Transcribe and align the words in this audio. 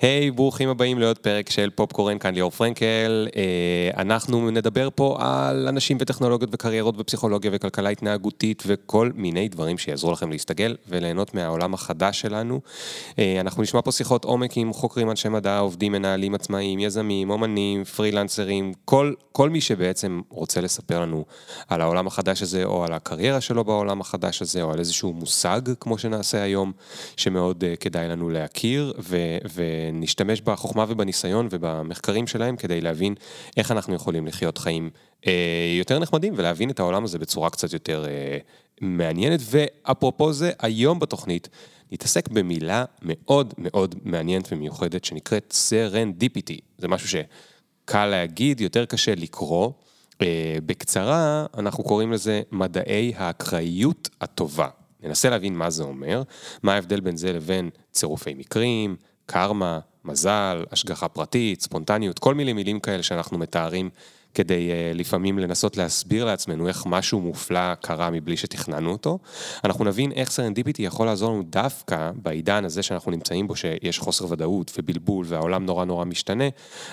היי, 0.00 0.28
hey, 0.28 0.32
ברוכים 0.32 0.68
הבאים 0.68 0.98
לעוד 0.98 1.18
פרק 1.18 1.50
של 1.50 1.70
פופקורן, 1.70 2.18
כאן 2.18 2.34
ליאור 2.34 2.50
פרנקל. 2.50 3.28
Uh, 3.30 3.96
אנחנו 3.96 4.50
נדבר 4.50 4.88
פה 4.94 5.16
על 5.20 5.68
אנשים 5.68 5.96
וטכנולוגיות 6.00 6.50
וקריירות 6.54 6.94
ופסיכולוגיה 6.98 7.50
וכלכלה 7.54 7.88
התנהגותית 7.88 8.62
וכל 8.66 9.10
מיני 9.14 9.48
דברים 9.48 9.78
שיעזרו 9.78 10.12
לכם 10.12 10.30
להסתגל 10.30 10.76
וליהנות 10.88 11.34
מהעולם 11.34 11.74
החדש 11.74 12.20
שלנו. 12.20 12.60
Uh, 13.10 13.14
אנחנו 13.40 13.62
נשמע 13.62 13.82
פה 13.82 13.92
שיחות 13.92 14.24
עומק 14.24 14.56
עם 14.56 14.72
חוקרים, 14.72 15.10
אנשי 15.10 15.28
מדע, 15.28 15.58
עובדים, 15.58 15.92
מנהלים 15.92 16.34
עצמאיים, 16.34 16.78
יזמים, 16.78 17.30
אומנים, 17.30 17.84
פרילנסרים, 17.84 18.72
כל, 18.84 19.12
כל 19.32 19.50
מי 19.50 19.60
שבעצם 19.60 20.20
רוצה 20.28 20.60
לספר 20.60 21.00
לנו 21.00 21.24
על 21.68 21.80
העולם 21.80 22.06
החדש 22.06 22.42
הזה 22.42 22.64
או 22.64 22.84
על 22.84 22.92
הקריירה 22.92 23.40
שלו 23.40 23.64
בעולם 23.64 24.00
החדש 24.00 24.42
הזה 24.42 24.62
או 24.62 24.72
על 24.72 24.78
איזשהו 24.78 25.12
מושג, 25.12 25.60
כמו 25.80 25.98
שנעשה 25.98 26.42
היום, 26.42 26.72
שמאוד 27.16 27.64
uh, 27.64 27.76
כדאי 27.76 28.08
לנו 28.08 28.30
להכיר. 28.30 28.92
ו- 28.98 29.38
נשתמש 29.92 30.40
בחוכמה 30.40 30.84
ובניסיון 30.88 31.48
ובמחקרים 31.50 32.26
שלהם 32.26 32.56
כדי 32.56 32.80
להבין 32.80 33.14
איך 33.56 33.70
אנחנו 33.70 33.94
יכולים 33.94 34.26
לחיות 34.26 34.58
חיים 34.58 34.90
אה, 35.26 35.74
יותר 35.78 35.98
נחמדים 35.98 36.34
ולהבין 36.36 36.70
את 36.70 36.80
העולם 36.80 37.04
הזה 37.04 37.18
בצורה 37.18 37.50
קצת 37.50 37.72
יותר 37.72 38.04
אה, 38.08 38.38
מעניינת. 38.80 39.40
ואפרופו 39.44 40.32
זה, 40.32 40.50
היום 40.58 40.98
בתוכנית 40.98 41.48
נתעסק 41.92 42.28
במילה 42.28 42.84
מאוד 43.02 43.54
מאוד 43.58 43.94
מעניינת 44.04 44.48
ומיוחדת 44.52 45.04
שנקראת 45.04 45.52
serendipity. 45.52 46.60
זה 46.78 46.88
משהו 46.88 47.08
שקל 47.08 48.06
להגיד, 48.06 48.60
יותר 48.60 48.84
קשה 48.84 49.14
לקרוא. 49.14 49.72
אה, 50.22 50.56
בקצרה, 50.66 51.46
אנחנו 51.58 51.84
קוראים 51.84 52.12
לזה 52.12 52.42
מדעי 52.52 53.12
האקראיות 53.16 54.08
הטובה. 54.20 54.68
ננסה 55.02 55.30
להבין 55.30 55.54
מה 55.54 55.70
זה 55.70 55.82
אומר, 55.82 56.22
מה 56.62 56.74
ההבדל 56.74 57.00
בין 57.00 57.16
זה 57.16 57.32
לבין 57.32 57.70
צירופי 57.92 58.34
מקרים, 58.34 58.96
קרמה, 59.30 59.78
מזל, 60.04 60.64
השגחה 60.72 61.08
פרטית, 61.08 61.60
ספונטניות, 61.60 62.18
כל 62.18 62.34
מיני 62.34 62.52
מילים 62.52 62.80
כאלה 62.80 63.02
שאנחנו 63.02 63.38
מתארים 63.38 63.90
כדי 64.34 64.70
uh, 64.70 64.96
לפעמים 64.96 65.38
לנסות 65.38 65.76
להסביר 65.76 66.24
לעצמנו 66.24 66.68
איך 66.68 66.86
משהו 66.86 67.20
מופלא 67.20 67.74
קרה 67.74 68.10
מבלי 68.10 68.36
שתכננו 68.36 68.92
אותו. 68.92 69.18
אנחנו 69.64 69.84
נבין 69.84 70.12
איך 70.12 70.30
serendipity 70.30 70.82
יכול 70.82 71.06
לעזור 71.06 71.30
לנו 71.30 71.42
דווקא 71.42 72.10
בעידן 72.22 72.64
הזה 72.64 72.82
שאנחנו 72.82 73.10
נמצאים 73.10 73.48
בו, 73.48 73.56
שיש 73.56 73.98
חוסר 73.98 74.32
ודאות 74.32 74.72
ובלבול 74.78 75.24
והעולם 75.28 75.66
נורא 75.66 75.84
נורא 75.84 76.04
משתנה, 76.04 76.44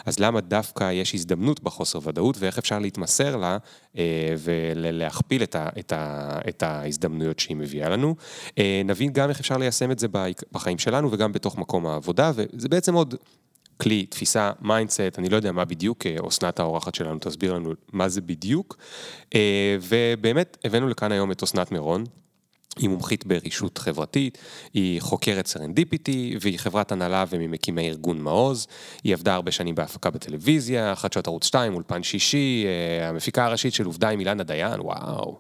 אז 0.06 0.20
למה 0.20 0.42
דווקא 0.42 0.92
יש 0.92 1.16
הזדמנות 1.16 1.64
בחוסר 1.64 2.00
ודאות 2.04 2.36
ואיך 2.40 2.58
אפשר 2.58 2.80
להתמסר 2.80 3.36
לה 3.36 3.58
uh, 3.94 3.98
ולהכפיל 4.40 5.44
את, 5.44 5.56
ה, 5.56 5.70
את, 5.80 5.92
ה, 5.92 6.40
את 6.50 6.64
ההזדמנויות 6.64 7.40
שהיא 7.40 7.58
מביאה 7.58 7.90
לנו. 7.90 8.16
Uh, 8.50 8.54
נבין 8.86 9.14
גם 9.14 9.30
איך 9.30 9.40
אפשר 9.40 9.58
ליישם 9.58 9.92
את 9.92 10.00
זה 10.00 10.08
בחיים 10.52 10.78
שלנו 10.78 11.12
וגם 11.12 11.32
בתוך 11.32 11.58
מקום 11.58 11.86
העבודה, 11.86 12.32
וזה 12.36 12.70
בעצם 12.70 12.94
עוד 12.94 13.16
כלי, 13.78 14.06
תפיסה, 14.06 14.52
mindset, 14.62 15.02
אני 15.18 15.30
לא 15.30 15.36
יודע 15.36 15.52
מה 15.52 15.66
בדיוק, 15.66 16.06
אה, 16.06 16.16
אסנת 16.28 16.60
האורחת 16.60 16.96
שלנו 16.96 17.20
תסביר 17.20 17.54
לנו 17.54 17.74
מה 17.94 18.10
זה 18.10 18.22
בדיוק. 18.22 18.78
אה, 19.36 19.78
ובאמת 19.82 20.58
הבאנו 20.64 20.88
לכאן 20.88 21.12
היום 21.12 21.32
את 21.32 21.44
אסנת 21.44 21.72
מירון. 21.72 22.04
היא 22.80 22.90
מומחית 22.90 23.26
ברישות 23.26 23.78
חברתית, 23.78 24.38
היא 24.74 25.02
חוקרת 25.02 25.48
serendipity 25.48 26.38
והיא 26.42 26.60
חברת 26.60 26.92
הנהלה 26.92 27.26
וממקימי 27.30 27.90
ארגון 27.90 28.22
מעוז. 28.22 28.68
היא 29.04 29.14
עבדה 29.14 29.36
הרבה 29.36 29.52
שנים 29.52 29.76
בהפקה 29.76 30.10
בטלוויזיה, 30.10 30.96
חדשות 30.96 31.28
ערוץ 31.28 31.46
2, 31.46 31.74
אולפן 31.74 32.04
שישי, 32.04 32.66
אה, 32.66 33.10
המפיקה 33.10 33.46
הראשית 33.46 33.74
של 33.74 33.86
עובדה 33.86 34.10
עם 34.10 34.20
אילנה 34.20 34.44
דיין, 34.44 34.82
וואו. 34.82 35.40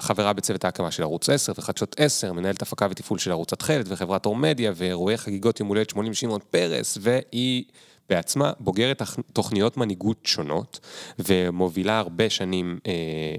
חברה 0.00 0.32
בצוות 0.32 0.64
ההקמה 0.64 0.90
של 0.90 1.02
ערוץ 1.02 1.28
10 1.28 1.52
וחדשות 1.58 1.96
10, 1.98 2.32
מנהלת 2.32 2.62
הפקה 2.62 2.86
ותפעול 2.90 3.18
של 3.18 3.30
ערוץ 3.30 3.52
התכלת 3.52 3.86
וחברת 3.88 4.26
אור 4.26 4.36
מדיה 4.36 4.72
ואירועי 4.76 5.16
חגיגות 5.16 5.60
יום 5.60 5.68
הולדת 5.68 5.90
80 5.90 6.14
שמעון 6.14 6.40
פרס, 6.50 6.98
והיא... 7.00 7.64
בעצמה 8.08 8.52
בוגרת 8.60 9.02
תוכניות 9.32 9.76
מנהיגות 9.76 10.18
שונות, 10.24 10.80
ומובילה 11.18 11.98
הרבה 11.98 12.30
שנים, 12.30 12.78
אה, 12.86 12.92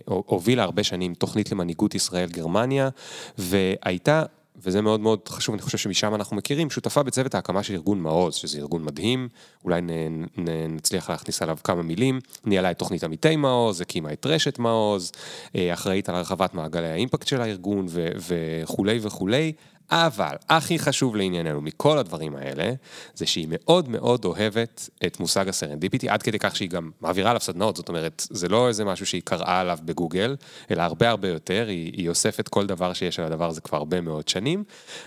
הובילה 0.05 0.63
הרבה 0.63 0.83
שנים 0.83 1.13
תוכנית 1.13 1.51
למנהיגות 1.51 1.95
ישראל-גרמניה, 1.95 2.89
והייתה 3.37 4.23
וזה 4.63 4.81
מאוד 4.81 4.99
מאוד 4.99 5.29
חשוב, 5.29 5.53
אני 5.53 5.61
חושב 5.61 5.77
שמשם 5.77 6.15
אנחנו 6.15 6.35
מכירים, 6.35 6.69
שותפה 6.69 7.03
בצוות 7.03 7.35
ההקמה 7.35 7.63
של 7.63 7.73
ארגון 7.73 7.99
מעוז, 7.99 8.35
שזה 8.35 8.59
ארגון 8.59 8.83
מדהים, 8.83 9.29
אולי 9.63 9.81
נ, 9.81 9.89
נ, 10.37 10.75
נצליח 10.75 11.09
להכניס 11.09 11.41
עליו 11.41 11.57
כמה 11.63 11.81
מילים, 11.81 12.19
ניהלה 12.45 12.71
את 12.71 12.77
תוכנית 12.77 13.03
עמיתי 13.03 13.35
מעוז, 13.35 13.81
הקימה 13.81 14.13
את 14.13 14.25
רשת 14.25 14.59
מעוז, 14.59 15.11
אה, 15.55 15.73
אחראית 15.73 16.09
על 16.09 16.15
הרחבת 16.15 16.53
מעגלי 16.53 16.87
האימפקט 16.87 17.27
של 17.27 17.41
הארגון 17.41 17.85
ו, 17.89 18.07
וכולי 18.27 18.99
וכולי, 19.01 19.53
אבל 19.91 20.35
הכי 20.49 20.79
חשוב 20.79 21.15
לענייננו 21.15 21.61
מכל 21.61 21.97
הדברים 21.97 22.35
האלה, 22.35 22.73
זה 23.15 23.25
שהיא 23.25 23.47
מאוד 23.49 23.89
מאוד 23.89 24.25
אוהבת 24.25 24.89
את 25.05 25.19
מושג 25.19 25.49
הסרנדיפיטי, 25.49 26.09
עד 26.09 26.23
כדי 26.23 26.39
כך 26.39 26.55
שהיא 26.55 26.69
גם 26.69 26.91
מעבירה 27.01 27.29
עליו 27.29 27.41
סדנאות, 27.41 27.75
זאת 27.75 27.89
אומרת, 27.89 28.27
זה 28.29 28.49
לא 28.49 28.67
איזה 28.67 28.85
משהו 28.85 29.05
שהיא 29.05 29.21
קראה 29.25 29.59
עליו 29.59 29.77
בגוגל, 29.85 30.35
אלא 30.71 30.81
הרבה 30.81 31.09
הרבה 31.09 31.27
יותר, 31.27 31.65
היא, 31.67 31.93
היא 31.93 32.09
אוספת 32.09 32.47
כל 32.47 32.65
דבר 32.65 32.93
שיש 32.93 33.19
על 33.19 33.25
הדבר 33.25 33.49
הזה 33.49 33.61
כבר 33.61 33.77
הרבה 33.77 34.01
מאוד 34.01 34.27
שנים, 34.27 34.63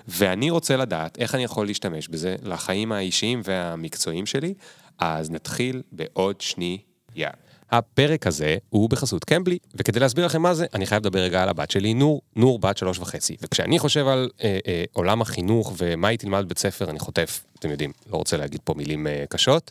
ואני 0.08 0.50
רוצה 0.50 0.76
לדעת 0.76 1.18
איך 1.18 1.34
אני 1.34 1.44
יכול 1.44 1.66
להשתמש 1.66 2.08
בזה 2.08 2.36
לחיים 2.42 2.92
האישיים 2.92 3.40
והמקצועיים 3.44 4.26
שלי, 4.26 4.54
אז 4.98 5.30
נתחיל 5.30 5.82
בעוד 5.92 6.40
שנייה. 6.40 6.78
Yeah. 7.16 7.51
הפרק 7.72 8.26
הזה 8.26 8.56
הוא 8.68 8.90
בחסות 8.90 9.24
קמבלי, 9.24 9.58
וכדי 9.74 10.00
להסביר 10.00 10.26
לכם 10.26 10.42
מה 10.42 10.54
זה, 10.54 10.66
אני 10.74 10.86
חייב 10.86 11.02
לדבר 11.02 11.18
רגע 11.18 11.42
על 11.42 11.48
הבת 11.48 11.70
שלי, 11.70 11.94
נור, 11.94 12.22
נור 12.36 12.58
בת 12.58 12.76
שלוש 12.76 12.98
וחצי. 12.98 13.36
וכשאני 13.42 13.78
חושב 13.78 14.06
על 14.06 14.30
אה, 14.42 14.58
אה, 14.66 14.84
עולם 14.92 15.22
החינוך 15.22 15.72
ומה 15.78 16.08
היא 16.08 16.18
תלמד 16.18 16.44
בבית 16.44 16.58
ספר, 16.58 16.90
אני 16.90 16.98
חוטף, 16.98 17.44
אתם 17.58 17.70
יודעים, 17.70 17.92
לא 18.12 18.16
רוצה 18.16 18.36
להגיד 18.36 18.60
פה 18.64 18.74
מילים 18.74 19.06
אה, 19.06 19.24
קשות, 19.28 19.70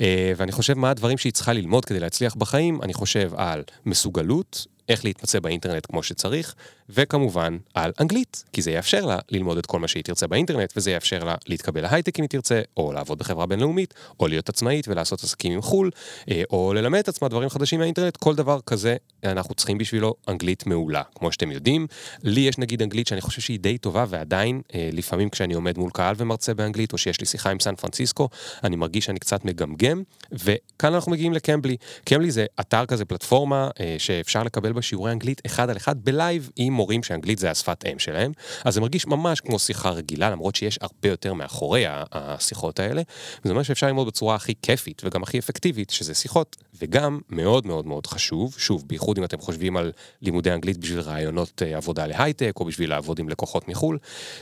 אה, 0.00 0.32
ואני 0.36 0.52
חושב 0.52 0.78
מה 0.78 0.90
הדברים 0.90 1.18
שהיא 1.18 1.32
צריכה 1.32 1.52
ללמוד 1.52 1.84
כדי 1.84 2.00
להצליח 2.00 2.34
בחיים, 2.34 2.82
אני 2.82 2.94
חושב 2.94 3.30
על 3.36 3.62
מסוגלות, 3.86 4.66
איך 4.92 5.04
להתמצא 5.04 5.40
באינטרנט 5.40 5.86
כמו 5.86 6.02
שצריך, 6.02 6.54
וכמובן 6.88 7.58
על 7.74 7.92
אנגלית, 8.00 8.44
כי 8.52 8.62
זה 8.62 8.70
יאפשר 8.70 9.04
לה 9.04 9.18
ללמוד 9.30 9.58
את 9.58 9.66
כל 9.66 9.80
מה 9.80 9.88
שהיא 9.88 10.04
תרצה 10.04 10.26
באינטרנט, 10.26 10.72
וזה 10.76 10.90
יאפשר 10.90 11.24
לה 11.24 11.34
להתקבל 11.46 11.80
להייטק 11.80 12.18
אם 12.18 12.22
היא 12.22 12.28
תרצה, 12.28 12.60
או 12.76 12.92
לעבוד 12.92 13.18
בחברה 13.18 13.46
בינלאומית, 13.46 13.94
או 14.20 14.28
להיות 14.28 14.48
עצמאית 14.48 14.88
ולעשות 14.88 15.22
עסקים 15.24 15.52
עם 15.52 15.62
חו"ל, 15.62 15.90
אה, 16.30 16.42
או 16.50 16.74
ללמד 16.74 16.98
את 16.98 17.08
עצמה 17.08 17.28
דברים 17.28 17.48
חדשים 17.48 17.78
מהאינטרנט, 17.78 18.16
כל 18.16 18.34
דבר 18.34 18.60
כזה 18.66 18.96
אנחנו 19.24 19.54
צריכים 19.54 19.78
בשבילו 19.78 20.14
אנגלית 20.28 20.66
מעולה. 20.66 21.02
כמו 21.14 21.32
שאתם 21.32 21.52
יודעים, 21.52 21.86
לי 22.22 22.40
יש 22.40 22.58
נגיד 22.58 22.82
אנגלית 22.82 23.06
שאני 23.06 23.20
חושב 23.20 23.40
שהיא 23.40 23.60
די 23.60 23.78
טובה, 23.78 24.04
ועדיין, 24.08 24.62
אה, 24.74 24.88
לפעמים 24.92 25.30
כשאני 25.30 25.54
עומד 25.54 25.78
מול 25.78 25.90
קהל 25.90 26.14
ומרצה 26.18 26.54
באנגלית, 26.54 26.92
או 26.92 26.98
שיש 26.98 27.20
לי 27.20 27.26
שיחה 27.26 27.50
עם 27.50 27.60
סן 27.60 27.74
פרנסיסקו, 27.74 28.28
אני 28.64 28.76
מרגיש 28.76 29.04
שאני 29.04 29.18
קצת 29.18 29.44
מגמגם, 29.44 30.02
וכאן 30.32 30.94
אנחנו 30.94 31.12
מגיעים 31.12 31.32
לקמבלי. 31.32 31.76
קמבלי 32.04 32.30
זה 32.30 32.46
אתר 32.60 32.86
כזה, 32.86 33.04
פלטפורמה, 33.04 33.70
אה, 33.80 33.96
שאפשר 33.98 34.42
לקבל 34.42 34.72
שיעורי 34.82 35.12
אנגלית 35.12 35.42
אחד 35.46 35.70
על 35.70 35.76
אחד 35.76 36.04
בלייב 36.04 36.50
עם 36.56 36.72
מורים 36.72 37.02
שאנגלית 37.02 37.38
זה 37.38 37.50
השפת 37.50 37.84
אם 37.92 37.98
שלהם, 37.98 38.32
אז 38.64 38.74
זה 38.74 38.80
מרגיש 38.80 39.06
ממש 39.06 39.40
כמו 39.40 39.58
שיחה 39.58 39.90
רגילה, 39.90 40.30
למרות 40.30 40.56
שיש 40.56 40.78
הרבה 40.80 41.08
יותר 41.08 41.34
מאחורי 41.34 41.84
השיחות 42.12 42.80
האלה. 42.80 43.02
וזה 43.44 43.52
אומר 43.52 43.62
שאפשר 43.62 43.86
ללמוד 43.86 44.06
בצורה 44.06 44.34
הכי 44.34 44.54
כיפית 44.62 45.02
וגם 45.04 45.22
הכי 45.22 45.38
אפקטיבית, 45.38 45.90
שזה 45.90 46.14
שיחות, 46.14 46.56
וגם 46.82 47.20
מאוד 47.30 47.66
מאוד 47.66 47.86
מאוד 47.86 48.06
חשוב, 48.06 48.54
שוב, 48.58 48.84
בייחוד 48.86 49.18
אם 49.18 49.24
אתם 49.24 49.38
חושבים 49.38 49.76
על 49.76 49.92
לימודי 50.22 50.52
אנגלית 50.52 50.78
בשביל 50.78 51.00
רעיונות 51.00 51.62
אה, 51.62 51.76
עבודה 51.76 52.06
להייטק, 52.06 52.52
או 52.60 52.64
בשביל 52.64 52.90
לעבוד 52.90 53.18
עם 53.18 53.28
לקוחות 53.28 53.68
מחו"ל, 53.68 53.98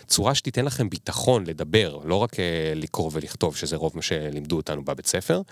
צורה 0.07 0.35
שתיתן 0.35 0.65
לכם 0.65 0.91
ביטחון 0.91 1.47
לדבר, 1.47 1.99
לא 2.05 2.15
רק 2.15 2.41
אה, 2.41 2.73
לקרוא 2.77 3.11
ולכתוב, 3.13 3.57
שזה 3.57 3.77
רוב 3.77 3.93
מה 3.95 4.03
שלימדו 4.03 4.57
אותנו 4.57 4.85
בבית 4.85 5.07
ספר. 5.07 5.43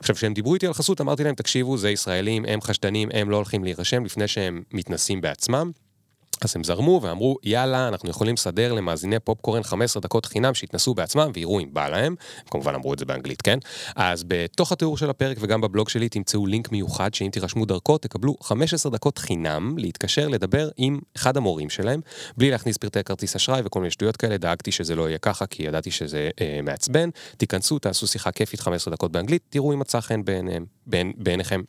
עכשיו, 0.00 0.16
כשהם 0.16 0.34
דיברו 0.34 0.54
איתי 0.54 0.66
על 0.66 0.72
חסות, 0.72 1.00
אמרתי 1.00 1.24
להם, 1.24 1.34
תקשיבו, 1.34 1.76
זה 1.76 1.90
ישראלים, 1.90 2.44
הם 2.48 2.60
חשדנים, 2.60 3.08
הם 3.12 3.30
לא 3.30 3.36
הולכים 3.36 3.64
להירשם 3.64 4.04
לפני 4.04 4.19
שהם 4.28 4.62
מתנסים 4.72 5.20
בעצמם. 5.20 5.70
אז 6.44 6.52
הם 6.56 6.64
זרמו 6.64 7.00
ואמרו, 7.02 7.36
יאללה, 7.42 7.88
אנחנו 7.88 8.10
יכולים 8.10 8.34
לסדר 8.34 8.72
למאזיני 8.72 9.18
פופקורן 9.18 9.62
15 9.62 10.00
דקות 10.00 10.26
חינם 10.26 10.54
שיתנסו 10.54 10.94
בעצמם 10.94 11.30
ויראו 11.34 11.60
אם 11.60 11.68
בא 11.72 11.88
להם. 11.88 12.14
הם 12.38 12.46
כמובן 12.50 12.74
אמרו 12.74 12.94
את 12.94 12.98
זה 12.98 13.04
באנגלית, 13.04 13.42
כן? 13.42 13.58
אז 13.96 14.24
בתוך 14.26 14.72
התיאור 14.72 14.96
של 14.96 15.10
הפרק 15.10 15.36
וגם 15.40 15.60
בבלוג 15.60 15.88
שלי 15.88 16.08
תמצאו 16.08 16.46
לינק 16.46 16.72
מיוחד 16.72 17.14
שאם 17.14 17.28
תירשמו 17.32 17.64
דרכו 17.64 17.98
תקבלו 17.98 18.36
15 18.42 18.92
דקות 18.92 19.18
חינם 19.18 19.78
להתקשר 19.78 20.28
לדבר 20.28 20.68
עם 20.76 20.98
אחד 21.16 21.36
המורים 21.36 21.70
שלהם, 21.70 22.00
בלי 22.36 22.50
להכניס 22.50 22.76
פרטי 22.76 23.04
כרטיס 23.04 23.36
אשראי 23.36 23.62
וכל 23.64 23.80
מיני 23.80 23.90
שטויות 23.90 24.16
כאלה, 24.16 24.36
דאגתי 24.36 24.72
שזה 24.72 24.94
לא 24.94 25.08
יהיה 25.08 25.18
ככה 25.18 25.46
כי 25.46 25.62
ידעתי 25.62 25.90
שזה 25.90 26.30
אה, 26.40 26.60
מעצבן. 26.62 27.10
תיכנסו, 27.36 27.78
תעשו 27.78 28.06
שיחה 28.06 28.30
כיפית 28.30 28.60
15 28.60 28.94
דקות 28.94 29.12
באנגלית, 29.12 29.42
תראו 29.50 29.72
אם 29.72 29.78
מצא 29.78 30.00
חן 30.00 30.24
בעיניהם. 30.24 30.64
בעיניכם. 31.16 31.60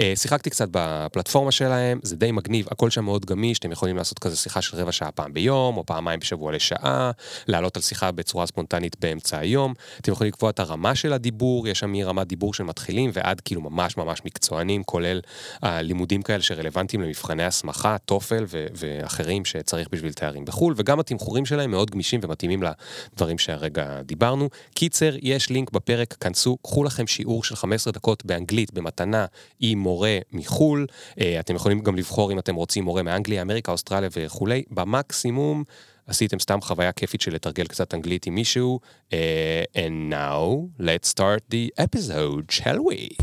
אה, 0.00 0.12
שיחקתי 0.16 0.50
קצת 0.50 0.68
בפלטפורמה 0.70 1.52
שלהם, 1.52 2.00
זה 2.02 2.16
די 2.16 2.32
מגניב, 2.32 2.66
הכל 2.70 2.90
שם 2.90 3.04
מאוד 3.04 3.24
גמיש, 3.24 3.58
אתם 3.58 3.72
יכולים 3.72 3.96
לעשות 4.04 4.18
כזה 4.18 4.36
שיחה 4.36 4.62
של 4.62 4.76
רבע 4.76 4.92
שעה 4.92 5.10
פעם 5.12 5.32
ביום, 5.32 5.76
או 5.76 5.86
פעמיים 5.86 6.20
בשבוע 6.20 6.52
לשעה, 6.52 7.10
לעלות 7.46 7.76
על 7.76 7.82
שיחה 7.82 8.12
בצורה 8.12 8.46
ספונטנית 8.46 8.96
באמצע 9.00 9.38
היום. 9.38 9.74
אתם 10.00 10.12
יכולים 10.12 10.32
לקבוע 10.32 10.50
את 10.50 10.60
הרמה 10.60 10.94
של 10.94 11.12
הדיבור, 11.12 11.68
יש 11.68 11.78
שם 11.78 11.92
מרמת 11.92 12.26
דיבור 12.26 12.54
של 12.54 12.64
מתחילים 12.64 13.10
ועד 13.12 13.40
כאילו 13.40 13.60
ממש 13.60 13.96
ממש 13.96 14.20
מקצוענים, 14.24 14.84
כולל 14.84 15.20
הלימודים 15.62 16.22
כאלה 16.22 16.42
שרלוונטיים 16.42 17.02
למבחני 17.02 17.44
הסמכה, 17.44 17.96
טופל 17.98 18.44
ואחרים 18.74 19.44
שצריך 19.44 19.88
בשביל 19.92 20.12
תארים 20.12 20.44
בחו"ל, 20.44 20.74
וגם 20.76 21.00
התמחורים 21.00 21.46
שלהם 21.46 21.70
מאוד 21.70 21.90
גמישים 21.90 22.20
ומתאימים 22.22 22.62
לדברים 22.62 23.38
שהרגע 23.38 24.02
דיברנו. 24.02 24.48
קיצר, 24.74 25.14
יש 25.22 25.50
לינק 25.50 25.70
בפרק, 25.70 26.14
כנסו, 26.20 26.56
קחו 26.62 26.84
לכם 26.84 27.06
שיעור 27.06 27.44
של 27.44 27.56
15 27.56 27.92
דקות 27.92 28.24
באנגלית 28.24 28.72
במתנה 28.72 29.26
עם 29.60 29.78
מורה 29.78 30.18
מחו"ל. 30.32 30.86
אה, 31.20 31.40
אתם 31.40 31.54
יכולים 31.54 31.80
גם 31.80 31.96
לבחור 31.96 32.32
אם 32.32 32.38
אתם 32.38 32.54
רוצים 32.54 32.84
מורה 32.84 33.02
מאנגליה, 33.02 33.42
אמריקה, 33.42 33.72
אוסטרליה 33.72 33.93
וכולי. 34.12 34.62
במקסימום 34.70 35.64
עשיתם 36.06 36.38
סתם 36.38 36.60
חוויה 36.60 36.92
כיפית 36.92 37.20
של 37.20 37.34
לתרגל 37.34 37.66
קצת 37.66 37.94
אנגלית 37.94 38.26
עם 38.26 38.34
מישהו. 38.34 38.80
Uh, 39.10 39.14
and 39.74 40.10
now, 40.10 40.68
let's 40.80 41.08
start 41.08 41.40
the 41.50 41.72
episode, 41.78 42.52
shall 42.52 42.78
we? 42.88 43.16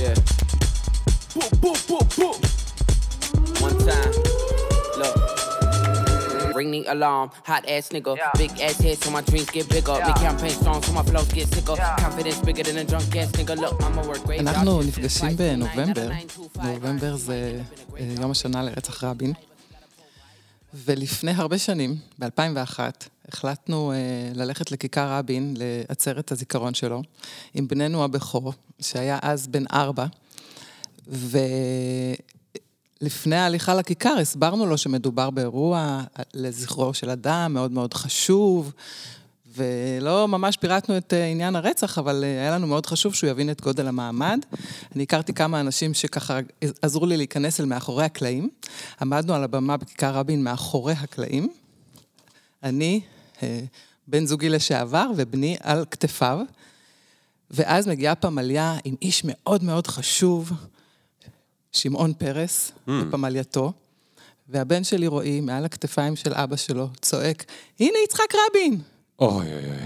Yeah. 0.00 0.14
Boom, 1.34 1.52
boom, 1.62 1.78
boom, 1.88 2.06
boom. 2.16 2.38
One 3.66 3.78
time. 3.88 4.32
ring 6.62 6.70
the 6.70 6.82
alarm. 6.94 7.30
Hot 7.50 7.64
ass 7.68 7.88
nigga, 7.94 8.16
yeah. 8.16 8.30
big 8.42 8.52
ass 8.60 8.78
head 8.84 8.98
so 9.02 9.10
my 9.10 9.22
dreams 9.28 9.50
get 9.56 9.68
bigger. 9.68 9.96
Yeah. 9.98 10.08
Big 10.08 10.16
campaign 10.26 10.54
strong 10.60 10.82
so 10.82 10.92
my 10.92 11.02
flows 11.02 11.30
get 11.32 11.48
sicker. 11.54 11.76
Yeah. 11.76 11.96
Confidence 12.04 12.40
bigger 12.46 12.64
than 12.68 12.76
a 12.82 12.84
drunk 12.84 13.16
ass 13.16 13.30
nigga. 13.38 13.54
Look, 13.62 13.74
I'ma 13.82 14.02
work 14.10 14.22
great. 14.24 14.40
אנחנו 14.40 14.82
נפגשים 14.82 15.36
בנובמבר, 15.36 16.08
נובמבר 16.62 17.16
זה 17.16 17.60
יום 18.20 18.30
השנה 18.30 18.62
לרצח 18.62 19.04
רבין. 19.04 19.32
ולפני 20.74 21.30
הרבה 21.30 21.58
שנים, 21.58 21.96
ב-2001, 22.18 22.78
החלטנו 23.28 23.92
uh, 23.92 24.36
ללכת 24.38 24.72
לכיכר 24.72 25.12
רבין, 25.12 25.54
לעצרת 25.58 26.32
הזיכרון 26.32 26.74
שלו, 26.74 27.02
עם 27.54 27.68
בננו 27.68 28.04
הבכור, 28.04 28.52
שהיה 28.80 29.18
אז 29.22 29.46
בן 29.46 29.64
ארבע, 29.72 30.06
ו... 31.08 31.38
לפני 33.02 33.36
ההליכה 33.36 33.74
לכיכר 33.74 34.14
הסברנו 34.20 34.66
לו 34.66 34.78
שמדובר 34.78 35.30
באירוע 35.30 36.02
לזכרו 36.34 36.94
של 36.94 37.10
אדם 37.10 37.50
מאוד 37.54 37.72
מאוד 37.72 37.94
חשוב, 37.94 38.72
ולא 39.56 40.28
ממש 40.28 40.56
פירטנו 40.56 40.96
את 40.96 41.12
אה, 41.12 41.26
עניין 41.26 41.56
הרצח, 41.56 41.98
אבל 41.98 42.24
אה, 42.24 42.28
היה 42.28 42.50
לנו 42.50 42.66
מאוד 42.66 42.86
חשוב 42.86 43.14
שהוא 43.14 43.30
יבין 43.30 43.50
את 43.50 43.60
גודל 43.60 43.88
המעמד. 43.88 44.38
אני 44.94 45.02
הכרתי 45.02 45.32
כמה 45.32 45.60
אנשים 45.60 45.94
שככה 45.94 46.38
עזרו 46.82 47.06
לי 47.06 47.16
להיכנס 47.16 47.60
אל 47.60 47.64
מאחורי 47.64 48.04
הקלעים. 48.04 48.48
עמדנו 49.00 49.34
על 49.34 49.44
הבמה 49.44 49.76
בכיכר 49.76 50.14
רבין 50.14 50.44
מאחורי 50.44 50.92
הקלעים. 50.92 51.48
אני, 52.62 53.00
אה, 53.42 53.60
בן 54.08 54.26
זוגי 54.26 54.48
לשעבר, 54.48 55.10
ובני 55.16 55.56
על 55.60 55.84
כתפיו. 55.90 56.38
ואז 57.50 57.88
מגיעה 57.88 58.14
פמליה 58.14 58.78
עם 58.84 58.94
איש 59.02 59.22
מאוד 59.24 59.64
מאוד 59.64 59.86
חשוב, 59.86 60.52
שמעון 61.72 62.12
פרס, 62.12 62.72
mm. 62.88 62.90
והבן 64.48 64.84
שלי 64.84 65.06
רועי, 65.06 65.40
מעל 65.40 65.64
הכתפיים 65.64 66.16
של 66.16 66.34
אבא 66.34 66.56
שלו, 66.56 66.88
צועק, 67.00 67.44
הנה 67.80 67.98
יצחק 68.04 68.34
רבין! 68.34 68.80
אוי 69.20 69.52
אוי 69.52 69.64
אוי. 69.64 69.76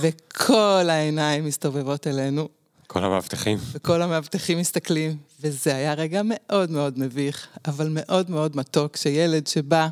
וכל 0.00 0.86
העיניים 0.90 1.44
מסתובבות 1.44 2.06
אלינו. 2.06 2.48
כל 2.86 3.04
המאבטחים. 3.04 3.58
וכל 3.72 4.02
המאבטחים 4.02 4.58
מסתכלים, 4.58 5.16
וזה 5.40 5.74
היה 5.74 5.94
רגע 5.94 6.20
מאוד 6.24 6.70
מאוד 6.70 6.98
מביך, 6.98 7.46
אבל 7.66 7.88
מאוד 7.90 8.30
מאוד 8.30 8.56
מתוק, 8.56 8.96
שילד 8.96 9.46
שבא 9.46 9.88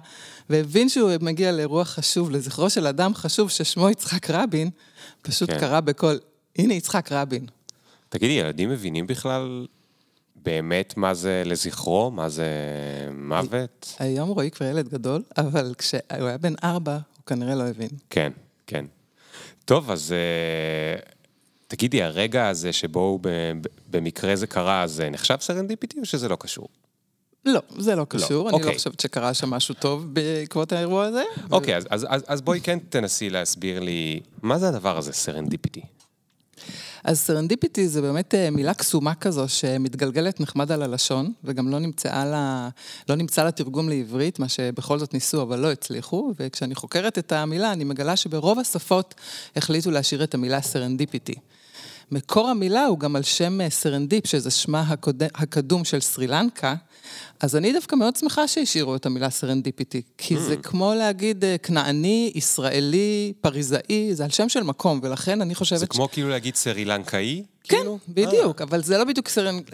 והבין 0.50 0.88
שהוא 0.88 1.10
מגיע 1.20 1.52
לאירוע 1.52 1.84
חשוב, 1.84 2.30
לזכרו 2.30 2.70
של 2.70 2.86
אדם 2.86 3.14
חשוב 3.14 3.50
ששמו 3.50 3.90
יצחק 3.90 4.30
רבין, 4.30 4.70
פשוט 5.22 5.50
כן. 5.50 5.60
קרא 5.60 5.80
בקול, 5.80 6.18
הנה 6.58 6.74
יצחק 6.74 7.12
רבין. 7.12 7.46
תגידי, 8.08 8.32
ילדים 8.32 8.70
מבינים 8.70 9.06
בכלל 9.06 9.66
באמת 10.36 10.96
מה 10.96 11.14
זה 11.14 11.42
לזכרו, 11.46 12.10
מה 12.10 12.28
זה 12.28 12.48
מוות? 13.12 13.94
היום 13.98 14.28
רועי 14.28 14.50
כבר 14.50 14.66
ילד 14.66 14.88
גדול, 14.88 15.22
אבל 15.36 15.74
כשהוא 15.78 16.00
היה 16.08 16.38
בן 16.38 16.54
ארבע, 16.64 16.92
הוא 16.92 17.26
כנראה 17.26 17.54
לא 17.54 17.62
הבין. 17.62 17.88
כן, 18.10 18.32
כן. 18.66 18.84
טוב, 19.64 19.90
אז 19.90 20.12
אה, 20.12 21.00
תגידי, 21.66 22.02
הרגע 22.02 22.48
הזה 22.48 22.72
שבו 22.72 23.18
במקרה 23.90 24.36
זה 24.36 24.46
קרה, 24.46 24.86
זה 24.86 25.10
נחשב 25.10 25.36
serendipity 25.40 26.00
או 26.00 26.04
שזה 26.04 26.28
לא 26.28 26.36
קשור? 26.40 26.68
לא, 27.44 27.60
זה 27.78 27.94
לא 27.94 28.04
קשור, 28.08 28.44
לא, 28.44 28.48
אני 28.48 28.52
לא 28.52 28.56
אוקיי. 28.56 28.72
לא 28.72 28.78
חושבת 28.78 29.00
שקרה 29.00 29.34
שם 29.34 29.50
משהו 29.50 29.74
טוב 29.74 30.14
בעקבות 30.14 30.72
האירוע 30.72 31.04
הזה. 31.04 31.22
אוקיי, 31.50 31.74
ו... 31.74 31.78
אז, 31.90 32.06
אז, 32.08 32.24
אז 32.26 32.40
בואי 32.40 32.60
כן 32.60 32.78
תנסי 32.88 33.30
להסביר 33.30 33.80
לי, 33.80 34.20
מה 34.42 34.58
זה 34.58 34.68
הדבר 34.68 34.98
הזה, 34.98 35.12
serendipity? 35.12 35.82
אז 37.04 37.20
serendipity 37.20 37.88
זה 37.88 38.02
באמת 38.02 38.34
אה, 38.34 38.50
מילה 38.50 38.74
קסומה 38.74 39.14
כזו 39.14 39.48
שמתגלגלת 39.48 40.40
נחמד 40.40 40.72
על 40.72 40.82
הלשון, 40.82 41.32
וגם 41.44 41.68
לא 41.68 41.78
לה, 42.24 42.68
לא 43.08 43.14
נמצא 43.14 43.44
לה 43.44 43.50
תרגום 43.50 43.88
לעברית, 43.88 44.38
מה 44.38 44.48
שבכל 44.48 44.98
זאת 44.98 45.14
ניסו 45.14 45.42
אבל 45.42 45.58
לא 45.58 45.72
הצליחו, 45.72 46.32
וכשאני 46.38 46.74
חוקרת 46.74 47.18
את 47.18 47.32
המילה 47.32 47.72
אני 47.72 47.84
מגלה 47.84 48.16
שברוב 48.16 48.58
השפות 48.58 49.14
החליטו 49.56 49.90
להשאיר 49.90 50.24
את 50.24 50.34
המילה 50.34 50.60
serendipity. 50.62 51.34
מקור 52.10 52.48
המילה 52.48 52.86
הוא 52.86 52.98
גם 52.98 53.16
על 53.16 53.22
שם 53.22 53.60
אה, 53.60 53.70
סרנדיפ, 53.70 54.26
שזה 54.26 54.50
שמה 54.50 54.94
הקדום 55.34 55.84
של 55.84 56.00
סרי 56.00 56.26
לנקה, 56.26 56.74
אז 57.40 57.56
אני 57.56 57.72
דווקא 57.72 57.96
מאוד 57.96 58.16
שמחה 58.16 58.48
שהשאירו 58.48 58.96
את 58.96 59.06
המילה 59.06 59.30
serendipity, 59.30 60.02
כי 60.18 60.36
זה 60.38 60.54
mm. 60.54 60.62
כמו 60.62 60.94
להגיד 60.94 61.44
אה, 61.44 61.56
כנעני, 61.58 62.32
ישראלי, 62.34 63.32
פריזאי, 63.40 64.14
זה 64.14 64.24
על 64.24 64.30
שם 64.30 64.48
של 64.48 64.62
מקום, 64.62 65.00
ולכן 65.02 65.40
אני 65.40 65.54
חושבת... 65.54 65.78
זה 65.78 65.86
כמו 65.86 66.08
כאילו 66.10 66.28
להגיד 66.28 66.54
סרילנקאי? 66.54 67.42
כן, 67.64 67.76
כאילו? 67.76 67.98
בדיוק, 68.08 68.62
אבל 68.62 68.82
זה 68.82 68.98
לא 68.98 69.04
בדיוק 69.04 69.28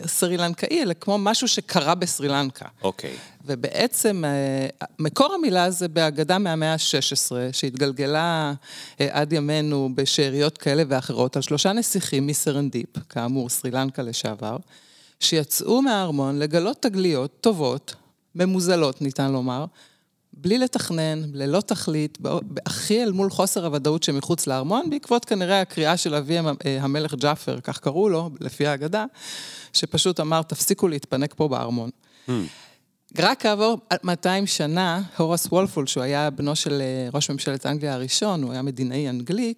סרילנקאי, 0.06 0.82
אלא 0.82 0.94
כמו 1.00 1.18
משהו 1.18 1.48
שקרה 1.48 1.94
בסרילנקה. 1.94 2.66
אוקיי. 2.82 3.12
ובעצם, 3.46 4.24
אה, 4.24 4.86
מקור 4.98 5.34
המילה 5.34 5.70
זה 5.70 5.88
בהגדה 5.88 6.38
מהמאה 6.38 6.72
ה-16, 6.72 7.32
שהתגלגלה 7.52 8.52
אה, 9.00 9.08
עד 9.10 9.32
ימינו 9.32 9.88
בשאריות 9.94 10.58
כאלה 10.58 10.82
ואחרות, 10.88 11.36
על 11.36 11.42
שלושה 11.42 11.72
נסיכים 11.72 12.26
מסרנדיפ, 12.26 12.98
כאמור, 13.08 13.48
סרילנקה 13.48 14.02
לשעבר. 14.02 14.56
שיצאו 15.20 15.82
מהארמון 15.82 16.38
לגלות 16.38 16.82
תגליות 16.82 17.36
טובות, 17.40 17.94
ממוזלות 18.34 19.02
ניתן 19.02 19.32
לומר, 19.32 19.64
בלי 20.32 20.58
לתכנן, 20.58 21.22
ללא 21.32 21.60
תכלית, 21.60 22.18
הכי 22.66 23.02
אל 23.02 23.12
מול 23.12 23.30
חוסר 23.30 23.66
הוודאות 23.66 24.02
שמחוץ 24.02 24.46
לארמון, 24.46 24.90
בעקבות 24.90 25.24
כנראה 25.24 25.60
הקריאה 25.60 25.96
של 25.96 26.14
אבי 26.14 26.38
אה, 26.38 26.42
המלך 26.80 27.14
ג'אפר, 27.14 27.60
כך 27.60 27.78
קראו 27.78 28.08
לו, 28.08 28.30
לפי 28.40 28.66
האגדה, 28.66 29.04
שפשוט 29.72 30.20
אמר, 30.20 30.42
תפסיקו 30.42 30.88
להתפנק 30.88 31.34
פה 31.34 31.48
בארמון. 31.48 31.90
Mm. 32.28 32.30
רק 33.18 33.42
כעבור 33.42 33.78
200 34.04 34.46
שנה, 34.46 35.02
הורס 35.16 35.46
וולפול, 35.46 35.86
שהוא 35.86 36.02
היה 36.02 36.30
בנו 36.30 36.56
של 36.56 36.80
אה, 36.80 37.08
ראש 37.14 37.30
ממשלת 37.30 37.66
אנגליה 37.66 37.94
הראשון, 37.94 38.42
הוא 38.42 38.52
היה 38.52 38.62
מדינאי 38.62 39.08
אנגלי, 39.08 39.54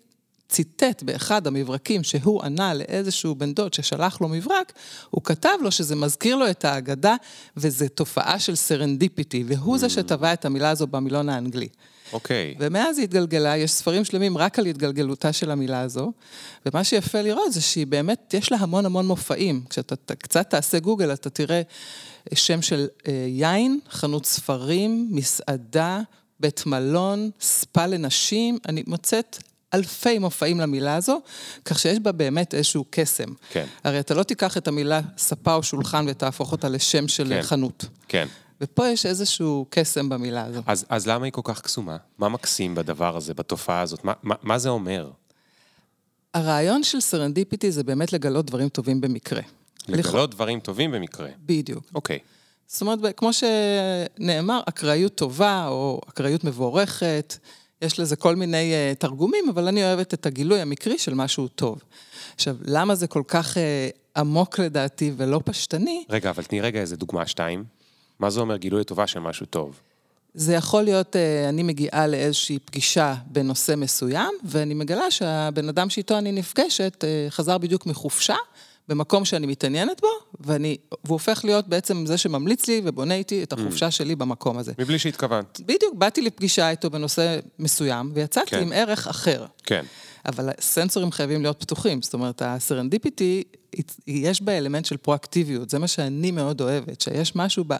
ציטט 0.52 1.02
באחד 1.02 1.46
המברקים 1.46 2.02
שהוא 2.02 2.42
ענה 2.42 2.74
לאיזשהו 2.74 3.34
בן 3.34 3.54
דוד 3.54 3.74
ששלח 3.74 4.20
לו 4.20 4.28
מברק, 4.28 4.72
הוא 5.10 5.22
כתב 5.24 5.48
לו 5.62 5.70
שזה 5.70 5.96
מזכיר 5.96 6.36
לו 6.36 6.50
את 6.50 6.64
האגדה, 6.64 7.16
וזו 7.56 7.84
תופעה 7.94 8.38
של 8.38 8.54
serendipity, 8.54 9.44
והוא 9.46 9.76
mm. 9.76 9.78
זה 9.78 9.88
שטבע 9.88 10.32
את 10.32 10.44
המילה 10.44 10.70
הזו 10.70 10.86
במילון 10.86 11.28
האנגלי. 11.28 11.68
אוקיי. 12.12 12.54
Okay. 12.54 12.60
ומאז 12.60 12.98
היא 12.98 13.04
התגלגלה, 13.04 13.56
יש 13.56 13.70
ספרים 13.70 14.04
שלמים 14.04 14.38
רק 14.38 14.58
על 14.58 14.66
התגלגלותה 14.66 15.32
של 15.32 15.50
המילה 15.50 15.80
הזו, 15.80 16.12
ומה 16.66 16.84
שיפה 16.84 17.20
לראות 17.20 17.52
זה 17.52 17.60
שהיא 17.60 17.86
באמת, 17.86 18.34
יש 18.34 18.52
לה 18.52 18.58
המון 18.60 18.86
המון 18.86 19.06
מופעים. 19.06 19.64
כשאתה 19.70 20.14
קצת 20.14 20.50
תעשה 20.50 20.78
גוגל, 20.78 21.12
אתה 21.12 21.30
תראה 21.30 21.62
שם 22.34 22.62
של 22.62 22.86
אה, 23.08 23.26
יין, 23.28 23.80
חנות 23.90 24.26
ספרים, 24.26 25.08
מסעדה, 25.10 26.00
בית 26.40 26.66
מלון, 26.66 27.30
ספה 27.40 27.86
לנשים, 27.86 28.58
אני 28.68 28.82
מוצאת 28.86 29.38
אלפי 29.74 30.18
מופעים 30.18 30.60
למילה 30.60 30.96
הזו, 30.96 31.20
כך 31.64 31.78
שיש 31.78 31.98
בה 31.98 32.12
באמת 32.12 32.54
איזשהו 32.54 32.84
קסם. 32.90 33.28
כן. 33.50 33.66
הרי 33.84 34.00
אתה 34.00 34.14
לא 34.14 34.22
תיקח 34.22 34.56
את 34.56 34.68
המילה 34.68 35.00
ספה 35.18 35.54
או 35.54 35.62
שולחן 35.62 36.04
ותהפוך 36.08 36.52
אותה 36.52 36.68
לשם 36.68 37.08
של 37.08 37.28
כן. 37.28 37.42
חנות. 37.42 37.84
כן. 38.08 38.28
ופה 38.60 38.88
יש 38.88 39.06
איזשהו 39.06 39.66
קסם 39.70 40.08
במילה 40.08 40.44
הזו. 40.44 40.60
אז, 40.66 40.84
אז 40.88 41.06
למה 41.06 41.24
היא 41.24 41.32
כל 41.32 41.40
כך 41.44 41.60
קסומה? 41.60 41.96
מה 42.18 42.28
מקסים 42.28 42.74
בדבר 42.74 43.16
הזה, 43.16 43.34
בתופעה 43.34 43.80
הזאת? 43.80 44.04
מה, 44.04 44.12
מה, 44.22 44.34
מה 44.42 44.58
זה 44.58 44.68
אומר? 44.68 45.10
הרעיון 46.34 46.84
של 46.84 47.00
serendipity 47.00 47.72
זה 47.72 47.84
באמת 47.84 48.12
לגלות 48.12 48.46
דברים 48.46 48.68
טובים 48.68 49.00
במקרה. 49.00 49.40
לגלות 49.88 50.30
לכ... 50.30 50.36
דברים 50.36 50.60
טובים 50.60 50.92
במקרה. 50.92 51.28
בדיוק. 51.46 51.84
אוקיי. 51.94 52.18
זאת 52.66 52.80
אומרת, 52.80 52.98
כמו 53.16 53.30
שנאמר, 53.32 54.60
אקראיות 54.68 55.14
טובה 55.14 55.66
או 55.68 56.00
אקראיות 56.08 56.44
מבורכת, 56.44 57.36
יש 57.82 58.00
לזה 58.00 58.16
כל 58.16 58.36
מיני 58.36 58.72
uh, 58.72 58.98
תרגומים, 58.98 59.48
אבל 59.48 59.68
אני 59.68 59.84
אוהבת 59.84 60.14
את 60.14 60.26
הגילוי 60.26 60.60
המקרי 60.60 60.98
של 60.98 61.14
משהו 61.14 61.48
טוב. 61.48 61.82
עכשיו, 62.34 62.56
למה 62.64 62.94
זה 62.94 63.06
כל 63.06 63.22
כך 63.28 63.56
uh, 63.56 63.60
עמוק 64.16 64.58
לדעתי 64.58 65.12
ולא 65.16 65.40
פשטני? 65.44 66.04
רגע, 66.10 66.30
אבל 66.30 66.42
תני 66.42 66.60
רגע 66.60 66.80
איזה 66.80 66.96
דוגמה 66.96 67.26
שתיים. 67.26 67.64
מה 68.18 68.30
זה 68.30 68.40
אומר 68.40 68.56
גילוי 68.56 68.80
לטובה 68.80 69.06
של 69.06 69.18
משהו 69.18 69.46
טוב? 69.46 69.80
זה 70.34 70.54
יכול 70.54 70.82
להיות, 70.82 71.16
uh, 71.16 71.48
אני 71.48 71.62
מגיעה 71.62 72.06
לאיזושהי 72.06 72.58
פגישה 72.58 73.14
בנושא 73.26 73.74
מסוים, 73.76 74.34
ואני 74.44 74.74
מגלה 74.74 75.10
שהבן 75.10 75.68
אדם 75.68 75.90
שאיתו 75.90 76.18
אני 76.18 76.32
נפגשת 76.32 77.04
uh, 77.04 77.30
חזר 77.30 77.58
בדיוק 77.58 77.86
מחופשה. 77.86 78.36
במקום 78.88 79.24
שאני 79.24 79.46
מתעניינת 79.46 80.00
בו, 80.00 80.08
ואני, 80.40 80.76
והוא 81.04 81.14
הופך 81.14 81.44
להיות 81.44 81.68
בעצם 81.68 82.06
זה 82.06 82.18
שממליץ 82.18 82.68
לי 82.68 82.80
ובונה 82.84 83.14
איתי 83.14 83.42
את 83.42 83.52
החופשה 83.52 83.88
mm. 83.88 83.90
שלי 83.90 84.16
במקום 84.16 84.58
הזה. 84.58 84.72
מבלי 84.78 84.98
שהתכוונת. 84.98 85.60
בדיוק, 85.60 85.94
באתי 85.94 86.22
לפגישה 86.22 86.70
איתו 86.70 86.90
בנושא 86.90 87.38
מסוים, 87.58 88.10
ויצאתי 88.14 88.50
כן. 88.50 88.62
עם 88.62 88.72
ערך 88.72 89.06
אחר. 89.06 89.46
כן. 89.62 89.84
אבל 90.26 90.48
הסנסורים 90.58 91.12
חייבים 91.12 91.42
להיות 91.42 91.60
פתוחים, 91.60 92.02
זאת 92.02 92.14
אומרת, 92.14 92.42
ה 92.44 92.52
serendipity, 92.52 93.42
יש 94.06 94.42
בה 94.42 94.58
אלמנט 94.58 94.84
של 94.84 94.96
פרואקטיביות, 94.96 95.70
זה 95.70 95.78
מה 95.78 95.88
שאני 95.88 96.30
מאוד 96.30 96.60
אוהבת, 96.60 97.00
שיש 97.00 97.36
משהו 97.36 97.64
ב... 97.68 97.74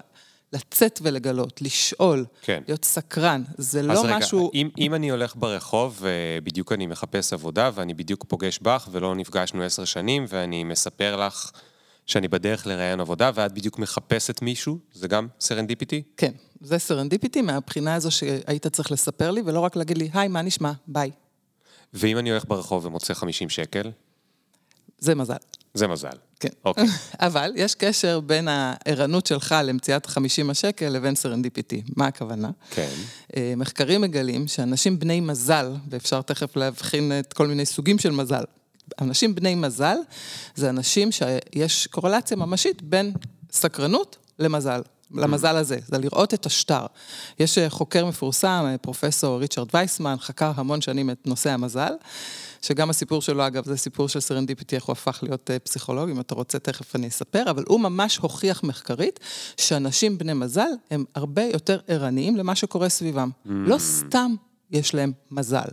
לצאת 0.52 1.00
ולגלות, 1.02 1.62
לשאול, 1.62 2.24
כן. 2.42 2.62
להיות 2.68 2.84
סקרן, 2.84 3.42
זה 3.58 3.82
לא 3.82 4.04
רגע, 4.04 4.16
משהו... 4.16 4.50
אם, 4.54 4.68
אם 4.78 4.94
אני 4.94 5.10
הולך 5.10 5.36
ברחוב 5.36 6.02
ובדיוק 6.02 6.72
אני 6.72 6.86
מחפש 6.86 7.32
עבודה 7.32 7.70
ואני 7.74 7.94
בדיוק 7.94 8.24
פוגש 8.28 8.58
בך 8.58 8.88
ולא 8.92 9.14
נפגשנו 9.14 9.62
עשר 9.62 9.84
שנים 9.84 10.24
ואני 10.28 10.64
מספר 10.64 11.26
לך 11.26 11.50
שאני 12.06 12.28
בדרך 12.28 12.66
לראיין 12.66 13.00
עבודה 13.00 13.30
ואת 13.34 13.52
בדיוק 13.52 13.78
מחפשת 13.78 14.42
מישהו, 14.42 14.78
זה 14.92 15.08
גם 15.08 15.28
serendipity? 15.40 16.02
כן, 16.16 16.32
זה 16.60 16.78
serendipity 16.78 17.42
מהבחינה 17.42 17.94
הזו 17.94 18.10
שהיית 18.10 18.66
צריך 18.66 18.92
לספר 18.92 19.30
לי 19.30 19.42
ולא 19.44 19.60
רק 19.60 19.76
להגיד 19.76 19.98
לי, 19.98 20.10
היי, 20.12 20.28
מה 20.28 20.42
נשמע? 20.42 20.72
ביי. 20.86 21.10
ואם 21.94 22.18
אני 22.18 22.30
הולך 22.30 22.44
ברחוב 22.48 22.86
ומוצא 22.86 23.14
50 23.14 23.48
שקל? 23.48 23.90
זה 24.98 25.14
מזל. 25.14 25.36
זה 25.74 25.88
מזל. 25.88 26.16
כן. 26.40 26.48
אוקיי. 26.64 26.84
אבל 27.18 27.52
יש 27.56 27.74
קשר 27.74 28.20
בין 28.20 28.48
הערנות 28.48 29.26
שלך 29.26 29.54
למציאת 29.64 30.06
50 30.06 30.50
השקל 30.50 30.88
לבין 30.88 31.14
סרנדיפיטי. 31.14 31.82
מה 31.96 32.06
הכוונה? 32.06 32.50
כן. 32.70 32.88
אה, 33.36 33.54
מחקרים 33.56 34.00
מגלים 34.00 34.48
שאנשים 34.48 34.98
בני 34.98 35.20
מזל, 35.20 35.72
ואפשר 35.90 36.22
תכף 36.22 36.56
להבחין 36.56 37.12
את 37.20 37.32
כל 37.32 37.46
מיני 37.46 37.66
סוגים 37.66 37.98
של 37.98 38.10
מזל, 38.10 38.44
אנשים 39.00 39.34
בני 39.34 39.54
מזל 39.54 39.96
זה 40.54 40.70
אנשים 40.70 41.12
שיש 41.12 41.86
קורלציה 41.86 42.36
ממשית 42.36 42.82
בין 42.82 43.12
סקרנות 43.50 44.16
למזל. 44.38 44.82
למזל 45.14 45.56
הזה, 45.56 45.78
זה 45.86 45.98
לראות 45.98 46.34
את 46.34 46.46
השטר. 46.46 46.86
יש 47.38 47.58
חוקר 47.68 48.06
מפורסם, 48.06 48.64
אה, 48.66 48.78
פרופסור 48.78 49.40
ריצ'רד 49.40 49.68
וייסמן, 49.74 50.16
חקר 50.20 50.52
המון 50.54 50.80
שנים 50.80 51.10
את 51.10 51.26
נושא 51.26 51.50
המזל. 51.50 51.92
שגם 52.62 52.90
הסיפור 52.90 53.22
שלו, 53.22 53.46
אגב, 53.46 53.64
זה 53.64 53.76
סיפור 53.76 54.08
של 54.08 54.20
סרנדיפיטי, 54.20 54.76
איך 54.76 54.84
הוא 54.84 54.92
הפך 54.92 55.18
להיות 55.22 55.50
אה, 55.50 55.58
פסיכולוג, 55.58 56.10
אם 56.10 56.20
אתה 56.20 56.34
רוצה, 56.34 56.58
תכף 56.58 56.96
אני 56.96 57.08
אספר, 57.08 57.50
אבל 57.50 57.64
הוא 57.68 57.80
ממש 57.80 58.16
הוכיח 58.16 58.62
מחקרית 58.62 59.20
שאנשים 59.56 60.18
בני 60.18 60.32
מזל 60.32 60.68
הם 60.90 61.04
הרבה 61.14 61.42
יותר 61.42 61.80
ערניים 61.88 62.36
למה 62.36 62.54
שקורה 62.54 62.88
סביבם. 62.88 63.30
Mm. 63.46 63.48
לא 63.50 63.78
סתם 63.78 64.34
יש 64.70 64.94
להם 64.94 65.12
מזל. 65.30 65.68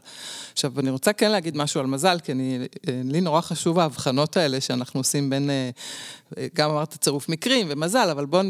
עכשיו, 0.53 0.79
אני 0.79 0.89
רוצה 0.89 1.13
כן 1.13 1.31
להגיד 1.31 1.57
משהו 1.57 1.79
על 1.79 1.87
מזל, 1.87 2.17
כי 2.23 2.31
אני, 2.31 2.67
אה, 2.87 3.01
לי 3.03 3.21
נורא 3.21 3.41
חשוב 3.41 3.79
ההבחנות 3.79 4.37
האלה 4.37 4.61
שאנחנו 4.61 4.99
עושים 4.99 5.29
בין, 5.29 5.49
אה, 5.49 5.69
גם 6.55 6.69
אמרת 6.69 6.93
צירוף 6.93 7.29
מקרים 7.29 7.67
ומזל, 7.69 8.09
אבל 8.11 8.25
בואו 8.25 8.43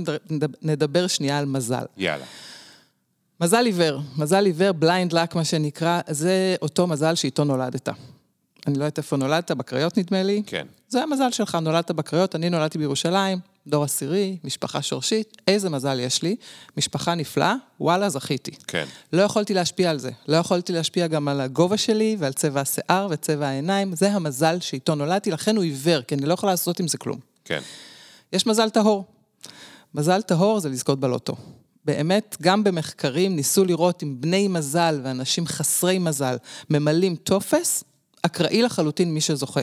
נדבר 0.61 1.07
שנייה 1.07 1.39
על 1.39 1.45
מזל. 1.45 1.85
יאללה. 1.97 2.25
מזל 3.41 3.65
עיוור, 3.65 3.99
מזל 4.17 4.45
עיוור, 4.45 4.71
בליינד 4.71 5.13
לק 5.13 5.35
מה 5.35 5.43
שנקרא, 5.43 6.01
זה 6.07 6.55
אותו 6.61 6.87
מזל 6.87 7.15
שאיתו 7.15 7.43
נולדת. 7.43 7.89
אני 8.69 8.79
לא 8.79 8.83
יודעת 8.83 8.97
איפה 8.97 9.17
נולדת, 9.17 9.51
בקריות 9.51 9.97
נדמה 9.97 10.23
לי. 10.23 10.43
כן. 10.45 10.67
זה 10.89 11.03
המזל 11.03 11.31
שלך, 11.31 11.55
נולדת 11.55 11.91
בקריות, 11.91 12.35
אני 12.35 12.49
נולדתי 12.49 12.77
בירושלים, 12.77 13.39
דור 13.67 13.83
עשירי, 13.83 14.37
משפחה 14.43 14.81
שורשית, 14.81 15.37
איזה 15.47 15.69
מזל 15.69 15.99
יש 15.99 16.23
לי, 16.23 16.35
משפחה 16.77 17.15
נפלאה, 17.15 17.55
וואלה, 17.79 18.09
זכיתי. 18.09 18.51
כן. 18.67 18.85
לא 19.13 19.21
יכולתי 19.21 19.53
להשפיע 19.53 19.89
על 19.89 19.99
זה. 19.99 20.11
לא 20.27 20.37
יכולתי 20.37 20.73
להשפיע 20.73 21.07
גם 21.07 21.27
על 21.27 21.41
הגובה 21.41 21.77
שלי 21.77 22.15
ועל 22.19 22.33
צבע 22.33 22.61
השיער 22.61 23.07
וצבע 23.09 23.47
העיניים, 23.47 23.95
זה 23.95 24.11
המזל 24.11 24.59
שאיתו 24.59 24.95
נולדתי, 24.95 25.31
לכן 25.31 25.55
הוא 25.55 25.63
עיוור, 25.63 26.01
כי 26.01 26.15
אני 26.15 26.25
לא 26.25 26.33
יכולה 26.33 26.53
לעשות 26.53 26.79
עם 26.79 26.87
זה 26.87 26.97
כלום. 26.97 27.19
כן. 27.45 27.59
יש 28.33 28.47
מזל 28.47 28.69
טהור. 28.69 29.05
מזל 29.95 30.21
טהור 30.21 30.59
זה 30.59 30.69
לזכות 30.69 30.99
בלוטו. 30.99 31.35
באמת, 31.85 32.37
גם 32.41 32.63
במחקרים 32.63 33.35
ניסו 33.35 33.65
לראות 33.65 34.03
אם 34.03 34.15
בני 34.19 34.47
מזל 34.47 34.99
ואנשים 35.03 35.47
חסרי 35.47 35.99
מזל 35.99 36.35
ממלאים 36.69 37.15
טופס, 37.15 37.83
אקראי 38.21 38.61
לחלוטין 38.61 39.13
מי 39.13 39.21
שזוכה. 39.21 39.61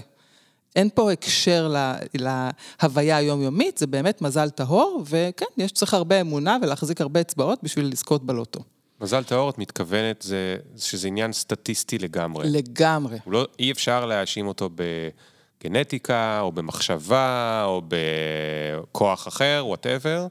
אין 0.77 0.89
פה 0.95 1.13
הקשר 1.13 1.69
לה, 1.69 1.97
להוויה 2.15 3.17
היומיומית, 3.17 3.79
זה 3.79 3.87
באמת 3.87 4.23
מזל 4.23 4.51
טהור, 4.51 5.03
וכן, 5.07 5.47
יש 5.57 5.73
צריך 5.73 5.95
הרבה 5.95 6.21
אמונה 6.21 6.57
ולהחזיק 6.63 7.01
הרבה 7.01 7.21
אצבעות 7.21 7.59
בשביל 7.63 7.87
לזכות 7.87 8.27
בלוטו. 8.27 8.61
מזל 9.01 9.25
טהור, 9.25 9.51
את 9.51 9.59
מתכוונת 9.59 10.23
זה, 10.23 10.57
שזה 10.77 11.09
עניין 11.09 11.33
סטטיסטי 11.33 11.99
לגמרי. 11.99 12.51
לגמרי. 12.51 13.19
לא, 13.27 13.47
אי 13.59 13.73
אפשר 13.73 14.07
להאשים 14.07 14.47
אותו 14.47 14.71
בגנטיקה, 15.63 16.41
או 16.41 16.53
במחשבה, 16.53 17.63
או 17.67 17.83
בכוח 17.89 19.29
אחר, 19.29 19.63
וואטאבר. 19.67 20.27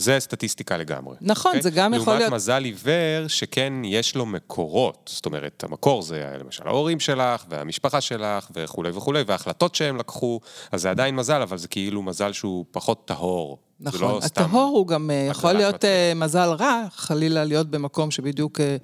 זה 0.00 0.20
סטטיסטיקה 0.20 0.76
לגמרי. 0.76 1.16
נכון, 1.20 1.52
okay? 1.52 1.54
אוקיי? 1.56 1.62
זה 1.62 1.70
גם 1.70 1.94
יכול 1.94 2.12
להיות... 2.12 2.20
לעומת 2.20 2.34
מזל 2.34 2.64
עיוור, 2.64 3.28
שכן 3.28 3.72
יש 3.84 4.16
לו 4.16 4.26
מקורות. 4.26 5.10
זאת 5.14 5.26
אומרת, 5.26 5.64
המקור 5.64 6.02
זה 6.02 6.32
למשל 6.40 6.68
ההורים 6.68 7.00
שלך, 7.00 7.44
והמשפחה 7.48 8.00
שלך, 8.00 8.50
וכולי 8.54 8.90
וכולי, 8.90 9.22
וההחלטות 9.26 9.74
שהם 9.74 9.96
לקחו, 9.96 10.40
אז 10.72 10.82
זה 10.82 10.90
עדיין 10.90 11.16
מזל, 11.16 11.42
אבל 11.42 11.58
זה 11.58 11.68
כאילו 11.68 12.02
מזל 12.02 12.32
שהוא 12.32 12.64
פחות 12.70 13.06
טהור. 13.06 13.58
נכון, 13.80 14.00
לא 14.00 14.20
הטהור 14.22 14.76
הוא 14.78 14.86
גם 14.86 15.10
אה, 15.10 15.26
יכול 15.30 15.52
להיות 15.52 15.74
מטבע. 15.74 15.90
אה, 15.90 16.12
מזל 16.16 16.48
רע, 16.48 16.84
חלילה 16.90 17.44
להיות 17.44 17.70
במקום 17.70 18.10
שבדיוק 18.10 18.60
אה, 18.60 18.76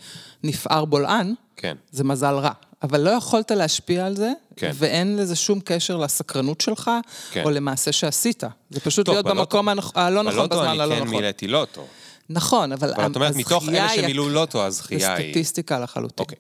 נפער 0.45 0.85
בולען, 0.85 1.35
כן. 1.57 1.77
זה 1.91 2.05
מזל 2.05 2.35
רע. 2.35 2.53
אבל 2.83 3.01
לא 3.01 3.11
יכולת 3.11 3.51
להשפיע 3.51 4.07
על 4.07 4.17
זה, 4.17 4.33
כן. 4.57 4.71
ואין 4.75 5.17
לזה 5.17 5.37
שום 5.37 5.61
קשר 5.65 5.97
לסקרנות 5.97 6.61
שלך, 6.61 6.91
כן. 7.31 7.43
או 7.45 7.51
למעשה 7.51 7.93
שעשית. 7.93 8.43
זה 8.71 8.81
פשוט 8.81 9.07
טוב, 9.07 9.15
להיות 9.15 9.27
בלוטו, 9.27 9.41
במקום 9.41 9.69
הלא 9.95 10.23
נכון 10.23 10.49
בזמן 10.49 10.67
הלא 10.67 10.75
נכון. 10.75 10.89
בלוטו 10.89 11.03
אני 11.03 11.11
כן 11.11 11.17
מילאתי 11.17 11.47
לוטו. 11.47 11.87
נכון, 12.29 12.73
אבל. 12.73 12.93
אבל 12.93 13.07
את 13.07 13.17
אומרת, 13.17 13.37
מתוך 13.37 13.69
אלה 13.69 13.89
שמילאו 13.89 14.29
לוטו, 14.29 14.65
הזכייה 14.65 15.15
היא... 15.15 15.31
סטטיסטיקה 15.31 15.79
לחלוטין. 15.79 16.25
אוקיי. 16.25 16.39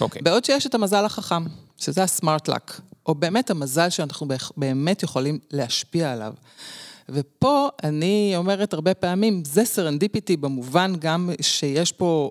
אוקיי. 0.00 0.22
בעוד 0.22 0.44
שיש 0.44 0.66
את 0.66 0.74
המזל 0.74 1.04
החכם, 1.04 1.44
שזה 1.78 2.02
ה 2.02 2.10
smart 2.10 2.48
luck, 2.48 2.80
או 3.06 3.14
באמת 3.14 3.50
המזל 3.50 3.90
שאנחנו 3.90 4.26
באמת 4.56 5.02
יכולים 5.02 5.38
להשפיע 5.50 6.12
עליו. 6.12 6.32
ופה 7.08 7.68
אני 7.84 8.32
אומרת 8.36 8.72
הרבה 8.72 8.94
פעמים, 8.94 9.42
זה 9.44 9.64
סרנדיפיטי 9.64 10.36
במובן 10.36 10.92
גם 10.98 11.30
שיש 11.40 11.92
פה 11.92 12.30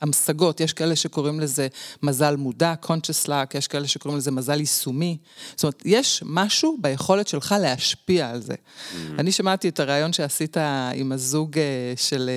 המשגות, 0.00 0.60
יש 0.60 0.72
כאלה 0.72 0.96
שקוראים 0.96 1.40
לזה 1.40 1.68
מזל 2.02 2.36
מודע, 2.36 2.74
conscious 2.84 3.28
luck, 3.28 3.58
יש 3.58 3.68
כאלה 3.68 3.88
שקוראים 3.88 4.18
לזה 4.18 4.30
מזל 4.30 4.60
יישומי. 4.60 5.16
זאת 5.56 5.62
אומרת, 5.62 5.82
יש 5.84 6.22
משהו 6.26 6.76
ביכולת 6.80 7.28
שלך 7.28 7.54
להשפיע 7.60 8.30
על 8.30 8.40
זה. 8.42 8.54
Mm-hmm. 8.54 8.96
אני 9.18 9.32
שמעתי 9.32 9.68
את 9.68 9.80
הריאיון 9.80 10.12
שעשית 10.12 10.56
עם 10.94 11.12
הזוג 11.12 11.58
אה, 11.58 11.64
של 11.96 12.30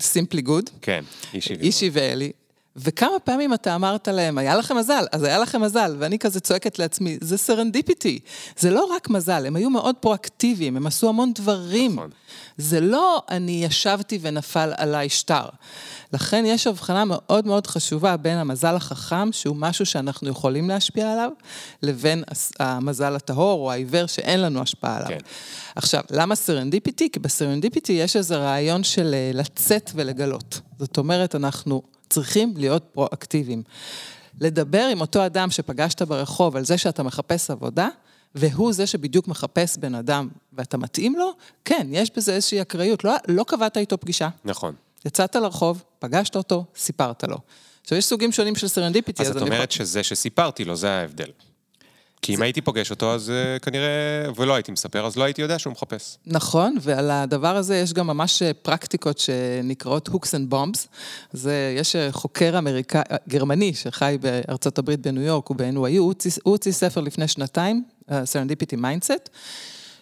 Simply 0.00 0.40
uh, 0.40 0.44
Good. 0.44 0.70
כן, 0.82 1.04
אישי 1.34 1.52
ואלי. 1.54 1.66
אישי 1.66 1.90
ואלי. 1.92 2.32
וכמה 2.76 3.18
פעמים 3.24 3.54
אתה 3.54 3.74
אמרת 3.74 4.08
להם, 4.08 4.38
היה 4.38 4.56
לכם 4.56 4.76
מזל, 4.76 5.04
אז 5.12 5.22
היה 5.22 5.38
לכם 5.38 5.62
מזל, 5.62 5.96
ואני 5.98 6.18
כזה 6.18 6.40
צועקת 6.40 6.78
לעצמי, 6.78 7.18
זה 7.20 7.38
סרנדיפיטי. 7.38 8.18
זה 8.58 8.70
לא 8.70 8.84
רק 8.84 9.10
מזל, 9.10 9.46
הם 9.46 9.56
היו 9.56 9.70
מאוד 9.70 9.96
פרואקטיביים, 10.00 10.76
הם 10.76 10.86
עשו 10.86 11.08
המון 11.08 11.32
דברים. 11.32 11.92
נכון. 11.92 12.10
זה 12.56 12.80
לא 12.80 13.22
אני 13.30 13.64
ישבתי 13.64 14.18
ונפל 14.22 14.72
עליי 14.76 15.08
שטר. 15.08 15.44
לכן 16.12 16.44
יש 16.46 16.66
הבחנה 16.66 17.04
מאוד 17.06 17.46
מאוד 17.46 17.66
חשובה 17.66 18.16
בין 18.16 18.38
המזל 18.38 18.76
החכם, 18.76 19.32
שהוא 19.32 19.56
משהו 19.56 19.86
שאנחנו 19.86 20.28
יכולים 20.28 20.68
להשפיע 20.68 21.12
עליו, 21.12 21.30
לבין 21.82 22.24
המזל 22.58 23.16
הטהור 23.16 23.60
או 23.60 23.72
העיוור 23.72 24.06
שאין 24.06 24.40
לנו 24.40 24.62
השפעה 24.62 24.96
עליו. 24.96 25.08
כן. 25.08 25.18
עכשיו, 25.76 26.02
למה 26.10 26.34
סרנדיפיטי? 26.34 27.08
כי 27.12 27.18
בסרנדיפיטי 27.18 27.92
יש 27.92 28.16
איזה 28.16 28.36
רעיון 28.36 28.84
של 28.84 29.14
אה, 29.14 29.30
לצאת 29.34 29.90
ולגלות. 29.94 30.60
זאת 30.78 30.98
אומרת, 30.98 31.34
אנחנו 31.34 31.82
צריכים 32.12 32.54
להיות 32.56 32.84
פרואקטיביים. 32.92 33.62
לדבר 34.40 34.88
עם 34.92 35.00
אותו 35.00 35.26
אדם 35.26 35.50
שפגשת 35.50 36.02
ברחוב 36.02 36.56
על 36.56 36.64
זה 36.64 36.78
שאתה 36.78 37.02
מחפש 37.02 37.50
עבודה, 37.50 37.88
והוא 38.34 38.72
זה 38.72 38.86
שבדיוק 38.86 39.28
מחפש 39.28 39.76
בן 39.76 39.94
אדם 39.94 40.28
ואתה 40.52 40.76
מתאים 40.76 41.16
לו, 41.16 41.32
כן, 41.64 41.86
יש 41.90 42.10
בזה 42.16 42.34
איזושהי 42.34 42.62
אקראיות. 42.62 43.04
לא, 43.04 43.12
לא 43.28 43.44
קבעת 43.44 43.76
איתו 43.76 43.98
פגישה. 43.98 44.28
נכון. 44.44 44.74
יצאת 45.04 45.36
לרחוב, 45.36 45.82
פגשת 45.98 46.36
אותו, 46.36 46.64
סיפרת 46.76 47.24
לו. 47.24 47.36
עכשיו, 47.82 47.98
יש 47.98 48.04
סוגים 48.04 48.32
שונים 48.32 48.56
של 48.56 48.68
סרנדיפיטי, 48.68 49.22
אז, 49.22 49.30
אז 49.30 49.36
את 49.36 49.42
אומרת 49.42 49.72
יכול... 49.72 49.86
שזה 49.86 50.02
שסיפרתי 50.02 50.64
לו, 50.64 50.76
זה 50.76 50.90
ההבדל. 50.90 51.30
כי 52.22 52.34
אם 52.34 52.42
הייתי 52.42 52.60
פוגש 52.60 52.90
אותו, 52.90 53.14
אז 53.14 53.30
אה, 53.30 53.58
כנראה, 53.58 53.88
ולא 54.36 54.54
הייתי 54.54 54.72
מספר, 54.72 55.06
אז 55.06 55.16
לא 55.16 55.24
הייתי 55.24 55.42
יודע 55.42 55.58
שהוא 55.58 55.72
מחפש. 55.72 56.16
נכון, 56.26 56.76
ועל 56.80 57.10
הדבר 57.10 57.56
הזה 57.56 57.76
יש 57.76 57.92
גם 57.92 58.06
ממש 58.06 58.42
אה, 58.42 58.54
פרקטיקות 58.54 59.18
שנקראות 59.18 60.08
hooks 60.08 60.12
and 60.28 60.52
bombs. 60.54 60.86
זה, 61.32 61.76
יש 61.78 61.96
אה, 61.96 62.12
חוקר 62.12 62.58
אמריקאי, 62.58 63.02
גרמני 63.28 63.74
שחי 63.74 64.16
בארצות 64.20 64.78
הברית 64.78 65.00
בניו 65.00 65.22
יורק 65.22 65.50
וב-NYU, 65.50 65.98
הוא 65.98 66.14
הוציא- 66.42 66.72
ספר 66.72 67.00
לפני 67.00 67.28
שנתיים, 67.28 67.84
Serendipity 68.10 68.76
Mindset, 68.76 69.28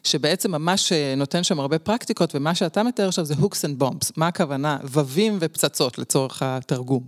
שבעצם 0.04 0.50
ממש 0.50 0.92
נותן 1.16 1.42
שם 1.42 1.60
הרבה 1.60 1.78
פרקטיקות, 1.78 2.34
ומה 2.34 2.54
שאתה 2.54 2.82
מתאר 2.82 3.08
עכשיו 3.08 3.24
זה 3.24 3.34
hooks 3.34 3.64
and 3.64 3.82
bombs. 3.82 4.10
מה 4.16 4.26
הכוונה? 4.28 4.78
ווים 4.82 5.38
ופצצות 5.40 5.98
לצורך 5.98 6.42
התרגום. 6.42 7.02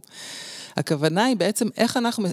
הכוונה 0.76 1.24
היא 1.24 1.36
בעצם 1.36 1.68
איך 1.76 1.96
אנחנו 1.96 2.28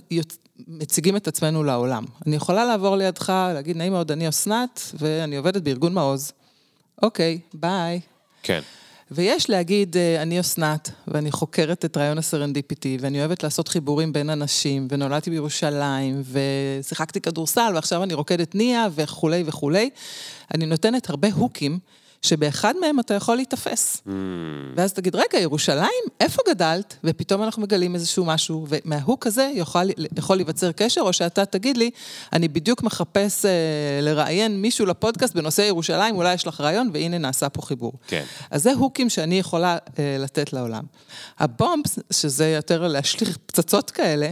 מציגים 0.68 1.16
את 1.16 1.28
עצמנו 1.28 1.64
לעולם. 1.64 2.06
אני 2.28 2.36
יכולה 2.36 2.66
לעבור 2.66 2.96
לידך, 2.96 3.34
להגיד, 3.54 3.78
נעים 3.78 3.94
מאוד, 3.94 4.12
אני 4.12 4.30
אסנת, 4.30 4.92
ואני 5.00 5.36
עובדת 5.36 5.62
בארגון 5.62 5.94
מעוז. 5.94 6.32
אוקיי, 7.02 7.40
ביי. 7.54 8.00
כן. 8.44 8.60
ויש 9.12 9.50
להגיד, 9.50 9.98
אה, 9.98 10.22
אני 10.22 10.40
אסנת, 10.40 10.92
ואני 11.08 11.32
חוקרת 11.32 11.86
את 11.86 11.98
רעיון 11.98 12.18
הסרנדיפיטי, 12.18 12.98
ואני 13.02 13.20
אוהבת 13.20 13.44
לעשות 13.44 13.68
חיבורים 13.68 14.14
בין 14.14 14.30
אנשים, 14.30 14.88
ונולדתי 14.92 15.30
בירושלים, 15.30 16.24
ושיחקתי 16.32 17.22
כדורסל, 17.22 17.72
ועכשיו 17.76 18.04
אני 18.04 18.14
רוקדת 18.14 18.56
ניאה, 18.56 18.88
וכולי 18.96 19.44
וכולי. 19.46 19.90
אני 20.54 20.66
נותנת 20.66 21.10
הרבה 21.10 21.28
הוקים, 21.34 21.80
שבאחד 22.22 22.74
מהם 22.82 23.00
אתה 23.00 23.14
יכול 23.14 23.36
להיתפס. 23.36 24.02
ואז 24.76 24.94
תגיד, 24.94 25.16
רגע, 25.16 25.40
ירושלים, 25.40 26.04
איפה 26.20 26.42
גדלת? 26.50 26.96
ופתאום 27.04 27.44
אנחנו 27.44 27.62
מגלים 27.62 27.96
איזשהו 27.96 28.26
משהו, 28.26 28.66
ומההוק 28.70 29.28
הזה 29.28 29.52
יכול, 29.56 29.90
יכול 30.18 30.36
להיווצר 30.36 30.72
קשר, 30.72 31.02
או 31.02 31.14
שאתה 31.14 31.46
תגיד 31.46 31.78
לי, 31.78 31.90
אני 32.34 32.48
בדיוק 32.48 32.84
מחפש 32.84 33.46
אה, 33.46 33.52
לראיין 34.02 34.62
מישהו 34.62 34.86
לפודקאסט 34.86 35.36
בנושא 35.36 35.62
ירושלים, 35.62 36.16
אולי 36.16 36.34
יש 36.34 36.48
לך 36.48 36.62
רעיון, 36.62 36.90
והנה 36.94 37.18
נעשה 37.18 37.50
פה 37.50 37.62
חיבור. 37.62 37.94
כן. 38.08 38.24
אז 38.52 38.64
זה 38.64 38.74
הוקים 38.74 39.10
שאני 39.10 39.40
יכולה 39.40 39.78
אה, 40.00 40.16
לתת 40.20 40.54
לעולם. 40.54 40.84
הבומבס, 41.40 42.00
שזה 42.12 42.48
יותר 42.48 42.88
להשליך 42.88 43.38
פצצות 43.46 43.92
כאלה, 43.92 44.32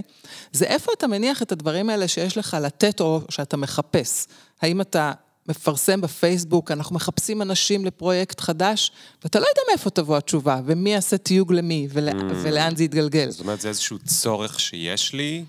זה 0.52 0.66
איפה 0.66 0.92
אתה 0.98 1.08
מניח 1.08 1.42
את 1.42 1.52
הדברים 1.52 1.90
האלה 1.90 2.08
שיש 2.08 2.38
לך 2.38 2.58
לתת 2.62 3.02
או 3.02 3.22
שאתה 3.30 3.58
מחפש. 3.58 4.26
האם 4.62 4.82
אתה 4.82 5.12
מפרסם 5.48 6.02
בפייסבוק, 6.02 6.72
אנחנו 6.72 6.96
מחפשים 6.96 7.42
אנשים 7.42 7.86
לפרויקט 7.86 8.40
חדש, 8.40 8.92
ואתה 9.24 9.40
לא 9.40 9.46
יודע 9.46 9.62
מאיפה 9.70 9.90
תבוא 9.90 10.18
התשובה, 10.18 10.62
ומי 10.66 10.90
יעשה 10.90 11.18
תיוג 11.18 11.54
למי, 11.54 11.88
ולה, 11.92 12.12
ולאן 12.44 12.76
זה 12.76 12.84
יתגלגל. 12.84 13.30
זאת 13.30 13.40
אומרת, 13.40 13.62
זה 13.62 13.70
איזשהו 13.70 13.98
צורך 14.00 14.60
שיש 14.60 15.14
לי, 15.14 15.46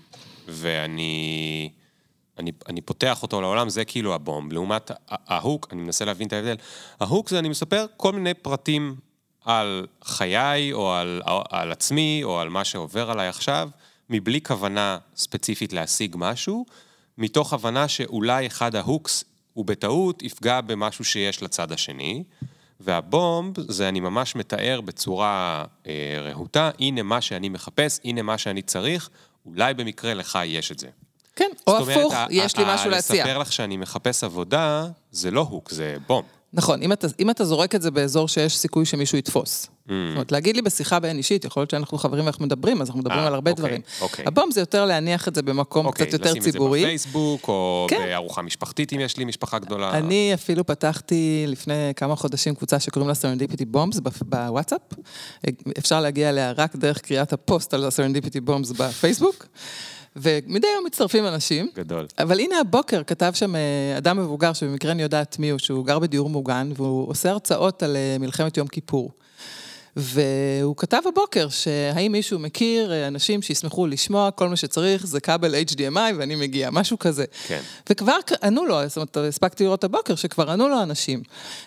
ואני 0.47 1.69
אני, 2.39 2.51
אני 2.67 2.81
פותח 2.81 3.23
אותו 3.23 3.41
לעולם, 3.41 3.69
זה 3.69 3.85
כאילו 3.85 4.13
ה 4.13 4.20
bomb. 4.20 4.53
לעומת 4.53 4.91
ה 5.09 5.19
hook, 5.19 5.67
אני 5.71 5.81
מנסה 5.81 6.05
להבין 6.05 6.27
את 6.27 6.33
ההבדל. 6.33 6.55
ה 6.99 7.05
hook 7.05 7.29
זה 7.29 7.39
אני 7.39 7.49
מספר 7.49 7.85
כל 7.97 8.13
מיני 8.13 8.33
פרטים 8.33 8.95
על 9.45 9.87
חיי, 10.03 10.73
או 10.73 10.93
על, 10.93 11.21
על 11.49 11.71
עצמי, 11.71 12.21
או 12.23 12.39
על 12.39 12.49
מה 12.49 12.63
שעובר 12.63 13.11
עליי 13.11 13.27
עכשיו, 13.27 13.69
מבלי 14.09 14.41
כוונה 14.41 14.97
ספציפית 15.15 15.73
להשיג 15.73 16.15
משהו, 16.19 16.65
מתוך 17.17 17.53
הבנה 17.53 17.87
שאולי 17.87 18.47
אחד 18.47 18.75
ה 18.75 18.83
hooks 18.83 19.23
הוא 19.59 19.65
בטעות 19.65 20.23
יפגע 20.23 20.61
במשהו 20.61 21.05
שיש 21.05 21.43
לצד 21.43 21.71
השני. 21.71 22.23
וה 22.79 23.06
bomb 23.06 23.59
זה 23.71 23.89
אני 23.89 23.99
ממש 23.99 24.35
מתאר 24.35 24.81
בצורה 24.81 25.65
אה, 25.87 26.17
רהוטה, 26.21 26.71
הנה 26.79 27.03
מה 27.03 27.21
שאני 27.21 27.49
מחפש, 27.49 27.99
הנה 28.03 28.21
מה 28.21 28.37
שאני 28.37 28.61
צריך, 28.61 29.09
אולי 29.45 29.73
במקרה 29.73 30.13
לך 30.13 30.39
יש 30.45 30.71
את 30.71 30.79
זה. 30.79 30.87
כן, 31.35 31.49
או 31.67 31.71
זאת 31.71 31.81
אומרת, 31.81 31.97
הפוך, 31.97 32.13
יש 32.29 32.57
לי 32.57 32.63
משהו 32.67 32.89
להציע. 32.89 33.23
לספר 33.23 33.37
לך 33.37 33.51
שאני 33.51 33.77
מחפש 33.77 34.23
עבודה, 34.23 34.87
זה 35.11 35.31
לא 35.31 35.41
hook, 35.41 35.69
זה 35.69 35.97
bomb. 36.07 36.25
נכון, 36.53 36.81
אם 36.81 36.91
אתה, 36.91 37.07
אם 37.19 37.29
אתה 37.29 37.45
זורק 37.45 37.75
את 37.75 37.81
זה 37.81 37.91
באזור 37.91 38.27
שיש 38.27 38.57
סיכוי 38.57 38.85
שמישהו 38.85 39.17
יתפוס. 39.17 39.65
Mm. 39.65 39.91
זאת 39.91 40.13
אומרת, 40.13 40.31
להגיד 40.31 40.55
לי 40.55 40.61
בשיחה 40.61 40.99
בין 40.99 41.17
אישית, 41.17 41.45
יכול 41.45 41.61
להיות 41.61 41.69
שאנחנו 41.69 41.97
חברים 41.97 42.25
ואנחנו 42.25 42.45
מדברים, 42.45 42.81
אז 42.81 42.87
אנחנו 42.87 42.99
מדברים 42.99 43.19
אה, 43.19 43.27
על 43.27 43.33
הרבה 43.33 43.51
אוקיי, 43.51 43.65
דברים. 43.65 43.81
אוקיי. 44.01 44.25
ה 44.27 44.32
bomb 44.32 44.51
זה 44.51 44.59
יותר 44.59 44.85
להניח 44.85 45.27
את 45.27 45.35
זה 45.35 45.41
במקום 45.41 45.91
קצת 45.91 46.13
יותר 46.13 46.33
ציבורי. 46.39 46.79
לשים 46.79 46.95
את 46.95 46.99
זה 46.99 47.09
בפייסבוק, 47.09 47.47
או 47.47 47.87
כן. 47.89 48.01
בארוחה 48.05 48.41
משפחתית 48.41 48.93
אם 48.93 48.99
יש 48.99 49.17
לי 49.17 49.25
משפחה 49.25 49.59
גדולה. 49.59 49.97
אני 49.97 50.33
אפילו 50.33 50.65
פתחתי 50.65 51.45
לפני 51.47 51.91
כמה 51.95 52.15
חודשים 52.15 52.55
קבוצה 52.55 52.79
שקוראים 52.79 53.07
לה 53.07 53.15
serendipity 53.15 53.65
bombs 53.65 53.99
בוואטסאפ. 54.21 54.81
אפשר 55.77 56.01
להגיע 56.01 56.29
אליה 56.29 56.51
רק 56.51 56.75
דרך 56.75 56.97
קריאת 56.97 57.33
הפוסט 57.33 57.73
על 57.73 57.85
ה 57.85 57.90
serendipity 57.90 58.41
bombs 58.41 58.71
בפייסבוק. 58.71 59.45
ומדי 60.21 60.67
יום 60.75 60.85
מצטרפים 60.85 61.25
אנשים. 61.25 61.67
גדול. 61.75 62.05
אבל 62.19 62.39
הנה 62.39 62.59
הבוקר 62.59 63.03
כתב 63.03 63.31
שם 63.35 63.55
אה, 63.55 63.97
אדם 63.97 64.17
מבוגר, 64.19 64.53
שבמקרה 64.53 64.91
אני 64.91 65.01
יודעת 65.01 65.39
מי 65.39 65.49
הוא, 65.49 65.59
שהוא 65.59 65.85
גר 65.85 65.99
בדיור 65.99 66.29
מוגן, 66.29 66.71
והוא 66.75 67.09
עושה 67.09 67.29
הרצאות 67.29 67.83
על 67.83 67.95
אה, 67.95 68.17
מלחמת 68.19 68.57
יום 68.57 68.67
כיפור. 68.67 69.11
והוא 69.95 70.75
כתב 70.75 71.01
הבוקר 71.07 71.49
שהאם 71.49 72.11
מישהו 72.11 72.39
מכיר 72.39 72.93
אה, 72.93 73.07
אנשים 73.07 73.41
שישמחו 73.41 73.87
לשמוע, 73.87 74.31
כל 74.31 74.49
מה 74.49 74.55
שצריך 74.55 75.07
זה 75.07 75.19
כבל 75.19 75.55
HDMI 75.55 76.13
ואני 76.17 76.35
מגיע, 76.35 76.69
משהו 76.71 76.99
כזה. 76.99 77.25
כן. 77.47 77.61
וכבר 77.89 78.17
ענו 78.43 78.65
לו, 78.65 78.87
זאת 78.87 78.97
אומרת, 78.97 79.17
הספקתי 79.17 79.63
לראות 79.63 79.83
הבוקר 79.83 80.15
שכבר 80.15 80.51
ענו 80.51 80.69
לו 80.69 80.83
אנשים. 80.83 81.23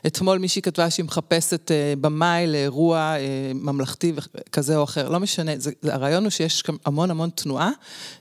אתמול 0.06 0.38
מישהי 0.38 0.62
כתבה 0.62 0.90
שהיא 0.90 1.04
מחפשת 1.04 1.70
אה, 1.70 1.94
במאי 2.00 2.46
לאירוע 2.46 2.98
אה, 2.98 3.52
ממלכתי 3.54 4.12
כזה 4.52 4.76
או 4.76 4.84
אחר, 4.84 5.08
לא 5.08 5.20
משנה, 5.20 5.52
זה, 5.56 5.70
זה, 5.82 5.94
הרעיון 5.94 6.22
הוא 6.22 6.30
שיש 6.30 6.62
המון 6.86 7.10
המון 7.10 7.30
תנועה, 7.30 7.70